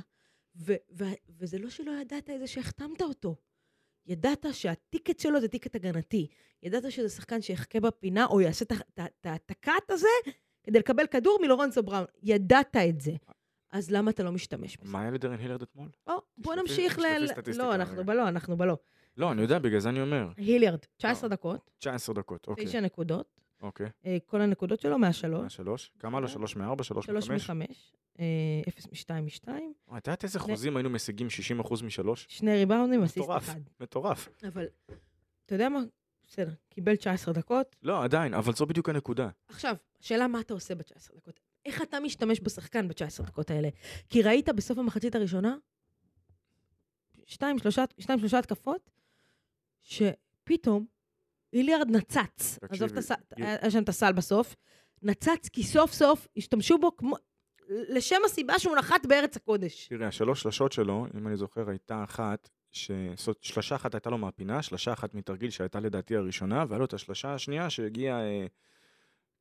ו- 0.56 0.74
ו- 0.98 1.04
וזה 1.38 1.58
לא 1.58 1.70
שלא 1.70 1.92
ידעת 2.00 2.30
את 2.30 2.40
זה 2.40 2.46
שהחתמת 2.46 3.02
אותו. 3.02 3.36
ידעת 4.06 4.46
שהטיקט 4.52 5.18
שלו 5.20 5.40
זה 5.40 5.48
טיקט 5.48 5.74
הגנתי. 5.74 6.26
ידעת 6.62 6.92
שזה 6.92 7.08
שחקן 7.08 7.40
שיחכה 7.42 7.80
בפינה, 7.80 8.26
או 8.26 8.40
יעשה 8.40 8.64
את 8.64 8.72
ה- 8.72 8.74
את 8.74 8.98
ה- 8.98 9.06
את 9.20 9.26
ה- 9.26 9.34
את 9.34 9.50
הקאט 9.50 9.90
הזה 9.90 10.08
כדי 10.64 10.78
לקבל 10.78 11.06
כדור 11.06 11.38
מלורנצו 11.42 11.82
בראון. 11.82 12.04
ידעת 12.22 12.76
את 12.76 13.00
זה. 13.00 13.12
אז 13.70 13.90
למה 13.90 14.10
אתה 14.10 14.22
לא 14.22 14.32
משתמש 14.32 14.76
בזה? 14.76 14.92
מה 14.92 15.00
היה 15.02 15.10
לדרן 15.10 15.38
הילרד 15.38 15.62
אתמול? 15.62 15.88
או, 16.06 16.12
בוא 16.38 16.54
נמשיך 16.54 16.98
ל... 16.98 17.02
תשלפי 17.02 17.18
ל- 17.18 17.26
סטטיסטיקה 17.28 17.66
לא, 17.68 17.74
אנחנו. 17.74 18.04
בלא, 18.04 18.28
אנחנו 18.28 18.56
בלא. 18.56 18.76
לא, 19.16 19.32
אני 19.32 19.42
יודע, 19.42 19.58
בגלל 19.58 19.80
זה 19.80 19.88
אני 19.88 20.00
אומר. 20.00 20.28
היליארד, 20.36 20.78
19 20.96 21.28
לא. 21.28 21.34
דקות, 21.36 21.70
19 21.78 22.14
דקות, 22.14 22.46
אוקיי. 22.48 22.64
9 22.66 22.80
נקודות. 22.80 23.40
אוקיי. 23.62 23.86
אה, 24.06 24.16
כל 24.26 24.40
הנקודות 24.40 24.80
שלו 24.80 24.98
מהשלוש. 24.98 25.42
מהשלוש? 25.42 25.92
כמה 25.98 26.20
לו? 26.20 26.28
שלוש 26.28 26.56
מארבע? 26.56 26.84
שלוש 26.84 27.06
שלוש 27.06 27.30
מחמש? 27.30 27.92
מחמש. 28.14 28.20
אה, 28.20 28.62
אפס 28.68 28.86
משתיים 28.92 29.26
משתיים. 29.26 29.72
וואי, 29.88 29.98
את 29.98 30.06
יודעת 30.06 30.24
איזה 30.24 30.38
שני- 30.38 30.54
חוזים 30.54 30.76
היינו 30.76 30.90
משיגים 30.90 31.26
60% 31.60 31.82
משלוש? 31.84 32.26
שני 32.28 32.54
ריבאונדים, 32.56 33.02
אסיסט. 33.02 33.28
אחד. 33.38 33.60
מטורף. 33.80 34.28
אבל, 34.48 34.66
אתה 35.46 35.54
יודע 35.54 35.68
מה? 35.68 35.80
בסדר, 36.28 36.52
קיבל 36.68 36.96
19 36.96 37.34
דקות. 37.34 37.76
לא, 37.82 38.04
עדיין, 38.04 38.34
אבל 38.34 38.52
זו 38.52 38.66
בדיוק 38.66 38.88
הנקודה. 38.88 39.28
עכשיו, 39.48 39.76
השאלה 40.00 40.26
מה 40.28 40.40
אתה 40.40 40.54
עושה 40.54 40.74
ב-19 40.74 41.16
דקות. 41.16 41.40
איך 41.66 41.82
אתה 41.82 42.00
משתמש 42.00 42.40
בשחקן 42.40 42.88
ב-19 42.88 43.22
דקות 43.26 43.50
האלה? 43.50 43.68
כי 44.08 44.22
ראית 44.22 44.48
בסוף 44.48 44.78
המחצית 44.78 45.14
הראשונה, 45.14 45.56
שתיים, 47.26 47.58
שלושה, 47.58 47.84
שתיים, 47.98 48.18
שלושה 48.18 48.38
התקפות, 48.38 48.90
שפתאום 49.82 50.86
איליארד 51.52 51.90
נצץ. 51.90 52.58
עזוב 52.70 52.90
את 52.92 52.96
הסל, 52.98 53.14
היה 53.36 53.70
שם 53.70 53.82
את 53.82 53.88
הסל 53.88 54.12
בסוף. 54.12 54.56
נצץ 55.02 55.48
כי 55.52 55.62
סוף 55.62 55.92
סוף 55.92 56.28
השתמשו 56.36 56.78
בו 56.78 56.96
כמו... 56.96 57.16
לשם 57.68 58.20
הסיבה 58.24 58.58
שהוא 58.58 58.76
נחת 58.76 59.06
בארץ 59.06 59.36
הקודש. 59.36 59.88
תראה, 59.88 60.08
השלוש 60.08 60.42
שלשות 60.42 60.72
שלו, 60.72 61.06
אם 61.16 61.28
אני 61.28 61.36
זוכר, 61.36 61.70
הייתה 61.70 62.04
אחת, 62.04 62.48
ש... 62.70 62.90
שלשה 63.40 63.74
אחת 63.76 63.94
הייתה 63.94 64.10
לו 64.10 64.18
מהפינה, 64.18 64.62
שלשה 64.62 64.92
אחת 64.92 65.14
מתרגיל 65.14 65.50
שהייתה 65.50 65.80
לדעתי 65.80 66.16
הראשונה, 66.16 66.64
והיה 66.68 66.78
לו 66.78 66.84
את 66.84 66.94
השלשה 66.94 67.34
השנייה 67.34 67.70
שהגיעה 67.70 68.20
אה, 68.20 68.46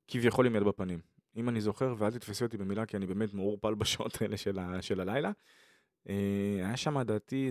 כביכול 0.07 0.45
עם 0.45 0.55
יד 0.55 0.63
בפנים. 0.63 0.99
אם 1.36 1.49
אני 1.49 1.62
זוכר, 1.62 1.95
ואל 1.97 2.12
תתפסי 2.12 2.43
אותי 2.43 2.57
במילה, 2.57 2.86
כי 2.86 2.97
אני 2.97 3.05
באמת 3.05 3.33
מעורפל 3.33 3.73
בשעות 3.75 4.21
האלה 4.21 4.38
של, 4.38 4.59
ה... 4.59 4.81
של 4.81 4.99
הלילה. 4.99 5.31
אה, 6.09 6.55
היה 6.55 6.77
שם 6.77 6.97
לדעתי 6.97 7.43
אה, 7.43 7.47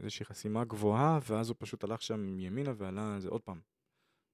איזושהי 0.00 0.24
חסימה 0.24 0.64
גבוהה, 0.64 1.18
ואז 1.28 1.48
הוא 1.48 1.56
פשוט 1.58 1.84
הלך 1.84 2.02
שם 2.02 2.38
ימינה 2.38 2.72
ועלה 2.76 3.16
זה 3.20 3.28
עוד 3.28 3.40
פעם. 3.40 3.60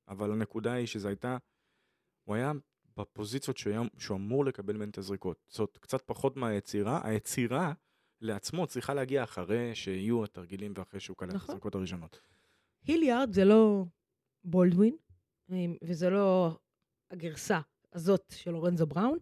אבל 0.09 0.33
הנקודה 0.33 0.73
היא 0.73 0.87
שזו 0.87 1.09
הייתה, 1.09 1.37
הוא 2.25 2.35
היה 2.35 2.53
בפוזיציות 2.97 3.57
שהוא, 3.57 3.87
שהוא 3.99 4.17
אמור 4.17 4.45
לקבל 4.45 4.77
מהן 4.77 4.89
את 4.89 4.99
הזריקות. 4.99 5.37
זאת 5.49 5.79
קצת 5.79 6.03
פחות 6.07 6.37
מהיצירה, 6.37 7.01
היצירה 7.05 7.73
לעצמו 8.21 8.67
צריכה 8.67 8.95
להגיע 8.95 9.25
אחרי 9.25 9.75
שיהיו 9.75 10.25
התרגילים 10.25 10.73
ואחרי 10.77 11.01
שהוא 11.01 11.17
קלט 11.17 11.31
את 11.31 11.35
נכון. 11.35 11.51
הזריקות 11.51 11.75
הראשונות. 11.75 12.21
היליארד 12.85 13.33
זה 13.33 13.45
לא 13.45 13.85
בולדווין, 14.45 14.97
וזה 15.83 16.11
לא 16.11 16.59
הגרסה 17.11 17.61
הזאת 17.93 18.35
של 18.37 18.51
לורנזו 18.51 18.87
בראון. 18.87 19.19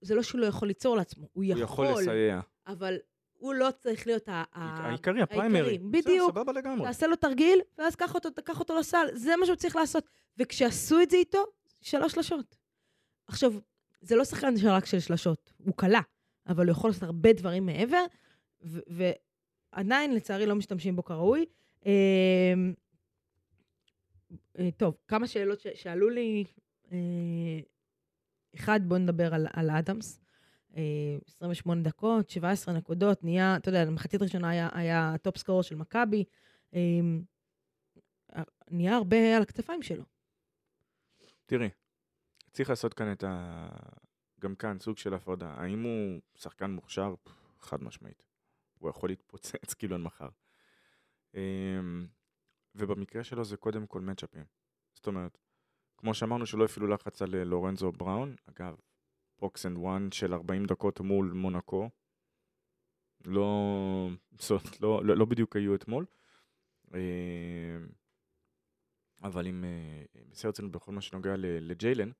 זה 0.00 0.14
לא 0.14 0.22
שהוא 0.22 0.40
לא 0.40 0.46
יכול 0.46 0.68
ליצור 0.68 0.96
לעצמו, 0.96 1.28
הוא 1.32 1.44
הוא 1.44 1.44
יכול, 1.44 1.62
יכול 1.62 1.86
לסייע. 1.86 2.40
אבל 2.66 2.96
הוא 3.32 3.54
לא 3.54 3.68
צריך 3.78 4.06
להיות 4.06 4.28
ה... 4.28 4.42
העיקרי, 4.52 5.22
הפריימרי. 5.22 5.78
בדיוק. 5.78 6.30
סבבה 6.30 6.52
לגמרי. 6.52 6.86
תעשה 6.86 7.06
לו 7.06 7.16
תרגיל, 7.16 7.60
ואז 7.78 7.96
קח 7.96 8.14
אותו, 8.14 8.28
אותו 8.48 8.78
לסל. 8.78 9.06
זה 9.12 9.36
מה 9.36 9.46
שהוא 9.46 9.56
צריך 9.56 9.76
לעשות. 9.76 10.08
וכשעשו 10.38 11.00
את 11.00 11.10
זה 11.10 11.16
איתו, 11.16 11.44
שלוש 11.80 12.12
שלשות. 12.12 12.56
עכשיו, 13.30 13.52
זה 14.00 14.16
לא 14.16 14.24
שחקן 14.24 14.54
רק 14.64 14.86
של 14.86 15.00
שלשות, 15.00 15.52
הוא 15.64 15.74
קלע, 15.76 16.00
אבל 16.46 16.66
הוא 16.66 16.72
יכול 16.72 16.90
לעשות 16.90 17.02
הרבה 17.02 17.32
דברים 17.32 17.66
מעבר, 17.66 18.04
ועדיין, 19.72 20.14
לצערי, 20.14 20.46
לא 20.46 20.54
משתמשים 20.54 20.96
בו 20.96 21.04
כראוי. 21.04 21.46
אה, 21.86 21.92
אה, 24.58 24.68
טוב, 24.76 24.96
כמה 25.08 25.26
שאלות 25.26 25.60
ש- 25.60 25.66
שעלו 25.74 26.10
לי. 26.10 26.44
אה, 26.92 26.98
אחד, 28.54 28.80
בואו 28.84 28.98
נדבר 28.98 29.34
על, 29.34 29.46
על 29.52 29.70
אדמס. 29.70 30.20
אה, 30.76 30.82
28 31.26 31.82
דקות, 31.82 32.30
17 32.30 32.74
נקודות, 32.74 33.24
נהיה, 33.24 33.56
אתה 33.56 33.68
יודע, 33.68 33.84
במחצית 33.84 34.20
הראשונה 34.20 34.48
היה, 34.48 34.68
היה 34.72 35.14
top 35.22 35.36
scorer 35.36 35.62
של 35.62 35.74
מכבי. 35.74 36.24
נהיה 38.70 38.96
הרבה 38.96 39.36
על 39.36 39.42
הכתפיים 39.42 39.82
שלו. 39.82 40.04
תראי, 41.46 41.68
צריך 42.52 42.70
לעשות 42.70 42.94
כאן 42.94 43.12
את 43.12 43.24
ה... 43.24 43.68
גם 44.40 44.54
כאן 44.54 44.78
סוג 44.78 44.98
של 44.98 45.14
הפרדה. 45.14 45.54
האם 45.56 45.82
הוא 45.82 46.20
שחקן 46.34 46.70
מוכשר? 46.70 47.14
חד 47.58 47.82
משמעית. 47.82 48.22
הוא 48.78 48.90
יכול 48.90 49.08
להתפוצץ 49.08 49.74
כאילו 49.78 49.96
אין 49.96 50.02
מחר. 50.02 50.28
אמ, 51.34 52.06
ובמקרה 52.74 53.24
שלו 53.24 53.44
זה 53.44 53.56
קודם 53.56 53.86
כל 53.86 54.00
matchup־ים. 54.00 54.44
זאת 54.94 55.06
אומרת, 55.06 55.38
כמו 55.96 56.14
שאמרנו 56.14 56.46
שלא 56.46 56.64
הפעילו 56.64 56.86
לחץ 56.86 57.22
על 57.22 57.34
אה, 57.34 57.44
לורנזו 57.44 57.92
בראון, 57.92 58.34
אגב, 58.46 58.76
box 59.36 59.66
and 59.66 59.76
one 59.76 60.12
של 60.12 60.34
40 60.34 60.64
דקות 60.64 61.00
מול 61.00 61.32
מונקו, 61.32 61.90
לא, 63.24 64.08
זאת, 64.46 64.80
לא, 64.80 65.04
לא, 65.04 65.16
לא 65.16 65.24
בדיוק 65.24 65.56
היו 65.56 65.74
אתמול. 65.74 66.06
אמ, 66.94 67.88
אבל 69.22 69.46
אם 69.46 69.64
אה, 69.64 70.22
בשיא 70.28 70.48
הרצינות 70.48 70.72
בכל 70.72 70.92
מה 70.92 71.00
שנוגע 71.00 71.34
לג'יילן, 71.38 72.10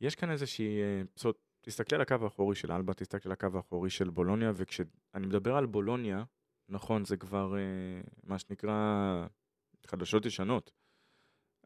יש 0.00 0.14
כאן 0.14 0.30
איזושהי, 0.30 0.82
אה, 0.82 1.02
זאת, 1.16 1.38
תסתכלי 1.60 1.96
על 1.96 2.02
הקו 2.02 2.14
האחורי 2.20 2.56
של 2.56 2.72
אלבה, 2.72 2.94
תסתכלי 2.94 3.28
על 3.28 3.32
הקו 3.32 3.56
האחורי 3.56 3.90
של 3.90 4.10
בולוניה, 4.10 4.52
וכשאני 4.54 5.26
מדבר 5.26 5.56
על 5.56 5.66
בולוניה, 5.66 6.24
נכון, 6.68 7.04
זה 7.04 7.16
כבר 7.16 7.56
אה, 7.58 8.00
מה 8.22 8.38
שנקרא 8.38 9.26
חדשות 9.86 10.26
ישנות, 10.26 10.72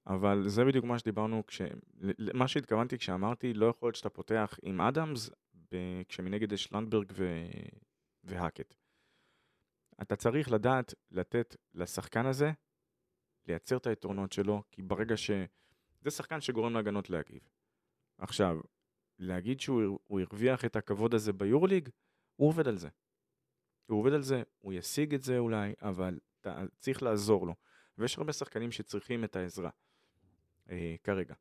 אבל 0.06 0.48
זה 0.48 0.64
בדיוק 0.64 0.84
מה 0.84 0.98
שדיברנו, 0.98 1.46
כש... 1.46 1.62
מה 2.34 2.48
שהתכוונתי 2.48 2.98
כשאמרתי, 2.98 3.54
לא 3.54 3.66
יכול 3.66 3.86
להיות 3.86 3.96
שאתה 3.96 4.10
פותח 4.10 4.58
עם 4.62 4.80
אדמס, 4.80 5.30
ב- 5.72 6.02
כשמנגד 6.08 6.52
יש 6.52 6.72
לנדברג 6.72 7.12
ו... 7.12 7.46
והאקט. 8.24 8.74
אתה 10.02 10.16
צריך 10.16 10.52
לדעת 10.52 10.94
לתת 11.10 11.56
לשחקן 11.74 12.26
הזה 12.26 12.52
לייצר 13.46 13.76
את 13.76 13.86
היתרונות 13.86 14.32
שלו, 14.32 14.62
כי 14.70 14.82
ברגע 14.82 15.16
ש... 15.16 15.30
זה 16.00 16.10
שחקן 16.10 16.40
שגורם 16.40 16.72
להגנות 16.72 17.10
להגיב. 17.10 17.48
עכשיו, 18.18 18.58
להגיד 19.18 19.60
שהוא 19.60 19.98
הוא 20.06 20.20
הרוויח 20.20 20.64
את 20.64 20.76
הכבוד 20.76 21.14
הזה 21.14 21.32
ביורוליג, 21.32 21.88
הוא 22.36 22.48
עובד 22.48 22.68
על 22.68 22.76
זה. 22.76 22.88
הוא 23.86 23.98
עובד 23.98 24.12
על 24.12 24.22
זה, 24.22 24.42
הוא 24.60 24.72
ישיג 24.72 25.14
את 25.14 25.22
זה 25.22 25.38
אולי, 25.38 25.72
אבל 25.82 26.18
אתה 26.40 26.64
צריך 26.78 27.02
לעזור 27.02 27.46
לו. 27.46 27.54
ויש 27.98 28.18
הרבה 28.18 28.32
שחקנים 28.32 28.72
שצריכים 28.72 29.24
את 29.24 29.36
העזרה 29.36 29.70
אה, 30.70 30.94
כרגע. 31.04 31.34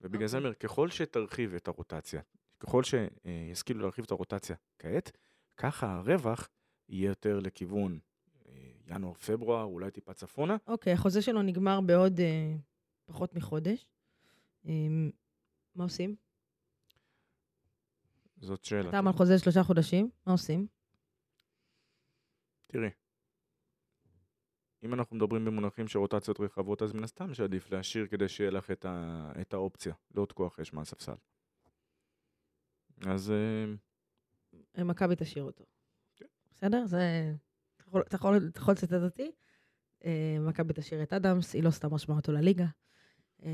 ובגלל 0.00 0.26
זה 0.26 0.36
אני 0.36 0.46
אוקיי. 0.46 0.48
אומר, 0.48 0.54
ככל 0.54 0.90
שתרחיב 0.90 1.54
את 1.54 1.68
הרוטציה, 1.68 2.20
ככל 2.60 2.82
שישכילו 2.84 3.80
להרחיב 3.80 4.04
את 4.04 4.10
הרוטציה 4.10 4.56
כעת, 4.78 5.16
ככה 5.56 5.92
הרווח 5.92 6.48
יהיה 6.88 7.08
יותר 7.08 7.38
לכיוון 7.38 7.98
אה, 8.48 8.52
ינואר-פברואר, 8.86 9.64
אולי 9.64 9.90
טיפה 9.90 10.14
צפונה. 10.14 10.56
אוקיי, 10.66 10.92
החוזה 10.92 11.22
שלו 11.22 11.42
נגמר 11.42 11.80
בעוד 11.80 12.20
אה, 12.20 12.54
פחות 13.04 13.34
מחודש. 13.34 13.86
מה 15.74 15.84
עושים? 15.84 16.16
זאת 18.36 18.64
שאלה. 18.64 18.88
אתה 18.88 18.98
על 18.98 19.12
חוזה 19.12 19.38
שלושה 19.38 19.62
חודשים, 19.62 20.10
מה 20.26 20.32
עושים? 20.32 20.66
תראי, 22.66 22.90
אם 24.82 24.94
אנחנו 24.94 25.16
מדברים 25.16 25.44
במונחים 25.44 25.88
של 25.88 25.98
רוטציות 25.98 26.40
רחבות, 26.40 26.82
אז 26.82 26.92
מן 26.92 27.04
הסתם 27.04 27.34
שעדיף 27.34 27.70
להשאיר 27.70 28.06
כדי 28.06 28.28
שיהיה 28.28 28.50
לך 28.50 28.70
את, 28.70 28.84
ה... 28.84 29.32
את 29.40 29.54
האופציה, 29.54 29.94
לא 30.14 30.22
עוד 30.22 30.32
כוח 30.32 30.60
אש 30.60 30.72
מהספסל. 30.72 31.14
אז 33.06 33.30
אה, 33.30 33.64
אה, 34.78 34.84
מכבי 34.84 35.14
תשאיר 35.18 35.44
אותו. 35.44 35.64
כן. 36.16 36.26
בסדר? 36.54 36.86
זה... 36.86 37.32
אתה 37.76 38.16
יכול- 38.16 38.36
לצטט 38.72 38.92
אותי. 38.92 39.32
אה, 40.04 40.36
מכבי 40.40 40.72
תשאיר 40.76 41.02
את 41.02 41.12
אדמס, 41.12 41.54
היא 41.54 41.62
לא 41.62 41.70
סתם 41.70 41.92
אותו 42.16 42.32
לליגה. 42.32 42.66
אה, 43.44 43.50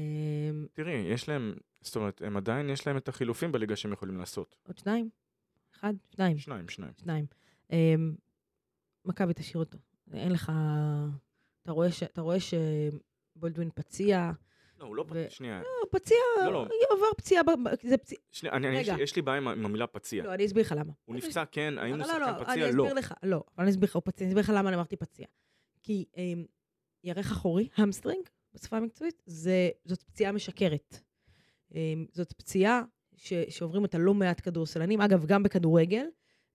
תראי, 0.72 0.92
יש 0.94 1.28
להם, 1.28 1.54
זאת 1.80 1.96
אומרת, 1.96 2.22
הם 2.22 2.36
עדיין 2.36 2.70
יש 2.70 2.86
להם 2.86 2.96
את 2.96 3.08
החילופים 3.08 3.52
בליגה 3.52 3.76
שהם 3.76 3.92
יכולים 3.92 4.18
לעשות. 4.18 4.56
עוד 4.66 4.78
שניים? 4.78 5.08
אחד? 5.74 5.94
שניים. 6.16 6.38
שניים, 6.38 6.68
שניים. 6.68 6.92
שניים. 7.02 7.26
אה, 7.72 7.94
מכבי 9.04 9.32
תשאיר 9.34 9.58
אותו. 9.58 9.78
אין 10.12 10.32
לך... 10.32 10.52
אתה 11.62 11.72
רואה 11.72 11.92
ש- 11.92 12.02
אתה 12.02 12.20
רואה 12.20 12.36
שבולדווין 12.40 13.70
פציע, 13.74 14.30
לא, 14.78 14.84
הוא 14.84 14.96
לא 14.96 15.04
ו- 15.08 15.26
פ... 15.28 15.30
שנייה, 15.30 15.60
לא, 15.60 15.66
פציע, 15.90 16.16
לא, 16.44 16.52
לא. 16.52 16.66
עבר 16.90 17.06
פציעה, 17.16 17.42
זה 17.82 17.96
פציע, 17.98 18.18
שנייה, 18.32 18.56
אני, 18.56 18.68
אני, 18.68 18.76
יש, 18.78 18.88
רגע. 18.88 18.96
לי, 18.96 19.02
יש 19.02 19.16
לי 19.16 19.22
בעיה 19.22 19.36
עם, 19.36 19.48
המילה 19.48 19.86
פציע. 19.86 20.24
לא, 20.24 20.34
אני 20.34 20.46
אסביר 20.46 20.62
לך 20.62 20.74
למה. 20.78 20.92
הוא 21.04 21.16
נפצע, 21.16 21.44
כן, 21.44 21.74
האם 21.78 21.94
הוא 21.94 22.04
שחקן 22.04 22.20
לא, 22.20 22.44
פציע? 22.44 22.54
אני 22.68 22.76
לא. 22.76 22.82
אסביר 22.84 22.94
לך, 22.98 23.14
לא, 23.22 23.44
אני 23.58 23.70
אסביר 23.70 23.88
לך, 23.88 23.94
הוא 23.96 24.02
פציע, 24.04 24.26
אני 24.26 24.32
אסביר 24.32 24.42
לך 24.44 24.58
למה 24.58 24.68
אני 24.68 24.76
אמרתי 24.76 24.96
פציע. 24.96 25.26
כי 25.82 26.04
אמ, 26.16 26.44
ירך 27.04 27.30
אחורי, 27.30 27.68
המסטרינג, 27.76 28.28
בשפה 28.58 28.76
המקצועית, 28.76 29.22
זה, 29.26 29.70
זאת 29.84 30.02
פציעה 30.02 30.32
משקרת. 30.32 31.00
אמ, 31.74 32.06
זאת 32.12 32.32
פציעה 32.32 32.82
ש, 33.16 33.32
שעוברים 33.48 33.82
אותה 33.82 33.98
לא 33.98 34.14
מעט 34.14 34.40
כדורסלנים, 34.40 35.00
אגב, 35.00 35.26
גם 35.26 35.42
בכדורגל, 35.42 36.06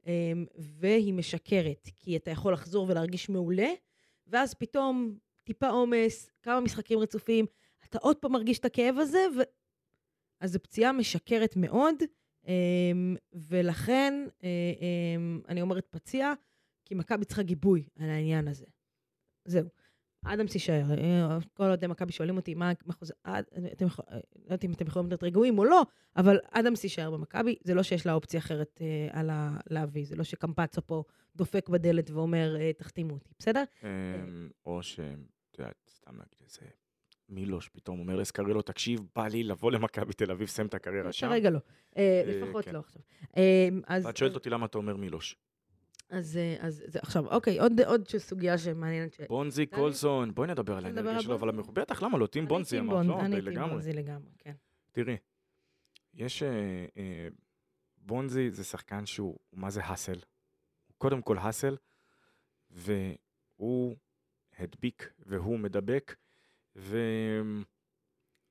אמ, 0.06 0.46
והיא 0.58 1.13
משקרת, 1.13 1.89
כי 1.96 2.18
אתה 2.18 2.32
יכול 2.32 2.54
לחזור 2.54 2.86
ולהרגיש 2.89 3.30
מעולה, 3.30 3.70
ואז 4.28 4.54
פתאום 4.54 5.18
טיפה 5.44 5.68
עומס, 5.68 6.30
כמה 6.42 6.60
משחקים 6.60 7.00
רצופים, 7.00 7.46
אתה 7.86 7.98
עוד 7.98 8.18
פעם 8.18 8.32
מרגיש 8.32 8.60
את 8.60 8.66
הכאב 8.66 8.96
הזה, 8.98 9.26
ו... 9.38 9.42
אז 10.39 10.52
זו 10.52 10.60
פציעה 10.60 10.92
משקרת 10.92 11.56
מאוד, 11.56 11.96
אמ, 12.48 13.16
ולכן 13.34 14.13
אה, 14.44 14.50
אני 15.48 15.62
אומרת 15.62 15.88
פציע, 15.89 16.34
כי 16.86 16.96
מכבי 16.96 17.26
צריכה 17.26 17.44
גיבוי 17.44 17.88
על 18.00 18.10
העניין 18.10 18.48
הזה. 18.48 18.66
זהו. 19.46 19.68
אדמס 20.26 20.54
יישאר. 20.54 20.84
אה, 20.98 21.38
כל 21.54 21.64
אוהדי 21.64 21.88
מכבי 21.88 22.12
שואלים 22.12 22.38
אותי, 22.38 22.54
מה 22.54 22.72
מה 22.86 22.94
חוזה... 22.94 23.14
אד- 23.24 23.44
אתם 23.72 23.86
אה, 23.86 23.90
לא 24.10 24.20
יודעת 24.44 24.66
אם 24.66 24.72
אתם 24.72 24.88
יכולים 24.88 25.10
להיות 25.10 25.24
רגועים 25.24 25.60
או 25.60 25.66
לא, 25.66 25.82
אבל 26.18 26.40
אדמס 26.52 26.84
יישאר 26.84 27.12
במכבי. 27.12 27.56
זה 27.64 27.74
לא 27.74 27.84
שיש 27.84 28.06
לה 28.06 28.14
אופציה 28.14 28.40
אחרת 28.40 28.82
אה, 28.82 29.20
על 29.20 29.30
ה... 29.30 29.58
להביא. 29.70 30.06
זה 30.06 30.16
לא 30.16 30.24
שקמפצו 30.24 30.82
פה 30.88 31.04
דופק 31.36 31.70
בדלת 31.70 32.10
ואומר, 32.12 32.56
אה, 32.60 32.74
תחתימו 32.74 33.14
אותי, 33.14 33.30
בסדר? 33.40 33.64
אמ, 33.84 34.50
או 34.66 34.84
ש... 34.84 35.00
את 35.00 35.60
יודעת, 35.60 35.76
סתם 35.96 36.12
להגיד 36.12 36.40
איזה... 36.42 36.62
מילוש 37.30 37.70
פתאום 37.70 38.00
אומר 38.00 38.16
לסקרילו, 38.16 38.62
תקשיב, 38.62 39.00
בא 39.16 39.28
לי 39.28 39.44
לבוא 39.44 39.72
למכבי 39.72 40.14
תל 40.14 40.32
אביב, 40.32 40.48
סיים 40.48 40.68
את 40.68 40.74
הקריירה 40.74 41.12
שם. 41.14 41.28
כרגע 41.28 41.50
לא. 41.50 41.60
לפחות 42.26 42.66
כן. 42.66 42.74
לא 42.74 42.80
עכשיו. 42.80 43.02
אז... 43.88 44.06
ואת 44.06 44.18
שואלת 44.18 44.36
אותי 44.36 44.50
למה 44.50 44.66
אתה 44.66 44.78
אומר 44.78 44.96
מילוש. 44.96 45.36
אז, 46.13 46.38
אה, 46.38 46.56
אז 46.60 46.84
זה, 46.88 46.99
עכשיו, 47.02 47.28
אוקיי, 47.28 47.60
עוד, 47.60 47.82
עוד 47.82 48.08
סוגיה 48.17 48.58
שמעניינת. 48.58 49.13
ש... 49.13 49.21
בונזי, 49.21 49.65
קולסון, 49.65 50.34
בואי 50.34 50.47
נדבר 50.47 50.78
על 50.78 50.86
האנרגיה 50.86 51.21
שלו, 51.21 51.36
אבל. 51.36 51.52
בטח, 51.52 52.04
למה 52.04 52.17
לא? 52.17 52.28
טים 52.28 52.47
בונזי 52.47 52.80
אמרת, 52.80 53.06
לא? 53.06 53.21
אני 53.21 53.41
טים. 53.41 53.69
בונזי 53.69 53.93
לגמרי, 53.93 54.32
כן. 54.38 54.54
תראי, 54.91 55.17
יש... 56.13 56.43
אה, 56.43 56.86
אה, 56.97 57.28
בונזי 57.97 58.52
זה 58.52 58.63
שחקן 58.63 59.06
שהוא, 59.06 59.38
הוא 59.49 59.60
מה 59.60 59.69
זה 59.69 59.84
האסל. 59.84 60.19
הוא 60.88 60.95
קודם 60.97 61.21
כל 61.21 61.38
האסל, 61.38 61.78
והוא 62.69 63.95
הדביק, 64.60 65.13
והוא 65.19 65.60
מדבק, 65.60 66.15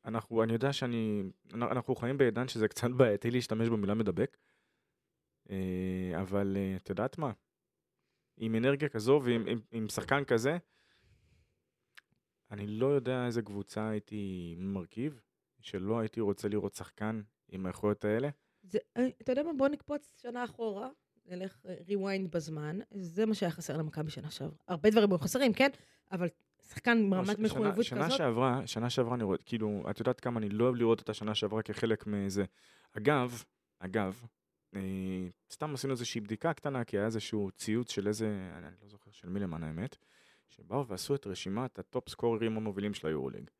ואנחנו, 0.04 0.42
אני 0.42 0.52
יודע 0.52 0.72
שאני, 0.72 1.22
אנחנו 1.54 1.94
חיים 1.94 2.18
בעידן 2.18 2.48
שזה 2.48 2.68
קצת 2.68 2.90
בעייתי 2.90 3.30
להשתמש 3.30 3.68
במילה 3.68 3.94
מדבק, 3.94 4.36
אה, 5.50 6.20
אבל 6.20 6.56
אה, 6.56 6.76
את 6.76 6.90
יודעת 6.90 7.18
מה? 7.18 7.32
עם 8.36 8.54
אנרגיה 8.54 8.88
כזו 8.88 9.20
ועם 9.24 9.46
עם, 9.46 9.60
עם 9.72 9.88
שחקן 9.88 10.24
כזה, 10.24 10.58
אני 12.50 12.66
לא 12.66 12.86
יודע 12.86 13.26
איזה 13.26 13.42
קבוצה 13.42 13.88
הייתי 13.88 14.54
מרכיב, 14.58 15.20
שלא 15.60 15.98
הייתי 15.98 16.20
רוצה 16.20 16.48
לראות 16.48 16.74
שחקן 16.74 17.22
עם 17.48 17.66
היכולות 17.66 18.04
האלה. 18.04 18.28
זה, 18.62 18.78
אה, 18.96 19.08
אתה 19.22 19.32
יודע 19.32 19.42
מה? 19.42 19.50
בוא 19.56 19.68
נקפוץ 19.68 20.18
שנה 20.22 20.44
אחורה, 20.44 20.88
נלך 21.26 21.60
rewind 21.88 22.30
בזמן, 22.30 22.78
זה 22.90 23.26
מה 23.26 23.34
שהיה 23.34 23.52
חסר 23.52 23.76
למכבי 23.76 24.10
שנה 24.10 24.30
שעברה. 24.30 24.56
הרבה 24.68 24.90
דברים 24.90 25.10
היו 25.10 25.18
חסרים, 25.18 25.52
כן? 25.52 25.70
אבל 26.12 26.28
שחקן 26.68 27.10
ברמת 27.10 27.28
לא, 27.28 27.34
ש- 27.34 27.38
מחויבות 27.38 27.84
שנה, 27.84 27.98
כזאת, 27.98 28.10
שנה 28.10 28.18
שעברה, 28.18 28.66
שנה 28.66 28.90
שעברה 28.90 29.14
אני 29.14 29.24
רואה, 29.24 29.38
כאילו, 29.38 29.82
את 29.90 29.98
יודעת 29.98 30.20
כמה 30.20 30.40
אני 30.40 30.48
לא 30.48 30.64
אוהב 30.64 30.74
לראות 30.74 31.02
את 31.02 31.08
השנה 31.08 31.34
שעברה 31.34 31.62
כחלק 31.62 32.06
מאיזה... 32.06 32.44
אגב, 32.92 33.44
אגב, 33.78 34.20
אה, 34.22 34.41
סתם 35.50 35.74
עשינו 35.74 35.92
איזושהי 35.92 36.20
בדיקה 36.20 36.52
קטנה, 36.52 36.84
כי 36.84 36.96
היה 36.96 37.06
איזשהו 37.06 37.50
ציוץ 37.50 37.90
של 37.90 38.08
איזה, 38.08 38.52
אני, 38.56 38.66
לא 38.82 38.88
זוכר 38.88 39.10
של 39.10 39.28
מי 39.28 39.40
למען 39.40 39.62
האמת, 39.62 39.96
שבאו 40.48 40.86
ועשו 40.86 41.14
את 41.14 41.26
רשימת 41.26 41.78
ה 41.78 41.86
top 41.86 42.08
scorerים 42.08 42.56
המובילים 42.56 42.94
של 42.94 43.06
היורוליג. 43.06 43.50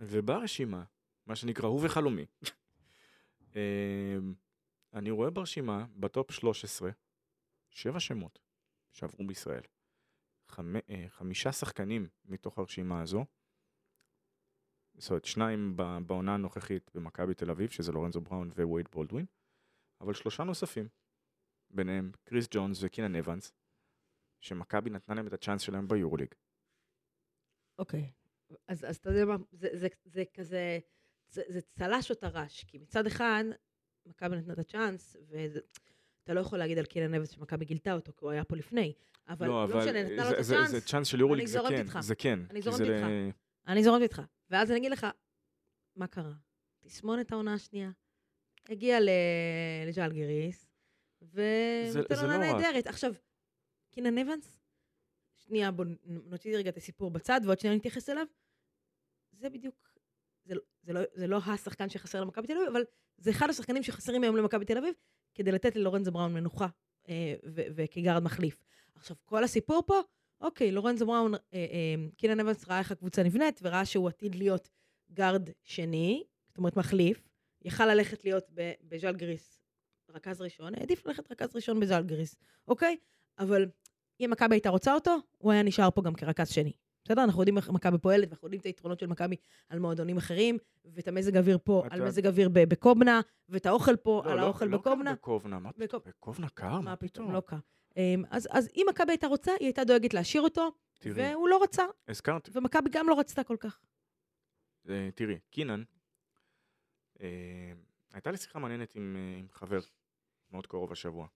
וברשימה, 0.00 0.84
מה 1.26 1.36
שנקרא 1.36 1.68
הווה 1.68 1.80
חלומי, 1.84 2.26
אה, 3.56 4.16
אני 4.92 5.10
רואה 5.10 5.30
ברשימה, 5.30 5.86
ב 5.96 6.05
top 6.05 6.30
13, 6.30 6.90
שבע 7.70 8.00
שמות 8.00 8.38
שעברו 8.92 9.26
בישראל. 9.26 9.62
חמ... 10.48 10.76
אה, 10.76 11.04
חמישה 11.08 11.52
שחקנים 11.52 12.08
מתוך 12.24 12.58
הרשימה 12.58 13.02
הזו, 13.02 13.24
זאת 14.98 15.10
אומרת, 15.10 15.24
שניים 15.24 15.76
בעונה 16.06 16.34
הנוכחית 16.34 16.90
במכבי 16.94 17.34
תל 17.34 17.50
אביב, 17.50 17.70
שזה 17.70 17.92
לורנזו 17.92 18.20
בראון 18.20 18.50
ווייד 18.56 18.88
בולדווין, 18.92 19.26
אבל 20.00 20.14
שלושה 20.14 20.44
נוספים, 20.44 20.88
ביניהם 21.70 22.12
קריס 22.24 22.48
ג'ונס 22.50 22.78
וקינן 22.82 23.16
אבנס, 23.16 23.52
שמכבי 24.40 24.90
נתנה 24.90 25.14
להם 25.14 25.26
את 25.26 25.32
הצ'אנס 25.32 25.60
שלהם 25.60 25.88
ביורוליג. 25.88 26.34
אוקיי. 27.78 28.12
אז, 28.68 28.84
אז 28.84 28.96
אתה 28.96 29.10
יודע 29.10 29.24
מה, 29.24 29.36
זה, 29.52 29.68
זה, 29.72 29.88
זה 30.04 30.24
כזה, 30.34 30.78
זה, 31.28 31.42
זה 31.48 31.60
צל"ש 31.60 32.10
או 32.10 32.14
טר"ש, 32.16 32.64
כי 32.64 32.78
מצד 32.78 33.06
אחד, 33.06 33.44
מכבי 34.06 34.36
נתנה 34.36 34.52
את 34.52 34.58
הצ'אנס, 34.58 35.16
ואתה 35.26 36.34
לא 36.34 36.40
יכול 36.40 36.58
להגיד 36.58 36.78
על 36.78 36.84
קילן 36.84 37.14
אבנס 37.14 37.30
שמכבי 37.30 37.64
גילתה 37.64 37.92
אותו, 37.92 38.12
כי 38.12 38.24
הוא 38.24 38.30
היה 38.30 38.44
פה 38.44 38.56
לפני. 38.56 38.94
אבל 39.28 39.46
לא, 39.46 39.66
משנה, 39.68 40.02
נתנה 40.02 40.30
לו 40.30 40.30
את 40.30 40.36
זה, 40.36 40.42
זה, 40.42 40.54
הצ'אנס, 40.56 40.70
זה 40.70 40.80
צ'אנס 40.80 41.06
של 41.06 41.20
יורוליג, 41.20 41.46
זה 41.46 41.58
כן, 41.68 41.80
איתך. 41.80 42.00
זה 42.00 42.14
כן. 42.14 42.38
אני 42.50 42.62
זורמת 42.62 42.80
איתך. 42.80 43.06
ל- 43.06 43.30
אני 43.68 43.84
זורמת 43.84 44.02
איתך. 44.02 44.22
ואז 44.50 44.70
אני 44.70 44.78
אגיד 44.78 44.92
לך, 44.92 45.06
מה 45.96 46.06
קרה? 46.06 46.32
תסמונת 46.80 47.32
העונה 47.32 47.54
השנייה. 47.54 47.90
הגיע 48.68 49.00
ל- 49.00 49.08
לג'לגיריס, 49.86 50.66
זה- 51.20 51.90
ונותן 51.94 52.14
עונה 52.14 52.38
לא 52.38 52.44
רק. 52.44 52.54
נהדרת. 52.62 52.86
עכשיו, 52.86 53.12
קינן 53.90 54.18
אבנס, 54.18 54.56
שנייה, 55.36 55.70
בוא 55.70 55.84
נוציא 56.04 56.56
רגע 56.56 56.70
את 56.70 56.76
הסיפור 56.76 57.10
בצד, 57.10 57.40
ועוד 57.44 57.58
שנייה 57.60 57.76
נתייחס 57.76 58.08
אליו. 58.10 58.26
זה 59.32 59.50
בדיוק, 59.50 59.90
זה, 60.44 60.54
לא- 60.54 60.60
זה, 60.82 60.92
לא, 60.92 61.00
זה 61.14 61.26
לא 61.26 61.38
השחקן 61.46 61.88
שחסר 61.88 62.20
למכבי 62.20 62.46
תל 62.46 62.52
אביב, 62.52 62.68
אבל 62.68 62.82
זה 63.18 63.30
אחד 63.30 63.50
השחקנים 63.50 63.82
שחסרים 63.82 64.22
היום 64.22 64.36
למכבי 64.36 64.64
תל 64.64 64.78
אביב, 64.78 64.94
כדי 65.34 65.52
לתת 65.52 65.76
ללורנזו 65.76 66.12
בראון 66.12 66.34
מנוחה, 66.34 66.66
אה, 67.08 67.34
וכגארד 67.54 68.22
מחליף. 68.22 68.64
עכשיו, 68.94 69.16
כל 69.24 69.44
הסיפור 69.44 69.82
פה, 69.86 70.00
אוקיי, 70.40 70.72
לורנזו 70.72 71.06
בראון, 71.06 71.34
אה, 71.34 71.38
אה, 71.54 71.94
קינן 72.16 72.40
אבנס 72.40 72.68
ראה 72.68 72.78
איך 72.78 72.90
הקבוצה 72.90 73.22
נבנית, 73.22 73.60
וראה 73.62 73.84
שהוא 73.84 74.08
עתיד 74.08 74.34
להיות 74.34 74.68
גארד 75.12 75.50
שני, 75.62 76.24
זאת 76.46 76.58
אומרת 76.58 76.76
מחליף, 76.76 77.28
יכל 77.64 77.86
ללכת 77.86 78.24
להיות 78.24 78.44
ב- 78.54 78.72
בז'לגריס 78.82 79.60
רכז 80.10 80.40
ראשון, 80.40 80.74
העדיף 80.74 81.06
ללכת 81.06 81.32
רכז 81.32 81.56
ראשון 81.56 81.80
בז'לגריס, 81.80 82.36
אוקיי? 82.68 82.96
אבל 83.38 83.66
אם 84.20 84.28
מכבי 84.32 84.54
הייתה 84.54 84.68
רוצה 84.70 84.94
אותו, 84.94 85.16
הוא 85.38 85.52
היה 85.52 85.62
נשאר 85.62 85.90
פה 85.90 86.02
גם 86.02 86.14
כרכז 86.14 86.48
שני, 86.48 86.72
בסדר? 87.04 87.24
אנחנו 87.24 87.40
יודעים 87.40 87.56
איך 87.56 87.70
מכבי 87.70 87.98
פועלת, 87.98 88.28
ואנחנו 88.28 88.46
יודעים 88.46 88.60
את 88.60 88.66
היתרונות 88.66 88.98
של 89.00 89.06
מכבי 89.06 89.36
על 89.68 89.78
מועדונים 89.78 90.16
אחרים, 90.16 90.58
ואת 90.84 91.08
המזג 91.08 91.36
אוויר 91.36 91.58
פה, 91.64 91.82
את 91.86 91.92
על 91.92 92.02
מזג 92.02 92.26
אוויר 92.26 92.48
בקובנה, 92.52 93.20
ואת 93.48 93.66
האוכל 93.66 93.96
פה, 93.96 94.22
לא, 94.24 94.30
על 94.30 94.36
לא- 94.36 94.42
האוכל 94.42 94.64
לא 94.64 94.78
בקובנה. 94.78 95.10
קר 95.10 95.16
בקובנה, 95.16 95.58
מה 95.58 95.72
פתאום? 95.72 95.86
בקוב- 95.86 96.02
בקובנה 96.08 96.48
קר, 96.48 96.80
מה 96.80 96.96
פתאום, 96.96 97.32
לא 97.32 97.40
קר. 97.46 97.56
אמ, 97.96 98.22
אז, 98.30 98.48
אז 98.50 98.68
אם 98.76 98.86
מכבי 98.90 99.12
הייתה 99.12 99.26
רוצה, 99.26 99.52
היא 99.60 99.66
הייתה 99.66 99.84
דואגת 99.84 100.14
להשאיר 100.14 100.42
אותו, 100.42 100.72
תראי, 100.98 101.14
והוא 101.32 101.48
לא 101.48 101.62
רצה, 101.62 101.82
הזכרת, 102.08 102.48
ומכבי 102.52 102.90
גם 102.92 103.08
לא 103.08 103.18
רצתה 103.20 103.44
כל 103.44 103.56
כך. 103.60 103.80
אה, 104.88 105.08
תראי, 105.14 105.38
קינן, 105.50 105.82
הייתה 108.12 108.30
לי 108.30 108.36
שיחה 108.36 108.58
מעניינת 108.58 108.94
עם, 108.94 109.16
אה, 109.18 109.38
עם 109.38 109.46
חבר 109.50 109.80
מאוד 110.50 110.66
קרוב 110.66 110.92
השבוע. 110.92 111.26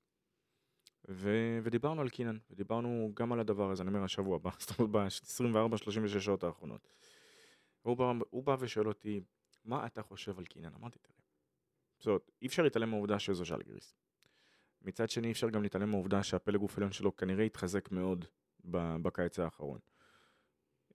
ו- 1.08 1.58
ודיברנו 1.62 2.00
על 2.00 2.08
קינן, 2.08 2.38
ודיברנו 2.50 3.12
גם 3.14 3.32
על 3.32 3.40
הדבר 3.40 3.70
הזה, 3.70 3.82
אני 3.82 3.88
אומר 3.88 4.04
השבוע 4.04 4.36
הבא, 4.36 4.50
זאת 4.60 4.78
אומרת 4.78 5.08
ב-24-36 5.08 6.20
שעות 6.20 6.44
האחרונות. 6.44 6.88
הוא 7.82 7.96
בא, 7.96 8.12
הוא 8.30 8.42
בא 8.42 8.56
ושואל 8.60 8.88
אותי, 8.88 9.20
מה 9.64 9.86
אתה 9.86 10.02
חושב 10.02 10.38
על 10.38 10.44
קינן? 10.44 10.74
אמרתי, 10.74 10.98
תראה, 10.98 11.18
זאת 11.98 12.06
אומרת, 12.06 12.30
אי 12.42 12.46
אפשר 12.46 12.62
להתעלם 12.62 12.90
מהעובדה 12.90 13.18
שזו 13.18 13.44
ז'לגיריס. 13.44 13.94
מצד 14.82 15.10
שני, 15.10 15.26
אי 15.26 15.32
אפשר 15.32 15.50
גם 15.50 15.62
להתעלם 15.62 15.90
מהעובדה 15.90 16.22
שהפלג 16.22 16.56
גוף 16.56 16.76
עליון 16.76 16.92
שלו 16.92 17.16
כנראה 17.16 17.44
התחזק 17.44 17.90
מאוד 17.90 18.24
בקיץ 19.02 19.38
האחרון. 19.38 19.78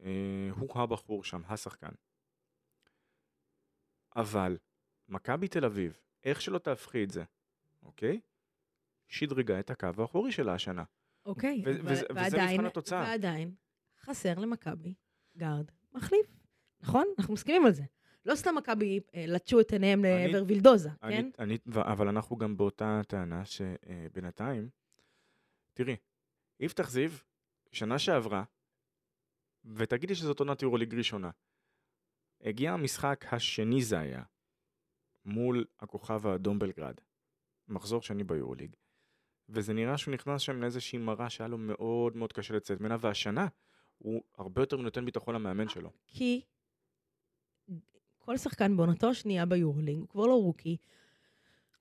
אה, 0.04 0.50
הוא 0.58 0.82
הבחור 0.82 1.24
שם, 1.24 1.42
השחקן. 1.48 1.92
אבל 4.16 4.58
מכבי 5.10 5.48
תל 5.48 5.66
אביב, 5.66 6.00
איך 6.24 6.42
שלא 6.42 6.58
תהפכי 6.58 7.04
את 7.04 7.10
זה, 7.12 7.24
אוקיי? 7.82 8.20
שדרגה 9.08 9.60
את 9.60 9.70
הקו 9.70 9.88
האחורי 9.98 10.32
שלה 10.32 10.54
השנה. 10.54 10.84
אוקיי, 11.26 11.62
ו- 11.66 11.70
ו- 11.70 11.80
וזה- 11.86 11.92
וזה 11.92 12.06
ועדיין- 12.16 12.52
מבחן 12.54 12.66
התוצאה. 12.66 13.02
ועדיין, 13.04 13.56
חסר 14.00 14.34
למכבי 14.40 14.94
גארד 15.38 15.72
מחליף, 15.92 16.28
נכון? 16.82 17.06
אנחנו 17.20 17.34
מסכימים 17.34 17.66
על 17.66 17.72
זה. 17.74 17.84
לא 18.26 18.36
סתם 18.36 18.56
מכבי 18.58 19.00
אה, 19.16 19.26
לטשו 19.28 19.60
את 19.60 19.72
עיניהם 19.74 20.06
אני- 20.06 20.28
לעבר 20.28 20.44
וילדוזה, 20.48 20.90
אני, 21.04 21.14
כן? 21.18 21.30
אני, 21.40 21.58
ו- 21.66 21.82
אבל 21.82 22.08
אנחנו 22.08 22.38
גם 22.38 22.58
באותה 22.58 23.02
טענה 23.08 23.46
שבינתיים, 23.46 24.70
תראי, 25.74 25.96
יפתח 26.60 26.90
זיו, 26.90 27.12
שנה 27.72 28.00
שעברה, 28.00 28.44
ותגידי 29.66 30.16
שזאת 30.16 30.40
עונת 30.40 30.62
יורוליג 30.62 30.96
ראשונה, 30.96 31.30
הגיע 32.42 32.72
המשחק 32.74 33.26
השני 33.32 33.82
זה 33.84 34.00
היה, 34.00 34.24
מול 35.26 35.66
הכוכב 35.80 36.28
האדום 36.28 36.60
בלגרד, 36.60 36.96
מחזור 37.68 38.02
שני 38.02 38.24
ביורוליג, 38.24 38.76
וזה 39.50 39.74
נראה 39.74 39.98
שהוא 39.98 40.14
נכנס 40.14 40.42
שם 40.42 40.62
לאיזושהי 40.62 41.00
מראה 41.00 41.30
שהיה 41.30 41.48
לו 41.48 41.58
מאוד 41.58 42.18
מאוד 42.18 42.34
קשה 42.34 42.54
לצאת 42.54 42.82
ממנה, 42.82 42.98
והשנה 43.00 43.48
הוא 43.98 44.24
הרבה 44.38 44.62
יותר 44.62 44.78
נותן 44.78 45.06
ביטחון 45.06 45.36
למאמן 45.36 45.70
שלו. 45.70 45.90
כי 46.08 46.42
כל 48.18 48.38
שחקן 48.38 48.78
בעונתו 48.78 49.10
השנייה 49.10 49.46
ביורלינג, 49.46 50.00
הוא 50.00 50.10
כבר 50.10 50.26
לא 50.26 50.36
רוקי, 50.36 50.78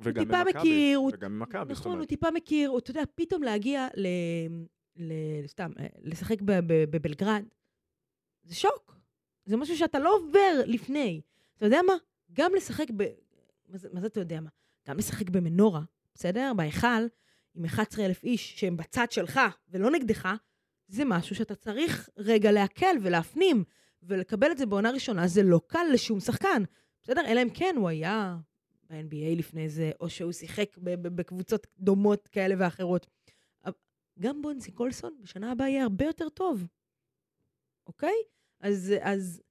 וגם 0.01 0.29
במכבי, 0.29 0.95
וגם 1.15 1.39
במכבי, 1.39 1.73
נכון, 1.73 1.99
הוא. 1.99 2.07
טיפה 2.07 2.31
מכיר, 2.31 2.71
הוא, 2.71 2.79
אתה 2.79 2.91
יודע, 2.91 3.03
פתאום 3.15 3.43
להגיע 3.43 3.89
ל... 3.97 4.07
ל... 4.97 5.13
סתם, 5.47 5.71
אה, 5.79 5.87
לשחק 6.03 6.37
בבלגרד, 6.67 7.45
זה 8.43 8.55
שוק. 8.55 8.97
זה 9.45 9.57
משהו 9.57 9.77
שאתה 9.77 9.99
לא 9.99 10.17
עובר 10.17 10.61
לפני. 10.67 11.21
אתה 11.57 11.67
יודע 11.67 11.81
מה? 11.87 11.95
גם 12.33 12.55
לשחק 12.55 12.87
ב... 12.97 13.05
מה 13.73 14.01
זה, 14.01 14.07
אתה 14.07 14.21
יודע 14.21 14.41
מה? 14.41 14.51
גם 14.89 14.99
לשחק 14.99 15.31
במנורה, 15.31 15.83
בסדר? 16.15 16.53
בהיכל, 16.57 17.07
עם 17.55 17.65
11,000 17.65 18.25
איש 18.25 18.61
שהם 18.61 18.77
בצד 18.77 19.07
שלך 19.11 19.41
ולא 19.69 19.91
נגדך, 19.91 20.29
זה 20.89 21.05
משהו 21.05 21.37
שאתה 21.37 21.55
צריך 21.55 22.09
רגע 22.17 22.53
לעכל 22.53 22.97
ולהפנים, 23.03 23.65
ולקבל 24.03 24.51
את 24.53 24.59
זה 24.59 24.67
בעונה 24.67 24.91
ראשונה, 24.91 25.29
זה 25.29 25.43
לא 25.43 25.61
קל 25.67 25.87
לשום 25.93 26.21
שחקן. 26.21 26.63
בסדר? 27.03 27.23
אלא 27.27 27.43
אם 27.43 27.51
כן 27.51 27.75
הוא 27.79 27.89
היה 27.89 28.37
ב-NBA 28.91 29.39
לפני 29.39 29.69
זה, 29.69 29.91
או 30.01 30.11
שהוא 30.11 30.33
שיחק 30.33 30.79
בקבוצות 30.79 31.67
דומות 31.79 32.29
כאלה 32.29 32.55
ואחרות. 32.59 33.07
גם 34.19 34.43
בונסי 34.43 34.73
קולסון 34.73 35.17
בשנה 35.23 35.53
הבאה 35.53 35.69
יהיה 35.69 35.83
הרבה 35.83 36.05
יותר 36.05 36.29
טוב, 36.29 36.67
אוקיי? 37.87 38.15
אז, 38.61 38.95
אז 39.01 39.43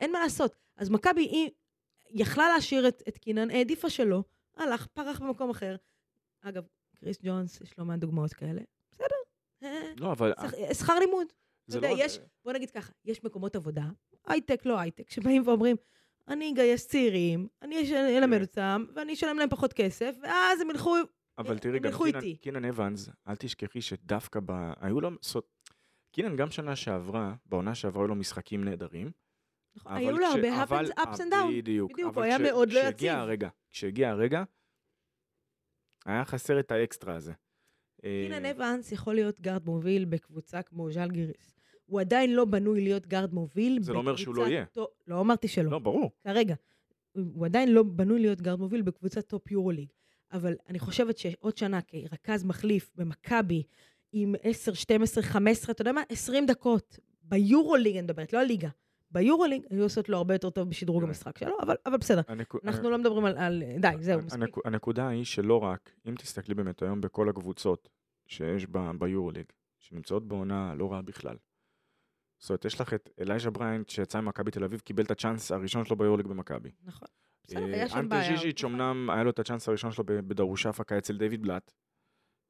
אין 0.00 0.12
מה 0.12 0.20
לעשות. 0.20 0.56
אז 0.76 0.90
מכבי, 0.90 1.50
יכלה 2.14 2.48
להשאיר 2.48 2.88
את, 2.88 3.02
את 3.08 3.18
קינן, 3.18 3.50
העדיפה 3.50 3.90
שלא, 3.90 4.22
הלך, 4.56 4.86
פרח 4.86 5.20
במקום 5.20 5.50
אחר. 5.50 5.76
אגב, 6.40 6.64
קריס 6.96 7.18
ג'ונס, 7.22 7.60
יש 7.60 7.78
לא 7.78 7.84
מעט 7.84 7.98
דוגמאות 7.98 8.32
כאלה. 8.32 8.60
בסדר. 8.90 9.06
אה, 9.62 9.92
לא, 9.96 10.12
אבל... 10.12 10.32
שכ- 10.40 10.74
שכר 10.74 10.98
לימוד. 10.98 11.26
זה 11.66 11.78
יודע, 11.78 11.90
לא... 11.90 11.96
יש- 11.98 12.18
בוא 12.44 12.52
נגיד 12.52 12.70
ככה, 12.70 12.92
יש 13.04 13.24
מקומות 13.24 13.56
עבודה, 13.56 13.84
הייטק, 14.26 14.66
לא 14.66 14.78
הייטק, 14.78 15.10
שבאים 15.10 15.42
ואומרים, 15.46 15.76
אני 16.28 16.50
אגייס 16.52 16.86
צעירים, 16.88 17.48
אני 17.62 17.82
אש- 17.82 17.90
אלמד 17.90 18.36
כן. 18.36 18.42
אותם, 18.42 18.84
ואני 18.94 19.12
אשלם 19.12 19.38
להם 19.38 19.48
פחות 19.48 19.72
כסף, 19.72 20.16
ואז 20.22 20.60
הם 20.60 20.70
ילכו... 20.70 20.96
אבל 21.38 21.54
אה, 21.54 21.58
תראי, 21.60 21.78
גם 21.78 21.92
קינן-. 21.92 22.36
קינן 22.40 22.64
אבנס, 22.64 23.08
אל 23.28 23.36
תשכחי 23.36 23.80
שדווקא 23.80 24.40
ב... 24.46 24.72
היו 24.80 25.00
לו... 25.00 25.10
קינן 26.12 26.36
גם 26.36 26.50
שנה 26.50 26.76
שעברה, 26.76 27.34
בעונה 27.46 27.74
שעברה 27.74 28.02
היו 28.02 28.08
לו 28.08 28.14
משחקים 28.14 28.64
נהדרים. 28.64 29.10
נכון, 29.76 29.92
היו 29.92 30.18
לו 30.18 30.26
הרבה 30.26 30.62
אבל- 30.62 30.86
ups 30.86 31.16
and 31.16 31.32
down. 31.32 31.52
בדיוק. 31.56 31.92
בדיוק, 31.92 32.08
אבל 32.08 32.16
הוא 32.16 32.24
היה 32.24 32.38
מאוד 32.38 32.68
לא 32.72 32.80
כשהגיע 32.80 32.90
יציב. 33.12 33.20
הרגע, 33.20 33.48
כשהגיע 33.70 34.10
הרגע, 34.10 34.42
היה 36.06 36.24
חסר 36.24 36.60
את 36.60 36.72
האקסטרה 36.72 37.14
הזה. 37.16 37.32
אה, 38.04 38.26
קינן 38.28 38.44
אבנס 38.46 38.92
יכול 38.92 39.14
להיות 39.14 39.40
גארד 39.40 39.66
מוביל 39.66 40.04
בקבוצה 40.04 40.62
כמו 40.62 40.90
ז'לגיריס. 40.92 41.54
הוא 41.84 42.00
עדיין 42.00 42.34
לא 42.34 42.44
בנוי 42.44 42.80
להיות 42.80 43.06
גארד 43.06 43.34
מוביל. 43.34 43.82
זה 43.82 43.92
לא 43.92 43.98
אומר 43.98 44.16
שהוא 44.16 44.34
לא 44.34 44.46
יהיה. 44.48 44.64
לא 45.06 45.20
אמרתי 45.20 45.48
שלא. 45.48 45.70
לא, 45.70 45.78
ברור. 45.78 46.10
כרגע. 46.24 46.54
הוא 47.12 47.46
עדיין 47.46 47.72
לא 47.72 47.82
בנוי 47.82 48.20
להיות 48.20 48.40
גארד 48.40 48.58
מוביל 48.58 48.82
בקבוצת 48.82 49.28
top 49.28 49.50
יורוליג. 49.50 49.88
אבל 50.32 50.54
אני 50.68 50.78
חושבת 50.78 51.18
שעוד 51.18 51.56
שנה 51.56 51.82
כרכז 51.82 52.44
מחליף 52.44 52.90
במכבי, 52.94 53.62
עם 54.12 54.34
10, 54.42 54.72
12, 54.74 55.22
15, 55.22 55.72
אתה 55.72 55.82
יודע 55.82 55.92
מה? 55.92 56.02
20 56.08 56.46
דקות. 56.46 56.98
ביורוליג 57.22 57.92
אני 57.96 58.02
מדברת, 58.02 58.32
לא 58.32 58.38
הליגה. 58.40 58.68
ביורוליג 59.14 59.62
היו 59.70 59.82
עושות 59.82 60.08
לו 60.08 60.16
הרבה 60.16 60.34
יותר 60.34 60.50
טוב 60.50 60.68
בשדרוג. 60.68 61.02
המשחק 61.04 61.38
שלו, 61.38 61.56
אבל, 61.62 61.76
אבל 61.86 61.96
בסדר. 61.96 62.20
הנקו- 62.28 62.58
אנחנו 62.64 62.90
לא 62.90 62.98
מדברים 62.98 63.24
על... 63.24 63.36
על 63.38 63.62
די, 63.80 63.88
זהו, 64.00 64.18
הנ- 64.18 64.24
מספיק. 64.26 64.42
הנקו- 64.42 64.60
הנקודה 64.64 65.08
היא 65.08 65.24
שלא 65.24 65.60
רק, 65.62 65.90
אם 66.08 66.14
תסתכלי 66.18 66.54
באמת 66.54 66.82
היום 66.82 67.00
בכל 67.00 67.28
הקבוצות 67.28 67.88
שיש 68.26 68.66
ב- 68.70 68.90
ביורוליג, 68.98 69.44
שנמצאות 69.78 70.28
בעונה 70.28 70.74
לא 70.74 70.92
רעה 70.92 71.02
בכלל. 71.02 71.36
זאת 72.38 72.50
אומרת, 72.50 72.64
יש 72.64 72.80
לך 72.80 72.94
את 72.94 73.10
אלייז'ה 73.20 73.50
בריינט 73.50 73.88
שיצא 73.88 74.20
ממכבי 74.20 74.50
תל 74.50 74.64
אביב, 74.64 74.80
קיבל 74.80 75.02
את 75.04 75.10
הצ'אנס 75.10 75.52
הראשון 75.52 75.84
שלו 75.84 75.96
ביורוליג 75.96 76.26
במכבי. 76.26 76.70
נכון. 76.84 77.08
בסדר, 77.44 77.60
אה, 77.60 77.74
היה 77.74 77.88
שם 77.88 77.98
אנטה 77.98 78.08
בעיה. 78.08 78.36
ז'יז'יץ' 78.36 78.64
אמנם 78.64 79.10
היה 79.10 79.22
לו 79.24 79.30
את 79.30 79.38
הצ'אנס 79.38 79.68
הראשון 79.68 79.92
שלו 79.92 80.04
בדרושפקה 80.06 80.98
אצל 80.98 81.16
דיוויד 81.18 81.42
בלאט, 81.42 81.72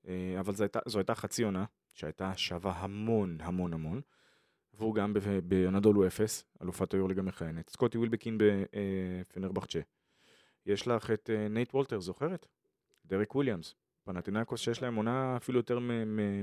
אה, 0.09 0.37
אבל 0.41 0.55
זו 0.55 0.65
הייתה, 0.65 0.79
זו 0.87 0.99
הייתה 0.99 1.15
חצי 1.15 1.43
עונה, 1.45 1.65
שהייתה 1.93 2.33
שווה 2.37 2.73
המון 2.73 3.39
המון 3.41 3.73
המון, 3.73 4.01
והוא 4.77 4.95
גם 4.95 5.15
באנאדולו 5.49 6.07
אפס, 6.07 6.45
אלופת 6.63 6.95
היורוליג 6.95 7.19
המכהנת. 7.19 7.71
סקוטי 7.71 7.99
ווילבקין 7.99 8.39
בפנרבחצ'ה. 8.39 9.81
יש 10.67 10.89
לך 10.89 11.11
את 11.11 11.31
אה, 11.31 11.49
נייט 11.49 11.75
וולטרס, 11.75 12.01
זוכרת? 12.01 12.47
דרק 13.07 13.35
וויליאמס, 13.35 13.75
פנאתינייקוס 14.05 14.61
שיש 14.61 14.83
להם 14.83 14.95
עונה 14.95 15.37
אפילו 15.37 15.59
יותר 15.59 15.79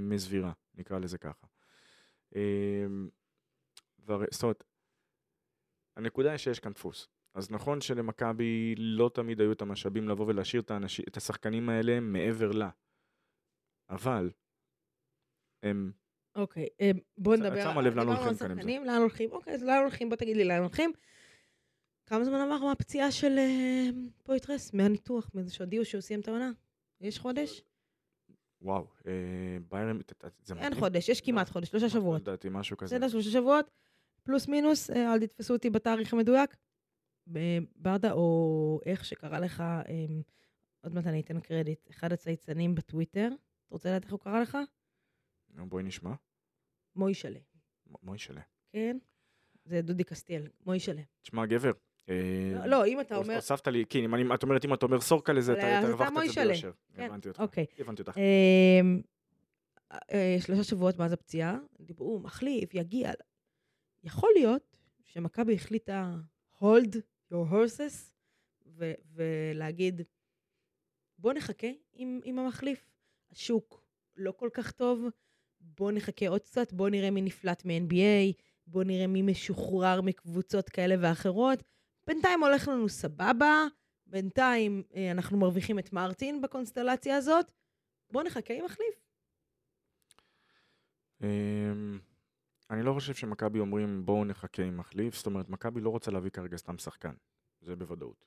מסבירה, 0.02 0.52
נקרא 0.76 1.00
לזה 1.00 1.18
ככה. 1.18 1.48
אה, 2.36 2.86
והרי- 4.00 4.28
זאת 4.32 4.44
אומרת, 4.44 4.64
הנקודה 5.98 6.30
היא 6.32 6.38
שיש 6.38 6.60
כאן 6.60 6.72
דפוס. 6.72 7.08
אז 7.34 7.52
נכון 7.52 7.82
שלמכבי 7.82 8.76
לא 8.78 9.12
תמיד 9.14 9.42
היו 9.42 9.52
את 9.52 9.62
המשאבים 9.62 10.10
לבוא 10.10 10.26
ולהשאיר 10.28 10.62
את 11.08 11.18
השחקנים 11.18 11.70
האלה 11.70 12.00
מעבר 12.00 12.52
לה. 12.52 12.70
אבל 13.90 14.32
הם, 15.64 15.92
אוקיי, 16.36 16.68
אה, 16.82 16.92
בוא 17.18 17.36
את 17.36 17.40
נדבר. 17.40 17.64
שמה 17.64 17.82
לב 17.82 17.96
לאן 17.96 18.08
הולכים 18.08 18.36
כאן 18.36 18.52
עם 18.52 18.62
זה. 18.62 18.80
לאן 18.86 19.02
הולכים? 19.02 19.32
אוקיי, 19.32 19.54
אז 19.54 19.64
לאן 19.64 19.82
הולכים? 19.82 20.10
בוא 20.10 20.18
תגיד 20.18 20.38
לי 20.38 20.44
לאן 20.44 20.60
הולכים. 20.60 20.92
כמה 22.06 22.24
זמן 22.24 22.40
עבר 22.40 22.66
מהפציעה 22.66 23.12
של 23.12 23.38
אה, 23.38 23.90
פויטרס? 24.24 24.74
מהניתוח, 24.74 25.32
מזה 25.34 25.54
שהודיעו 25.54 25.86
שהוא 25.86 26.02
סיים 26.02 26.20
את 26.20 26.28
העונה? 26.28 26.52
יש 27.02 27.20
חודש? 27.20 27.62
וואו, 28.62 28.88
אה, 29.08 29.12
ביירן, 29.70 30.00
זה 30.44 30.54
אין. 30.60 30.76
חודש, 30.76 31.10
יש 31.10 31.22
כמעט 31.22 31.48
לא, 31.48 31.54
חודש, 31.54 31.70
שלושה 31.70 31.86
לא 31.86 31.92
שבועות. 31.92 32.22
לדעתי, 32.22 32.48
משהו 32.52 32.78
כזה. 32.78 32.96
בסדר, 32.96 33.10
שלושה 33.10 33.30
שבועות, 33.30 33.72
פלוס 34.24 34.48
מינוס, 34.48 34.90
אה, 34.90 35.14
אל 35.14 35.20
תתפסו 35.20 35.54
אותי 35.54 35.70
בתאריך 35.70 36.14
המדויק. 36.14 36.56
ברדה, 37.76 38.12
או 38.12 38.80
איך 38.86 39.06
שקרא 39.06 39.40
לך, 39.40 39.62
אה, 39.62 40.06
עוד 40.84 40.94
מעט 40.94 41.08
אני 41.08 41.22
אתן 41.22 41.40
קרדיט, 41.40 41.90
אחד 41.90 42.14
הצייצנים 42.14 42.76
בטוויטר, 42.76 43.28
אתה 43.28 43.76
רוצה 43.76 43.90
לדעת 43.90 44.04
איך 44.04 44.12
הוא 44.12 44.20
קרא 44.20 44.42
לך? 44.42 44.58
נו, 45.54 45.70
בואי 45.70 45.84
נשמע. 45.84 46.14
מוישלה, 46.95 47.39
מוישלה. 48.04 48.41
כן? 48.72 48.97
זה 49.66 49.82
דודי 49.82 50.04
קסטיאל, 50.04 50.47
מוישלה. 50.66 51.02
תשמע, 51.22 51.45
גבר. 51.45 51.72
אה, 52.10 52.52
לא, 52.54 52.66
לא, 52.66 52.86
אם 52.86 52.99
אתה 53.02 53.16
אומר... 53.16 53.36
הוספת 53.36 53.68
לי, 53.68 53.86
כן, 53.89 53.99
אם 53.99 54.34
את 54.34 54.43
אומרת, 54.43 54.66
אם 54.66 54.74
אתה 54.74 54.86
אומר 54.86 55.02
סורקה 55.02 55.34
לזה, 55.34 55.54
אתה 55.54 55.80
הרווחת 55.80 56.12
את 56.26 56.32
זה. 56.34 56.45
ביושר. 56.45 56.72
כן, 56.93 57.04
הבנתי 57.04 57.28
אותך. 57.30 57.39
אוקיי. 57.39 57.66
הבנתי 57.80 58.02
אותך. 58.02 58.18
אמ, 58.18 59.02
אה, 59.91 60.38
שלושה 60.39 60.64
שבועות 60.64 60.97
מאז 60.97 61.14
הפציעה, 61.14 61.60
דיברו, 61.80 62.20
מחליף, 62.20 62.74
יגיע. 62.74 63.12
יכול 64.04 64.30
להיות 64.36 64.78
שמכבי 65.04 65.56
החליטה 65.56 66.16
hold 66.60 66.95
your 67.34 67.52
horses, 67.52 68.14
ו- 68.66 68.93
ולהגיד, 69.14 70.02
בוא 71.18 71.34
נחכה 71.34 71.68
עם, 71.93 72.20
עם 72.24 72.39
המחליף. 72.39 72.91
השוק 73.32 73.84
לא 74.16 74.32
כל 74.32 74.49
כך 74.54 74.72
טוב, 74.72 75.06
בוא 75.62 75.91
נחכה 75.91 76.28
עוד 76.28 76.41
קצת, 76.41 76.74
בוא 76.74 76.89
נראה 76.89 77.12
מי 77.12 77.22
נפלט 77.22 77.66
מ-NBA, 77.66 78.34
בוא 78.68 78.84
נראה 78.84 79.07
מי 79.07 79.22
משוחרר 79.22 80.01
מקבוצות 80.01 80.70
כאלה 80.70 80.95
ואחרות. 81.01 81.64
בינתיים 82.07 82.43
הולך 82.43 82.68
לנו 82.68 82.89
סבבה, 82.89 83.66
בינתיים 84.07 84.84
אה, 84.95 85.12
אנחנו 85.12 85.38
מרוויחים 85.38 85.80
את 85.80 85.93
מרטין 85.93 86.41
בקונסטלציה 86.41 87.18
הזאת, 87.18 87.51
בוא 88.12 88.24
נחכה 88.24 88.53
עם 88.53 88.66
מחליף. 88.66 88.95
אמ, 91.22 91.99
אני 92.70 92.84
לא 92.84 92.93
חושב 92.93 93.14
שמכבי 93.14 93.59
אומרים 93.59 94.05
בואו 94.05 94.26
נחכה 94.26 94.64
עם 94.64 94.78
מחליף, 94.78 95.16
זאת 95.16 95.26
אומרת 95.26 95.49
מכבי 95.49 95.82
לא 95.82 95.89
רוצה 95.89 96.12
להביא 96.12 96.30
כרגע 96.30 96.57
סתם 96.57 96.78
שחקן, 96.78 97.14
זה 97.62 97.76
בוודאות. 97.76 98.26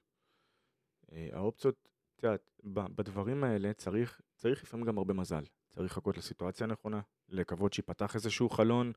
אה, 1.12 1.28
האופציות, 1.32 1.88
את 2.16 2.22
יודעת, 2.22 2.50
בדברים 2.64 3.44
האלה 3.44 3.72
צריך, 3.72 4.20
צריך 4.36 4.62
לפעמים 4.62 4.86
גם 4.86 4.98
הרבה 4.98 5.14
מזל. 5.14 5.44
צריך 5.70 5.92
לחכות 5.92 6.16
לסיטואציה 6.16 6.66
הנכונה, 6.66 7.00
לקוות 7.28 7.72
שיפתח 7.72 8.14
איזשהו 8.14 8.48
חלון, 8.48 8.92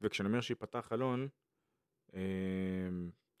וכשאני 0.00 0.28
אומר 0.28 0.40
שיפתח 0.40 0.86
חלון, 0.88 1.28
אמ, 2.14 2.20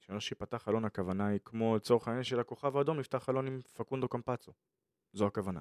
כשאני 0.00 0.14
אומר 0.14 0.20
שיפתח 0.20 0.56
חלון 0.56 0.84
הכוונה 0.84 1.26
היא 1.26 1.40
כמו 1.44 1.76
לצורך 1.76 2.08
העניין 2.08 2.24
של 2.24 2.40
הכוכב 2.40 2.76
האדום 2.76 2.98
נפתח 2.98 3.18
חלון 3.18 3.46
עם 3.46 3.60
פקונדו 3.74 4.08
קמפצו. 4.08 4.52
זו 5.12 5.26
הכוונה. 5.26 5.60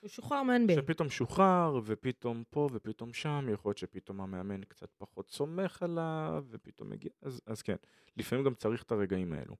הוא 0.00 0.08
שוחרר 0.08 0.42
מ-NBA. 0.42 0.74
שפתאום 0.74 1.10
שוחרר, 1.10 1.80
ופתאום 1.84 2.44
פה 2.50 2.68
ופתאום 2.72 3.12
שם, 3.12 3.46
יכול 3.52 3.68
להיות 3.68 3.78
שפתאום 3.78 4.20
המאמן 4.20 4.64
קצת 4.64 4.88
פחות 4.98 5.30
סומך 5.30 5.82
עליו, 5.82 6.44
ופתאום 6.50 6.90
מגיע, 6.90 7.10
אז, 7.22 7.40
אז 7.46 7.62
כן, 7.62 7.76
לפעמים 8.16 8.44
גם 8.44 8.54
צריך 8.54 8.82
את 8.82 8.92
הרגעים 8.92 9.32
האלו. 9.32 9.56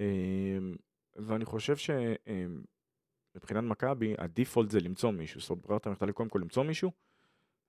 אמ, 0.00 0.76
ואני 1.16 1.44
חושב 1.44 1.76
שמבחינת 1.76 3.64
מכבי, 3.64 4.14
הדיפולט 4.18 4.70
זה 4.70 4.80
למצוא 4.80 5.10
מישהו, 5.10 5.40
זאת 5.40 5.50
אומרת, 5.50 5.66
ברירת 5.66 5.86
המחדל 5.86 6.06
היא 6.08 6.14
קודם 6.14 6.28
כל 6.28 6.38
למצוא 6.42 6.62
מישהו, 6.62 6.90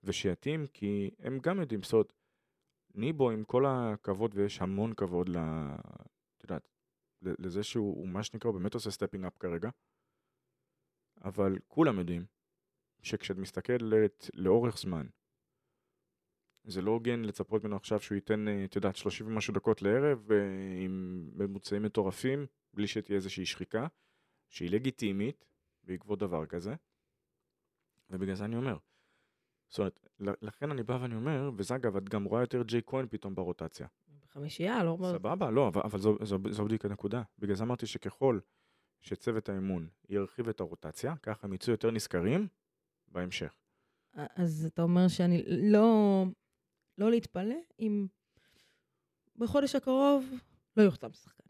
ושיתאים, 0.04 0.68
כי 0.68 1.12
הם 1.20 1.40
גם 1.40 1.60
יודעים, 1.60 1.84
זאת 1.84 1.94
אומרת, 1.94 2.14
ניבו, 2.94 3.32
עם 3.32 3.44
כל 3.44 3.66
הכבוד, 3.68 4.32
ויש 4.36 4.62
המון 4.62 4.94
כבוד 4.94 5.30
ל... 5.30 5.38
את 6.38 6.44
יודעת, 6.44 6.70
לזה 7.22 7.64
שהוא, 7.64 8.08
מה 8.08 8.24
שנקרא, 8.24 8.52
הוא 8.52 8.60
באמת 8.60 8.74
עושה 8.74 8.92
stepping 8.92 9.26
up 9.26 9.38
כרגע. 9.38 9.70
אבל 11.24 11.60
כולם 11.68 12.00
יודעים 12.00 12.26
שכשאת 13.02 13.38
מסתכלת 13.38 14.30
לאורך 14.34 14.78
זמן, 14.78 15.08
זה 16.64 16.82
לא 16.82 16.92
הוגן 16.92 17.22
לצפות 17.22 17.64
ממנו 17.64 17.76
עכשיו 17.76 18.00
שהוא 18.00 18.16
ייתן, 18.16 18.48
אה, 18.48 18.66
את 18.66 18.76
יודעת, 18.76 18.96
30 18.96 19.28
ומשהו 19.28 19.54
דקות 19.54 19.82
לערב 19.82 20.32
אה, 20.32 20.38
עם 20.84 21.30
ממוצעים 21.34 21.84
מטורפים, 21.84 22.46
בלי 22.74 22.88
שתהיה 22.88 23.16
איזושהי 23.16 23.46
שחיקה, 23.46 23.88
שהיא 24.50 24.72
לגיטימית 24.72 25.46
בעקבות 25.84 26.20
דבר 26.20 26.46
כזה, 26.46 26.76
ובגלל 28.10 28.36
זה 28.36 28.46
אני 28.46 28.56
אומר. 28.56 28.78
זאת 29.72 29.80
אומרת, 29.80 30.00
לכן 30.42 30.72
אני 30.72 30.84
בא 30.84 30.98
ואני 31.02 31.16
אומר, 31.16 31.52
וזה 31.58 31.76
אגב, 31.76 31.96
את 31.96 32.10
גם 32.10 32.24
רואה 32.24 32.42
יותר 32.42 32.64
ג'יי 32.64 32.82
כהן 32.86 33.06
פתאום 33.10 33.36
ברוטציה. 33.36 33.88
בחמישייה, 34.24 34.84
לא... 34.84 34.98
סבבה, 35.12 35.52
לא, 35.52 35.68
אבל, 35.68 35.82
אבל 35.84 36.00
זו, 36.00 36.18
זו, 36.22 36.38
זו 36.50 36.66
בדיוק 36.66 36.86
הנקודה. 36.86 37.22
בגלל 37.40 37.56
זה 37.56 37.64
אמרתי 37.64 37.86
שככל 37.86 38.40
שצוות 39.02 39.50
האמון 39.50 39.88
ירחיב 40.10 40.50
את 40.50 40.60
הרוטציה, 40.60 41.16
ככה 41.24 41.48
הם 41.48 41.54
יצאו 41.54 41.72
יותר 41.72 41.92
נשכרים 41.92 42.48
בהמשך. 43.08 43.54
אז 44.14 44.66
אתה 44.74 44.82
אומר 44.82 45.08
שאני 45.08 45.44
לא, 45.48 46.24
לא 46.98 47.12
להתפלא 47.12 47.56
אם 47.80 48.08
בחודש 49.36 49.76
הקרוב 49.76 50.26
לא 50.78 50.84
יוחתם 50.84 51.14
שחקן. 51.14 51.44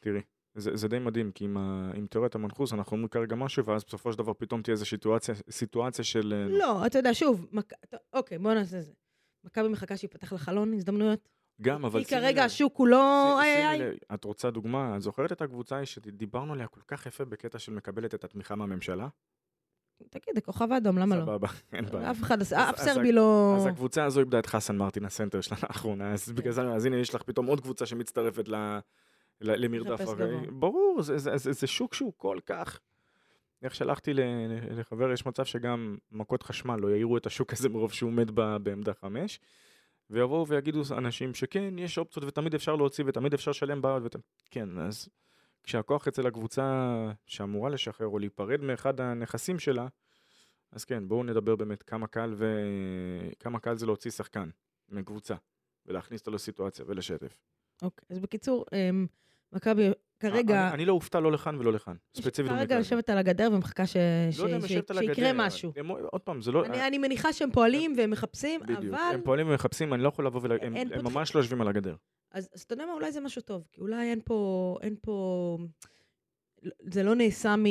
תראי, 0.00 0.20
זה, 0.58 0.76
זה 0.76 0.88
די 0.88 0.98
מדהים, 0.98 1.32
כי 1.32 1.44
עם, 1.44 1.56
ה, 1.56 1.90
עם 1.94 2.06
תיאוריית 2.06 2.34
המנחוס 2.34 2.72
אנחנו 2.72 2.92
אומרים 2.92 3.08
כרגע 3.08 3.36
משהו, 3.36 3.64
ואז 3.64 3.84
בסופו 3.84 4.12
של 4.12 4.18
דבר 4.18 4.32
פתאום 4.32 4.62
תהיה 4.62 4.72
איזו 4.72 4.86
סיטואציה, 4.86 5.34
סיטואציה 5.50 6.04
של... 6.04 6.34
אה, 6.36 6.58
לא, 6.58 6.86
אתה 6.86 6.98
יודע, 6.98 7.14
שוב, 7.14 7.46
מק... 7.52 7.72
אוקיי, 8.12 8.38
בוא 8.38 8.54
נעשה 8.54 8.80
זה. 8.80 8.92
מכבי 9.44 9.68
מחכה 9.68 9.96
שיפתח 9.96 10.32
לחלון 10.32 10.74
הזדמנויות? 10.74 11.28
גם, 11.62 11.84
אבל... 11.84 12.04
כי 12.04 12.10
כרגע 12.10 12.44
השוק 12.44 12.76
הוא 12.76 12.88
לא... 12.88 13.40
את 14.14 14.24
רוצה 14.24 14.50
דוגמה, 14.50 14.96
את 14.96 15.02
זוכרת 15.02 15.32
את 15.32 15.42
הקבוצה 15.42 15.86
שדיברנו 15.86 16.52
עליה 16.52 16.66
כל 16.66 16.80
כך 16.86 17.06
יפה 17.06 17.24
בקטע 17.24 17.58
של 17.58 17.72
מקבלת 17.72 18.14
את 18.14 18.24
התמיכה 18.24 18.54
מהממשלה? 18.54 19.08
תגיד, 20.10 20.38
הכוכב 20.38 20.72
האדום, 20.72 20.98
למה 20.98 21.16
לא? 21.16 21.22
סבבה, 21.22 21.48
אין 21.72 21.86
בעיה. 21.86 22.10
אף 22.10 22.22
אחד, 22.22 22.42
אף 22.42 22.78
סרבי 22.78 23.12
לא... 23.12 23.54
אז 23.56 23.66
הקבוצה 23.66 24.04
הזו 24.04 24.20
איבדה 24.20 24.38
את 24.38 24.46
חסן 24.46 24.76
מרטין, 24.76 25.04
הסנטר 25.04 25.40
שלה 25.40 25.56
לאחרונה, 25.62 26.12
אז 26.12 26.32
בגלל 26.32 26.52
זה, 26.52 26.62
אז 26.62 26.84
הנה 26.84 26.96
יש 26.96 27.14
לך 27.14 27.22
פתאום 27.22 27.46
עוד 27.46 27.60
קבוצה 27.60 27.86
שמצטרפת 27.86 28.48
למרדף 29.40 30.00
הרי. 30.00 30.46
ברור, 30.50 31.02
זה 31.02 31.66
שוק 31.66 31.94
שהוא 31.94 32.12
כל 32.16 32.38
כך... 32.46 32.80
איך 33.62 33.74
שלחתי 33.74 34.10
לחבר, 34.70 35.12
יש 35.12 35.26
מצב 35.26 35.44
שגם 35.44 35.98
מכות 36.12 36.42
חשמל 36.42 36.76
לא 36.76 36.88
יעירו 36.88 37.16
את 37.16 37.26
השוק 37.26 37.52
הזה 37.52 37.68
מרוב 37.68 37.92
שהוא 37.92 38.10
עומד 38.10 38.30
בעמדה 38.62 38.94
חמש. 38.94 39.40
ויבואו 40.10 40.48
ויגידו 40.48 40.82
אנשים 40.90 41.34
שכן, 41.34 41.78
יש 41.78 41.98
אופציות 41.98 42.24
ותמיד 42.24 42.54
אפשר 42.54 42.76
להוציא 42.76 43.04
ותמיד 43.06 43.34
אפשר 43.34 43.50
לשלם 43.50 43.82
בעד 43.82 44.02
ות... 44.04 44.16
כן, 44.50 44.78
אז 44.78 45.08
כשהכוח 45.62 46.08
אצל 46.08 46.26
הקבוצה 46.26 46.94
שאמורה 47.26 47.70
לשחרר 47.70 48.06
או 48.06 48.18
להיפרד 48.18 48.60
מאחד 48.60 49.00
הנכסים 49.00 49.58
שלה, 49.58 49.86
אז 50.72 50.84
כן, 50.84 51.08
בואו 51.08 51.22
נדבר 51.22 51.56
באמת 51.56 51.82
כמה 51.82 52.06
קל 52.06 52.34
ו... 52.36 52.62
כמה 53.38 53.60
קל 53.60 53.76
זה 53.76 53.86
להוציא 53.86 54.10
שחקן 54.10 54.48
מקבוצה 54.88 55.34
ולהכניס 55.86 56.20
אותו 56.20 56.30
לסיטואציה 56.30 56.84
ולשתף. 56.88 57.38
אוקיי, 57.82 58.06
אז 58.10 58.18
בקיצור, 58.18 58.64
אמ, 58.72 59.06
מכבי 59.52 59.90
כרגע... 60.20 60.66
אני, 60.66 60.74
אני 60.74 60.84
לא 60.84 60.92
אופתע 60.92 61.20
לא 61.20 61.32
לכאן 61.32 61.56
ולא 61.56 61.72
לכאן, 61.72 61.94
ספציפית 62.16 62.52
כרגע 62.52 62.74
יושבת 62.74 63.10
על 63.10 63.18
הגדר 63.18 63.48
ומחכה 63.52 63.86
ש... 63.86 63.96
לא 64.38 64.44
על 64.44 64.54
הגדר. 64.54 65.14
שיקרה 65.14 65.32
משהו. 65.34 65.72
הם, 65.76 65.88
עוד 65.88 66.20
פעם, 66.20 66.40
זה 66.40 66.52
לא... 66.52 66.64
אני, 66.64 66.86
אני 66.86 66.98
מניחה 66.98 67.32
שהם 67.32 67.50
פועלים 67.50 67.94
והם 67.96 68.10
מחפשים, 68.10 68.60
בדיוק. 68.60 68.94
אבל... 68.94 69.14
הם 69.14 69.20
פועלים 69.24 69.48
ומחפסים, 69.48 69.94
אני 69.94 70.02
לא 70.02 70.08
יכול 70.08 70.26
לבוא 70.26 70.40
ול... 70.42 70.52
הם, 70.52 70.76
הם 70.76 70.88
פותח... 70.88 71.02
ממש 71.02 71.34
לא 71.34 71.40
יושבים 71.40 71.60
על 71.60 71.68
הגדר. 71.68 71.96
אז, 72.32 72.48
אז 72.54 72.62
אתה 72.62 72.72
יודע 72.72 72.86
מה, 72.86 72.92
אולי 72.92 73.12
זה 73.12 73.20
משהו 73.20 73.42
טוב, 73.42 73.66
כי 73.72 73.80
אולי 73.80 74.10
אין 74.10 74.20
פה... 74.24 74.76
אין 74.82 74.96
פה... 75.00 75.58
זה 76.80 77.02
לא 77.02 77.14
נעשה 77.14 77.56
מ, 77.56 77.64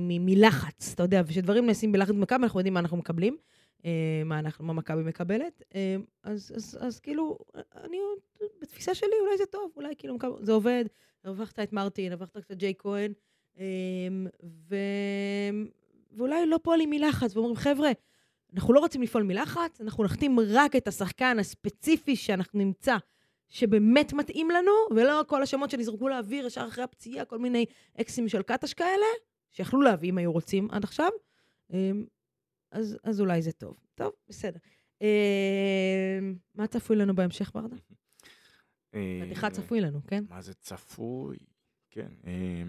מ, 0.00 0.26
מלחץ, 0.26 0.92
אתה 0.94 1.02
יודע, 1.02 1.22
ושדברים 1.26 1.66
נעשים 1.66 1.92
בלחץ 1.92 2.10
במכבי, 2.10 2.42
אנחנו 2.42 2.60
יודעים 2.60 2.74
מה 2.74 2.80
אנחנו 2.80 2.96
מקבלים, 2.96 3.36
אה, 3.84 4.22
מה 4.24 4.38
אנחנו, 4.38 4.64
מה 4.64 4.72
מכבי 4.72 5.02
מקבלת. 5.02 5.62
אה, 5.74 5.96
אז, 6.22 6.52
אז, 6.56 6.78
אז 6.80 7.00
כאילו, 7.00 7.38
אני, 7.84 7.98
בתפיסה 8.60 8.94
שלי, 8.94 9.14
אולי 9.20 9.38
זה 9.38 9.46
טוב, 9.46 9.72
אולי 9.76 9.94
כאילו, 9.98 10.16
זה 10.40 10.52
עובד, 10.52 10.84
הרווחת 11.24 11.58
את 11.58 11.72
מרטין, 11.72 12.12
הרווחת 12.12 12.38
קצת 12.38 12.56
ג'יי 12.56 12.74
כהן, 12.78 13.12
אמ, 13.58 14.26
ו... 14.42 14.76
ואולי 16.12 16.46
לא 16.46 16.58
פועלים 16.62 16.90
מלחץ, 16.90 17.36
ואומרים, 17.36 17.56
חבר'ה, 17.56 17.90
אנחנו 18.54 18.74
לא 18.74 18.80
רוצים 18.80 19.02
לפעול 19.02 19.22
מלחץ, 19.22 19.80
אנחנו 19.80 20.04
נחתים 20.04 20.36
רק 20.48 20.76
את 20.76 20.88
השחקן 20.88 21.38
הספציפי 21.38 22.16
שאנחנו 22.16 22.58
נמצא, 22.58 22.96
שבאמת 23.48 24.12
מתאים 24.12 24.50
לנו, 24.50 24.72
ולא 24.90 25.24
כל 25.26 25.42
השמות 25.42 25.70
שנזרקו 25.70 26.08
לאוויר 26.08 26.46
ישר 26.46 26.66
אחרי 26.68 26.84
הפציעה, 26.84 27.24
כל 27.24 27.38
מיני 27.38 27.64
אקסים 28.00 28.28
של 28.28 28.42
קטש 28.42 28.74
כאלה, 28.74 29.06
שיכלו 29.50 29.80
להביא 29.80 30.10
אם 30.10 30.18
היו 30.18 30.32
רוצים 30.32 30.68
עד 30.70 30.84
עכשיו. 30.84 31.10
אמ, 31.72 32.04
אז, 32.72 32.98
אז 33.02 33.20
אולי 33.20 33.42
זה 33.42 33.52
טוב. 33.52 33.76
טוב, 33.94 34.12
בסדר. 34.28 34.58
אמ, 35.00 36.34
מה 36.54 36.66
צפוי 36.66 36.96
לנו 36.96 37.14
בהמשך, 37.14 37.50
ברדה? 37.54 37.76
חתיכה 39.24 39.46
אה, 39.46 39.52
צפוי 39.52 39.80
לנו, 39.80 40.00
כן? 40.06 40.24
מה 40.28 40.40
זה 40.42 40.54
צפוי? 40.54 41.36
כן. 41.90 42.08
אה, 42.26 42.62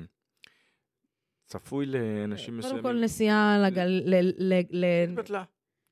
צפוי 1.45 1.86
לאנשים 1.86 2.57
מסוימים. 2.57 2.82
קודם 2.82 2.95
כל 2.95 3.03
נסיעה 3.03 3.57
לגל... 3.59 4.13
התבטלה. 5.09 5.43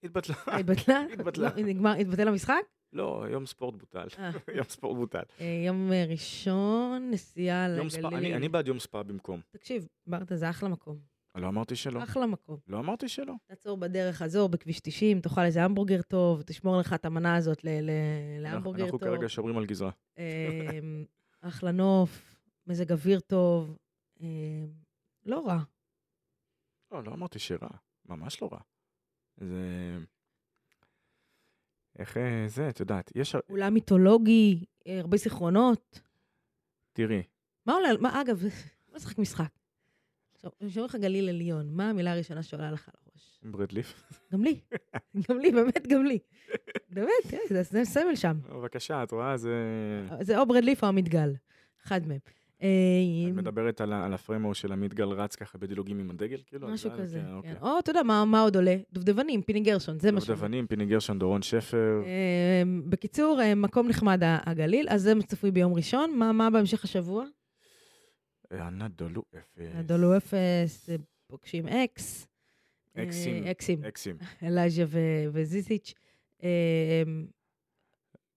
התבטלה. 0.03 0.35
התבטלה? 0.47 1.03
התבטלה. 1.13 1.49
נגמר, 1.57 1.91
התבטל 1.91 2.27
המשחק? 2.27 2.61
לא, 2.93 3.25
יום 3.31 3.45
ספורט 3.45 3.75
בוטל. 3.75 4.07
יום 4.57 4.65
ספורט 4.69 4.97
בוטל. 4.97 5.23
יום 5.65 5.91
ראשון, 6.07 7.09
נסיעה 7.11 7.67
לגליל. 7.67 8.33
אני 8.33 8.49
בעד 8.49 8.67
יום 8.67 8.79
ספא 8.79 9.03
במקום. 9.03 9.41
תקשיב, 9.51 9.87
ברטה, 10.07 10.35
זה 10.35 10.49
אחלה 10.49 10.69
מקום. 10.69 11.18
לא 11.39 11.47
אמרתי 11.47 11.75
שלא. 11.75 12.03
אחלה 12.03 12.25
מקום. 12.25 12.57
לא 12.67 12.79
אמרתי 12.79 13.09
שלא. 13.09 13.33
תעצור 13.47 13.77
בדרך, 13.77 14.15
חזור 14.15 14.49
בכביש 14.49 14.79
90, 14.79 15.21
תאכל 15.21 15.41
איזה 15.41 15.63
המבורגר 15.63 16.01
טוב, 16.01 16.41
תשמור 16.41 16.79
לך 16.79 16.93
את 16.93 17.05
המנה 17.05 17.35
הזאת 17.35 17.63
להמבורגר 18.39 18.89
טוב. 18.89 19.03
אנחנו 19.03 19.17
כרגע 19.17 19.29
שומרים 19.29 19.57
על 19.57 19.65
גזרה. 19.65 19.91
אמ, 20.17 20.23
אחלה 21.41 21.71
נוף, 21.71 22.35
מזג 22.67 22.91
אוויר 22.91 23.19
טוב, 23.19 23.77
אמ, 24.21 24.27
לא 25.25 25.47
רע. 25.47 25.59
לא, 26.91 27.03
לא 27.03 27.11
אמרתי 27.13 27.39
שרע, 27.39 27.69
ממש 28.05 28.41
לא 28.41 28.49
רע. 28.51 28.59
זה... 29.37 29.97
איך 31.99 32.17
אה, 32.17 32.45
זה, 32.47 32.69
את 32.69 32.79
יודעת, 32.79 33.11
יש... 33.15 33.35
אולם 33.49 33.73
מיתולוגי, 33.73 34.65
הרבה 34.85 35.17
זיכרונות. 35.17 36.01
תראי. 36.93 37.23
מה 37.65 37.73
עולה, 37.73 37.89
מה, 37.99 38.21
אגב, 38.21 38.43
בוא 38.87 38.95
נשחק 38.95 39.19
משחק. 39.19 39.58
עכשיו, 40.39 40.51
אני 40.61 40.69
שואל 40.69 40.85
לך 40.85 40.95
גליל 40.95 41.29
עליון, 41.29 41.67
מה 41.71 41.89
המילה 41.89 42.11
הראשונה 42.13 42.43
שעולה 42.43 42.71
לך 42.71 42.89
לראש? 42.89 43.39
ברדליף. 43.57 44.03
גם 44.33 44.43
לי, 44.43 44.59
גם 45.29 45.39
לי, 45.39 45.51
באמת 45.51 45.87
גם 45.87 46.05
לי. 46.05 46.19
באמת, 46.89 47.09
כן, 47.29 47.37
זה- 47.49 47.63
זה 47.63 47.85
סמל 47.85 48.15
שם. 48.15 48.37
בבקשה, 48.49 49.03
את 49.03 49.11
רואה? 49.11 49.37
זה... 49.37 49.53
זה 50.21 50.39
או 50.39 50.45
ברדליף 50.45 50.83
או 50.83 50.87
המתגל, 50.87 51.33
אחד 51.85 52.07
מהם. 52.07 52.17
אה, 52.61 52.67
את 53.29 53.35
מדברת 53.35 53.81
על 53.81 53.93
ה- 53.93 54.05
על 54.05 54.13
הפריימור 54.13 54.53
של 54.53 54.71
עמיתגל 54.71 55.07
רץ 55.07 55.35
ככה 55.35 55.57
בדילוגים 55.57 55.99
עם 55.99 56.09
הדגל? 56.09 56.37
כאילו? 56.47 56.67
משהו 56.67 56.89
זה- 56.91 56.97
כזה, 57.03 57.19
כן, 57.19 57.25
כן. 57.25 57.33
אוקיי. 57.33 57.55
או, 57.61 57.79
אתה 57.79 57.91
יודע, 57.91 58.03
מה 58.03 58.41
עוד 58.41 58.55
עולה? 58.55 58.75
דובדבנים, 58.93 59.41
פיני 59.41 59.59
גרשון, 59.59 59.99
זה 59.99 60.11
מה 60.11 60.21
שעולה. 60.21 60.35
דובדבנים, 60.39 60.67
פיני 60.67 60.85
גרשון, 60.85 61.19
דורון 61.19 61.41
שפר. 61.41 62.01
אה, 62.05 62.63
בקיצור, 62.89 63.41
אה, 63.41 63.55
מקום 63.55 63.87
נחמד 63.87 64.21
הגליל, 64.23 64.87
אז 64.89 65.01
זה 65.01 65.13
צפוי 65.27 65.51
ביום 65.51 65.73
ראשון. 65.73 66.11
מה 66.33 66.49
בהמשך 66.49 66.83
השבוע? 66.83 67.25
אה, 68.51 68.67
ענת 68.67 68.91
דולו 68.95 69.23
אפס. 69.37 69.75
דולו 69.85 70.17
אפס, 70.17 70.89
פוגשים 71.27 71.67
אקס. 71.67 72.27
אה, 72.97 73.03
אקסים. 73.03 73.43
אקסים, 73.43 73.83
אקסים. 73.85 74.17
אלייז'ה 74.43 74.83
ו- 74.87 75.25
וזיזיץ'. 75.33 75.93
אה, 76.43 77.03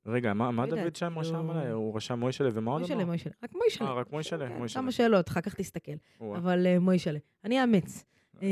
רגע, 0.06 0.34
מה 0.34 0.66
לא 0.66 0.66
דוד 0.66 0.96
שם 0.96 1.18
רשם 1.18 1.34
כאילו- 1.34 1.52
עליי? 1.52 1.70
הוא 1.70 1.96
רשם 1.96 2.18
מוישלה 2.20 2.48
ומה 2.52 2.70
עוד 2.70 2.80
מוישלה, 2.80 2.96
אמר? 2.96 3.04
מוישלה. 3.04 3.32
רק 3.42 3.52
מוישלה. 3.54 3.88
אה, 3.88 3.94
רק 3.94 4.12
מוישלה? 4.12 4.48
כן, 4.48 4.56
מוישלה. 4.56 4.82
כמה 4.82 4.92
שאלות, 4.92 5.28
אחר 5.28 5.40
כך 5.40 5.54
תסתכל. 5.54 5.92
אבל 6.20 6.66
אה, 6.66 6.78
מוישלה. 6.78 7.18
אני 7.44 7.60
אאמץ. 7.60 8.04
אה, 8.42 8.48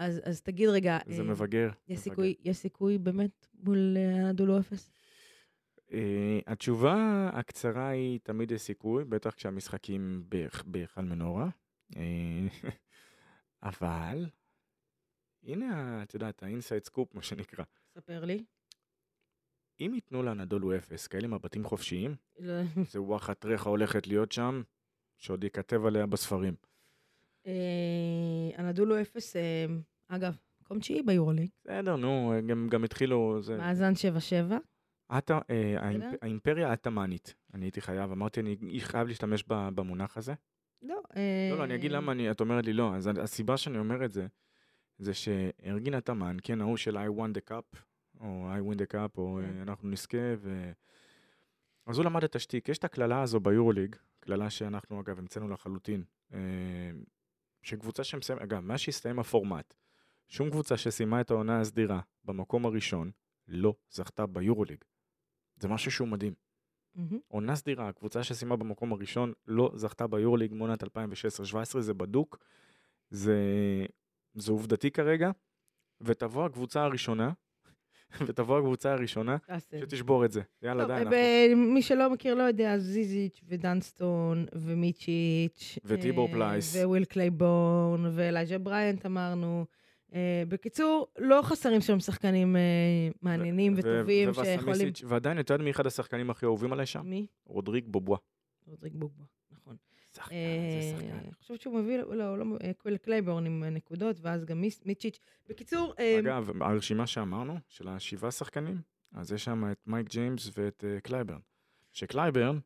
אה, 0.00 0.06
אז 0.24 0.42
תגיד 0.42 0.68
רגע, 0.68 0.98
זה 1.06 1.22
מבגר. 1.22 1.70
יש. 1.88 2.56
סיכוי, 2.56 2.98
באמת 2.98 3.46
מול 3.62 3.96
אנאדולו 4.24 4.58
אפס? 4.58 4.90
אה, 5.92 6.38
התשובה 6.46 6.96
הקצרה 7.32 7.88
היא 7.88 8.20
תמיד 8.22 8.50
יש 8.50 8.62
סיכוי, 8.62 9.04
בטח 9.04 9.34
כשהמשחקים 9.34 10.24
בהיכ- 10.28 10.62
בהיכל 10.66 11.00
מנורה. 11.02 11.48
אה, 11.96 12.46
אבל, 13.62 14.26
הנה, 15.42 16.02
את 16.02 16.14
יודעת, 16.14 16.42
ה 16.42 16.48
inside 16.48 16.84
scoop, 16.84 17.14
מה 17.14 17.22
שנקרא. 17.22 17.64
ספר 17.94 18.24
לי. 18.24 18.44
אם 19.80 19.92
ייתנו 19.94 20.22
לאנאדולו 20.22 20.76
אפס 20.76 21.06
כאלה 21.06 21.28
מבטים 21.28 21.64
חופשיים, 21.64 22.14
לא, 22.38 22.52
זה 22.92 23.00
וואחד 23.02 23.34
ריחה 23.44 23.70
הולכת 23.70 24.06
להיות 24.06 24.32
שם, 24.32 24.62
שעוד 25.18 25.44
ייכתב 25.44 25.84
עליה 25.86 26.06
בספרים. 26.06 26.54
אה, 27.46 27.52
הנדולו 28.54 29.00
אפס, 29.00 29.36
אה, 29.36 29.66
אגב, 30.08 30.36
מקום 30.60 30.78
תשיעי 30.80 31.02
ביורוליג, 31.02 31.48
בסדר, 31.64 31.96
נו, 31.96 32.32
גם, 32.48 32.68
גם 32.70 32.84
התחילו. 32.84 33.40
מאזן 33.58 33.92
7-7. 33.94 34.52
עטה, 35.08 35.38
אה. 35.50 35.74
האימפריה 36.22 36.68
העת'מאנית, 36.68 37.34
אני 37.54 37.64
הייתי 37.66 37.80
חייב, 37.80 38.12
אמרתי, 38.12 38.40
אני 38.40 38.56
חייב 38.80 39.08
להשתמש 39.08 39.44
במונח 39.48 40.16
הזה. 40.16 40.34
לא, 40.82 41.02
אה, 41.16 41.48
לא, 41.50 41.58
לא, 41.58 41.64
אני 41.64 41.74
אגיד 41.74 41.92
למה 41.92 42.12
אני, 42.12 42.30
את 42.30 42.40
אומרת 42.40 42.64
לי 42.64 42.72
לא. 42.72 42.96
אז 42.96 43.10
הסיבה 43.22 43.56
שאני 43.56 43.78
אומר 43.78 44.04
את 44.04 44.12
זה, 44.12 44.26
זה 44.98 45.14
שארגין 45.14 45.94
התאמן, 45.94 46.36
כן, 46.42 46.60
ההוא 46.60 46.76
של 46.76 46.96
I 46.96 47.18
won 47.18 47.38
the 47.38 47.52
cup, 47.52 47.78
או 48.20 48.50
I 48.56 48.72
win 48.72 48.78
the 48.78 48.92
cup, 48.92 49.18
או 49.18 49.38
כן. 49.42 49.56
אה, 49.56 49.62
אנחנו 49.62 49.88
נזכה, 49.88 50.34
ו... 50.38 50.72
אז 51.86 51.98
הוא 51.98 52.04
למד 52.04 52.24
את 52.24 52.36
השטיק. 52.36 52.68
יש 52.68 52.78
את 52.78 52.84
הקללה 52.84 53.22
הזו 53.22 53.40
ביורוליג, 53.40 53.96
קללה 54.20 54.50
שאנחנו 54.50 55.00
אגב 55.00 55.18
המצאנו 55.18 55.48
לחלוטין, 55.48 56.04
אה, 56.32 56.90
שקבוצה 57.62 58.04
שמסיימת, 58.04 58.42
אגב, 58.42 58.60
מאז 58.60 58.80
שהסתיים 58.80 59.18
הפורמט, 59.18 59.74
שום 60.28 60.50
קבוצה 60.50 60.76
שסיימה 60.76 61.20
את 61.20 61.30
העונה 61.30 61.60
הסדירה 61.60 62.00
במקום 62.24 62.66
הראשון, 62.66 63.10
לא 63.48 63.74
זכתה 63.90 64.26
ביורוליג. 64.26 64.84
זה 65.60 65.68
משהו 65.68 65.90
שהוא 65.90 66.08
מדהים. 66.08 66.32
מהמם. 66.94 67.18
עונה 67.28 67.56
סדירה, 67.56 67.88
הקבוצה 67.88 68.22
שסיימה 68.22 68.56
במקום 68.56 68.92
הראשון 68.92 69.32
לא 69.46 69.72
זכתה 69.74 70.06
ביורליג 70.06 70.54
מעונת 70.54 70.82
2016-2017, 70.82 70.86
זה 71.80 71.94
בדוק, 71.94 72.38
זה, 73.10 73.36
זה 74.34 74.52
עובדתי 74.52 74.90
כרגע, 74.90 75.30
ותבוא 76.00 76.46
הקבוצה 76.46 76.82
הראשונה, 76.82 77.32
ותבוא 78.26 78.58
הקבוצה 78.58 78.92
הראשונה. 78.92 79.36
שתשבור 79.80 80.24
את 80.24 80.32
זה. 80.32 80.42
יאללה, 80.62 80.86
די, 80.86 80.92
אה, 80.92 80.98
אנחנו... 80.98 81.74
מי 81.74 81.82
שלא 81.82 82.10
מכיר 82.10 82.34
לא 82.34 82.42
יודע, 82.42 82.74
אז 82.74 82.82
ז'יז'יץ' 82.82 83.40
ודנסטון 83.48 84.46
ומיצ'יץ'. 84.52 85.78
וטיבור 85.84 86.28
אה, 86.28 86.32
פלייס. 86.32 86.76
וויל 86.76 87.04
קלייבורן 87.04 88.10
ואלייג'ה 88.14 88.58
בריינט 88.58 89.06
אמרנו. 89.06 89.66
אה, 90.14 90.42
בקיצור, 90.48 91.06
לא 91.18 91.40
חסרים 91.42 91.80
שם 91.80 92.00
שחקנים 92.00 92.56
אה, 92.56 92.60
מעניינים 93.22 93.74
וטובים 93.76 94.34
שיכולים... 94.34 94.92
ועדיין, 95.04 95.40
אתה 95.40 95.54
יודע 95.54 95.64
מי 95.64 95.70
אחד 95.70 95.86
השחקנים 95.86 96.30
הכי 96.30 96.46
אהובים 96.46 96.72
עליי 96.72 96.86
שם? 96.86 97.06
מי? 97.06 97.26
רודריג 97.44 97.84
בובואה. 97.86 98.18
רודריג 98.66 98.94
בובואה, 98.94 99.24
נכון. 99.50 99.76
שחקן, 100.14 100.34
אה, 100.34 100.80
זה 100.80 100.96
שחקן. 100.96 101.18
אני 101.18 101.34
חושבת 101.34 101.60
שהוא 101.60 101.80
מביא, 101.80 101.98
לא, 101.98 102.38
לא, 102.38 102.44
קלייבורן 103.02 103.46
עם 103.46 103.64
נקודות, 103.64 104.16
ואז 104.20 104.44
גם 104.44 104.64
מיצ'יץ'. 104.84 105.18
בקיצור, 105.48 105.94
אגב, 106.18 106.62
הרשימה 106.62 107.06
שאמרנו, 107.06 107.58
של 107.68 107.88
השבעה 107.88 108.30
שחקנים, 108.30 108.80
אז 109.12 109.32
יש 109.32 109.44
שם 109.44 109.72
את 109.72 109.78
מייק 109.86 110.08
ג'יימס 110.08 110.50
ואת 110.58 110.84
אה, 110.86 111.00
קלייבורן. 111.00 111.40
שקלייבורן 111.92 112.58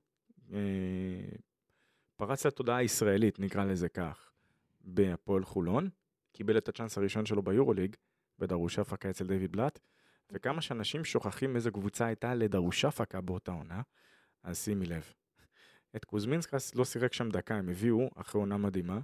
פרץ 2.17 2.47
לתודעה 2.47 2.77
הישראלית, 2.77 3.39
נקרא 3.41 3.65
לזה 3.65 3.89
כך, 3.89 4.33
בהפועל 4.81 5.45
חולון, 5.45 5.89
קיבל 6.33 6.59
את 6.59 6.69
הצ'אנס 6.69 6.99
הראשון 6.99 7.27
שלו 7.27 7.43
ביורוליג, 7.43 7.97
בדרושפקה 8.39 9.11
אצל 9.11 9.27
דיוויד 9.27 9.53
בלאט, 9.53 9.79
וכמה 10.31 10.61
שאנשים 10.61 11.05
שוכחים 11.05 11.57
איזה 11.57 11.71
קבוצה 11.71 12.07
הייתה 12.07 12.35
לדרושפקה 12.35 13.21
באותה 13.21 13.53
עונה, 13.53 13.83
אז 14.43 14.65
שימי 14.65 14.87
לב. 14.87 15.13
את 15.97 16.05
קוזמינסקס 16.05 16.75
לא 16.75 16.85
שיחק 16.85 17.13
שם 17.13 17.31
דקה, 17.31 17.55
הם 17.55 17.69
הביאו 17.69 18.11
אחרי 18.15 18.41
עונה 18.41 18.57
מדהימה, 18.57 19.01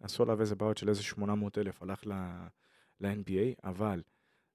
עשו 0.00 0.22
עליו 0.22 0.40
איזה 0.40 0.54
בעיות 0.54 0.78
של 0.78 0.88
איזה 0.88 1.02
800 1.02 1.58
אלף, 1.58 1.82
הלך. 1.82 2.04
ל-NBA, 3.02 3.60
אבל 3.64 4.02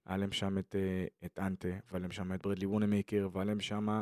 היה 0.06 0.18
להם 0.18 0.32
שם 0.32 0.58
את, 0.58 0.76
אה, 0.76 1.06
את 1.26 1.40
אנטה, 1.40 1.68
והיה 1.68 2.02
להם 2.02 2.12
שם 2.12 2.34
את 2.34 2.42
ברדלי 2.42 2.66
וונמייקר, 2.66 3.30
והיה 3.32 3.46
להם 3.46 3.60
שם, 3.60 4.02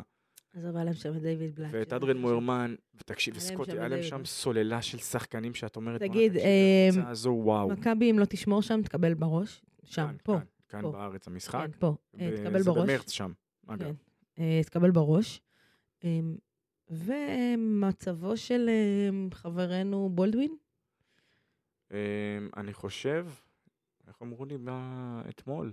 אז 0.56 0.64
היה 0.64 0.84
להם 0.84 0.94
שם 0.94 1.18
דיוויד 1.18 1.54
בלאט. 1.54 1.70
ואת 1.72 1.92
אדרן. 1.92 2.16
מוירמן, 2.16 2.74
ותקשיב, 2.94 3.38
סקוטי, 3.38 3.72
היה 3.72 3.88
להם 3.88 4.02
שם. 4.02 4.24
סוללה 4.24 4.82
של 4.82 4.98
שחקנים 4.98 5.54
שאת 5.54 5.76
אומרת, 5.76 6.00
"וואלה, 6.00 6.12
תגיד, 6.12 6.36
אה. 6.36 6.88
מכבי, 7.72 8.10
אם 8.10 8.18
לא 8.18 8.24
תשמור 8.24 8.62
שם, 8.62 8.82
תקבל 8.82 9.14
בראש. 9.14 9.62
שם, 9.84 10.16
פה. 10.22 10.38
כאן. 10.68 10.82
בארץ 10.82 11.26
המשחק. 11.26 11.66
כן, 11.66 11.78
פה. 11.78 11.94
אה, 12.20 12.30
תקבל 12.36 12.62
זה 12.62 12.70
בראש. 12.70 12.88
במרץ 12.90 13.10
שם, 13.10 13.32
אגב. 13.66 13.78
כן. 13.84 14.42
אה, 14.42 14.60
תקבל 14.64 14.90
בראש. 14.90 15.40
אה, 16.04 16.20
ומצבו 16.90 18.36
של 18.36 18.68
אה, 18.68 19.10
חברנו 19.36 20.08
בולדווין? 20.14 20.56
אה, 21.92 21.98
אני 22.56 22.72
חושב, 22.72 23.26
איך 24.08 24.16
אמרו 24.22 24.44
לי 24.44 24.56
אתמול? 25.28 25.72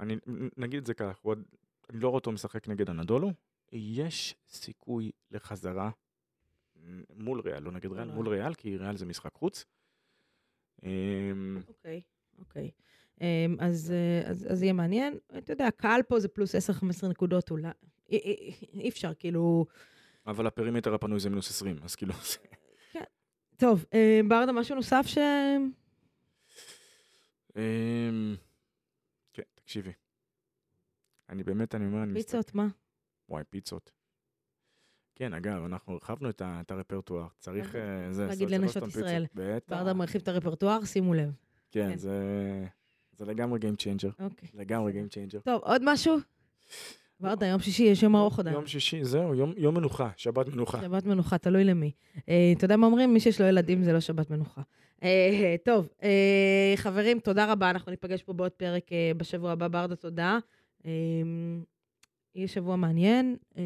אני, 0.00 0.16
נגיד 0.56 0.78
את 0.78 0.86
זה 0.86 0.94
כך, 0.94 1.18
הוא 1.22 1.30
עוד- 1.32 1.42
לא 1.94 2.08
רואה 2.08 2.14
אותו 2.18 2.32
משחק 2.32 2.68
נגד 2.68 2.90
הנדולו, 2.90 3.32
יש 3.72 4.34
סיכוי 4.48 5.10
לחזרה 5.30 5.90
מול 7.16 7.40
ריאל, 7.40 7.62
לא 7.62 7.72
נגד 7.72 7.92
ריאל, 7.92 8.04
מול 8.04 8.14
מול 8.14 8.28
ריאל, 8.28 8.54
כי 8.54 8.76
ריאל 8.76 8.96
זה 8.96 9.06
משחק 9.06 9.34
חוץ. 9.34 9.64
אה, 10.84 10.90
אוקיי, 11.68 12.00
אוקיי. 12.38 12.70
אה, 13.22 13.46
אז 13.58 13.92
אה, 13.92 14.30
אז- 14.30 14.62
יהיה 14.62 14.72
מעניין. 14.72 15.18
אתה 15.38 15.52
יודע, 15.52 15.66
הקהל 15.66 16.02
פה 16.02 16.20
זה 16.20 16.28
פלוס 16.28 16.54
10-15 16.54 16.58
נקודות 17.08 17.50
אולי. 17.50 17.68
אי- 18.10 18.88
אפשר, 18.88 19.14
כאילו... 19.14 19.66
אבל 20.26 20.46
הפרימטר 20.46 20.94
הפנוי 20.94 21.20
זה 21.20 21.30
מינוס 21.30 21.50
20, 21.50 21.76
אז 21.82 21.94
כאילו... 21.96 22.14
זה- 22.32 23.00
טוב, 23.56 23.84
אה, 23.94 24.20
ברדה, 24.28 24.52
משהו 24.52 24.76
נוסף 24.76 25.04
ש... 25.06 25.18
אמ, 27.56 28.36
כן, 29.32 29.42
תקשיבי. 29.54 29.92
אני 31.34 31.42
באמת, 31.42 31.74
אני 31.74 31.86
אומר, 31.86 32.02
אני 32.02 32.12
מסתכל... 32.12 32.38
פיצות, 32.38 32.54
מה? 32.54 32.66
וואי, 33.28 33.44
פיצות. 33.50 33.92
כן, 35.14 35.34
אגב, 35.34 35.64
אנחנו 35.64 35.92
הרחבנו 35.92 36.30
את 36.30 36.42
ה- 36.42 36.60
את 36.60 36.70
הרפרטואר. 36.70 37.26
צריך... 37.38 37.66
אוקיי. 37.66 37.80
אה, 38.06 38.12
זה, 38.12 38.26
להגיד 38.26 38.50
לנשות. 38.50 38.88
ישראל. 38.88 39.26
בטח. 39.34 39.76
ברדה 39.76 39.92
מרחיב 39.94 40.20
את 40.22 40.28
הרפרטואר, 40.28 40.84
שימו 40.84 41.14
לב. 41.14 41.30
כן, 41.70 41.90
כן. 41.90 41.96
זה... 41.98 42.18
זה 43.16 43.24
לגמרי 43.24 43.58
Game 43.60 43.74
Changer. 43.80 44.22
אוקיי. 44.24 44.48
לגמרי 44.54 44.92
Game 44.92 45.08
Changer. 45.12 45.40
טוב, 45.44 45.62
עוד 45.62 45.82
משהו? 45.84 46.16
ברדה, 47.20 47.46
יום 47.46 47.60
שישי 47.60 47.82
יש 47.82 48.02
יום 48.02 48.16
ארוך 48.16 48.38
עדיין. 48.38 48.56
יום 48.56 48.66
שישי, 48.66 49.04
זהו, 49.04 49.34
יום- 49.34 49.52
יום 49.56 49.74
מנוחה, 49.74 50.10
שבת 50.16 50.48
מנוחה. 50.48 50.80
שבת 50.80 51.04
מנוחה, 51.06 51.38
תלוי 51.38 51.64
למי. 51.64 51.90
אה, 52.28 52.52
אתה 52.56 52.64
יודע 52.64 52.76
מה 52.76 52.86
אומרים? 52.86 53.14
מי 53.14 53.20
שיש 53.20 53.40
לו 53.40 53.46
ילדים 53.46 53.82
זה 53.82 53.92
לא 53.92 54.00
שבת 54.00 54.30
מנוחה. 54.30 54.62
אה, 55.02 55.54
טוב, 55.64 55.88
אה, 56.02 56.72
חברים, 56.76 57.18
תודה 57.20 57.52
רבה. 57.52 57.70
אנחנו 57.70 57.90
ניפגש 57.90 58.22
פה 58.22 58.32
בעוד 58.32 58.52
פרק 58.52 58.92
אה, 58.92 59.12
בשבוע 59.16 59.52
הבא. 59.52 59.68
ברדה, 59.68 59.96
תודה. 59.96 60.38
אה, 60.86 60.90
יהיה 62.34 62.48
שבוע 62.48 62.76
מעניין. 62.76 63.36
אה, 63.56 63.62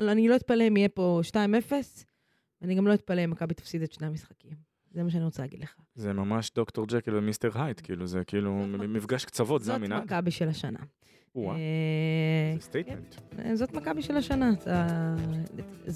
לא, 0.00 0.12
אני 0.12 0.28
לא 0.28 0.36
אתפלא 0.36 0.68
אם 0.68 0.76
יהיה 0.76 0.88
פה 0.88 1.20
2-0, 1.28 1.72
ואני 2.60 2.74
גם 2.74 2.86
לא 2.86 2.94
אתפלא 2.94 3.24
אם 3.24 3.30
מכבי 3.30 3.54
תפסיד 3.54 3.82
את 3.82 3.92
שני 3.92 4.06
המשחקים. 4.06 4.50
זה 4.92 5.02
מה 5.02 5.10
שאני 5.10 5.24
רוצה 5.24 5.42
להגיד 5.42 5.60
לך. 5.60 5.76
זה 5.94 6.12
ממש 6.12 6.50
דוקטור 6.54 6.86
ג'קל 6.86 7.16
ומיסטר 7.16 7.62
הייד, 7.62 7.80
כאילו, 7.84 8.06
זה 8.06 8.24
כאילו 8.24 8.64
זאת 8.72 8.80
מפגש 8.80 9.24
קצוות, 9.24 9.62
זה 9.62 9.66
זאת 9.66 9.76
המנהג. 9.76 10.02
מכבי 10.04 10.30
של 10.30 10.48
השנה. 10.48 10.78
אה, 11.36 12.52
זה 12.54 12.60
statement. 12.60 13.14
אה, 13.38 13.56
זאת 13.56 13.72
מכבי 13.72 14.02
של 14.02 14.16
השנה. 14.16 14.50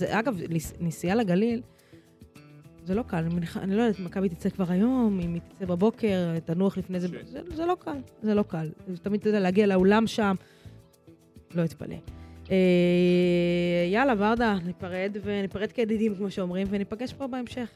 אגב, 0.08 0.36
נס- 0.50 0.72
נסיעה 0.80 1.14
לגליל, 1.16 1.62
זה 2.84 2.94
לא 2.94 3.02
קל, 3.02 3.16
אני, 3.16 3.34
מניחה, 3.34 3.60
אני 3.62 3.76
לא 3.76 3.82
יודעת, 3.82 4.00
מכבי 4.00 4.28
תצא 4.28 4.50
כבר 4.50 4.64
היום, 4.68 5.20
אם 5.20 5.34
היא 5.34 5.40
תצא 5.48 5.64
בבוקר, 5.66 6.38
תנוח 6.44 6.78
לפני 6.78 7.00
זה. 7.00 7.08
זה, 7.24 7.40
זה 7.54 7.66
לא 7.66 7.76
קל, 7.80 7.98
זה 8.22 8.34
לא 8.34 8.42
קל. 8.42 8.68
זה 8.88 8.98
תמיד, 8.98 9.20
אתה 9.20 9.28
יודע, 9.28 9.40
להגיע 9.40 9.66
לאולם 9.66 10.06
שם, 10.06 10.34
לא 11.54 11.64
אתפלא. 11.64 11.96
אה, 12.50 12.56
יאללה, 13.92 14.12
ורדה, 14.18 14.56
ניפרד, 14.66 15.16
וניפרד 15.24 15.72
כידידים, 15.72 16.14
כמו 16.14 16.30
שאומרים, 16.30 16.66
וניפגש 16.70 17.12
פה 17.12 17.26
בהמשך. 17.26 17.68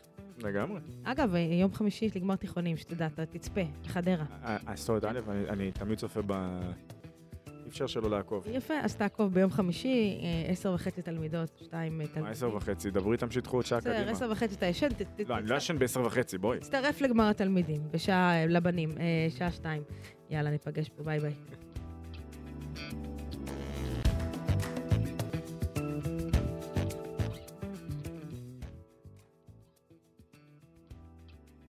לגמרי. 0.44 0.80
אגב, 1.04 1.34
אה, 1.34 1.40
יום 1.40 1.72
חמישי 1.72 2.04
יש 2.04 2.14
לי 2.14 2.20
גמר 2.20 2.36
תיכונים, 2.36 2.76
שתדע, 2.76 3.06
אתה 3.06 3.26
תצפה, 3.26 3.60
בחדרה. 3.84 4.24
הסוד 4.42 5.04
א', 5.04 5.18
אני- 5.28 5.48
אני 5.48 5.72
תמיד 5.72 5.98
צופה 5.98 6.20
ב... 6.26 6.32
אי 7.68 7.72
אפשר 7.72 7.86
שלא 7.86 8.10
לעקוב. 8.10 8.44
יפה, 8.50 8.74
אז 8.82 8.96
תעקוב 8.96 9.34
ביום 9.34 9.50
חמישי, 9.50 10.20
אה, 10.22 10.50
עשר 10.50 10.72
וחצי 10.72 11.02
תלמידות, 11.02 11.48
שתיים 11.64 12.00
אה, 12.00 12.06
תלמידים. 12.06 12.22
מה 12.24 12.30
עשר 12.30 12.54
וחצי? 12.54 12.90
דברי 12.90 13.12
איתם 13.12 13.30
שידחו 13.30 13.56
עוד 13.56 13.66
שעה 13.66 13.80
קדימה. 13.80 14.10
עשר 14.10 14.30
וחצי 14.30 14.54
אתה 14.54 14.66
ישן, 14.66 14.88
לא, 15.28 15.38
אני 15.38 15.46
לא 15.46 15.54
ישן 15.54 15.78
בעשר 15.78 16.02
וחצי, 16.06 16.38
בואי. 16.38 16.58
תצטרף 16.58 17.00
לגמר 17.00 17.28
התלמידים, 17.28 17.80
בשעה, 17.90 18.46
לבנים, 18.46 18.98
אה, 18.98 19.26
שעה 19.38 19.50
שתיים. 19.50 19.82
יאללה, 20.30 20.50
ניפגש 20.50 20.88
פה, 20.88 21.02
ביי 21.02 21.20
ביי. 21.20 21.34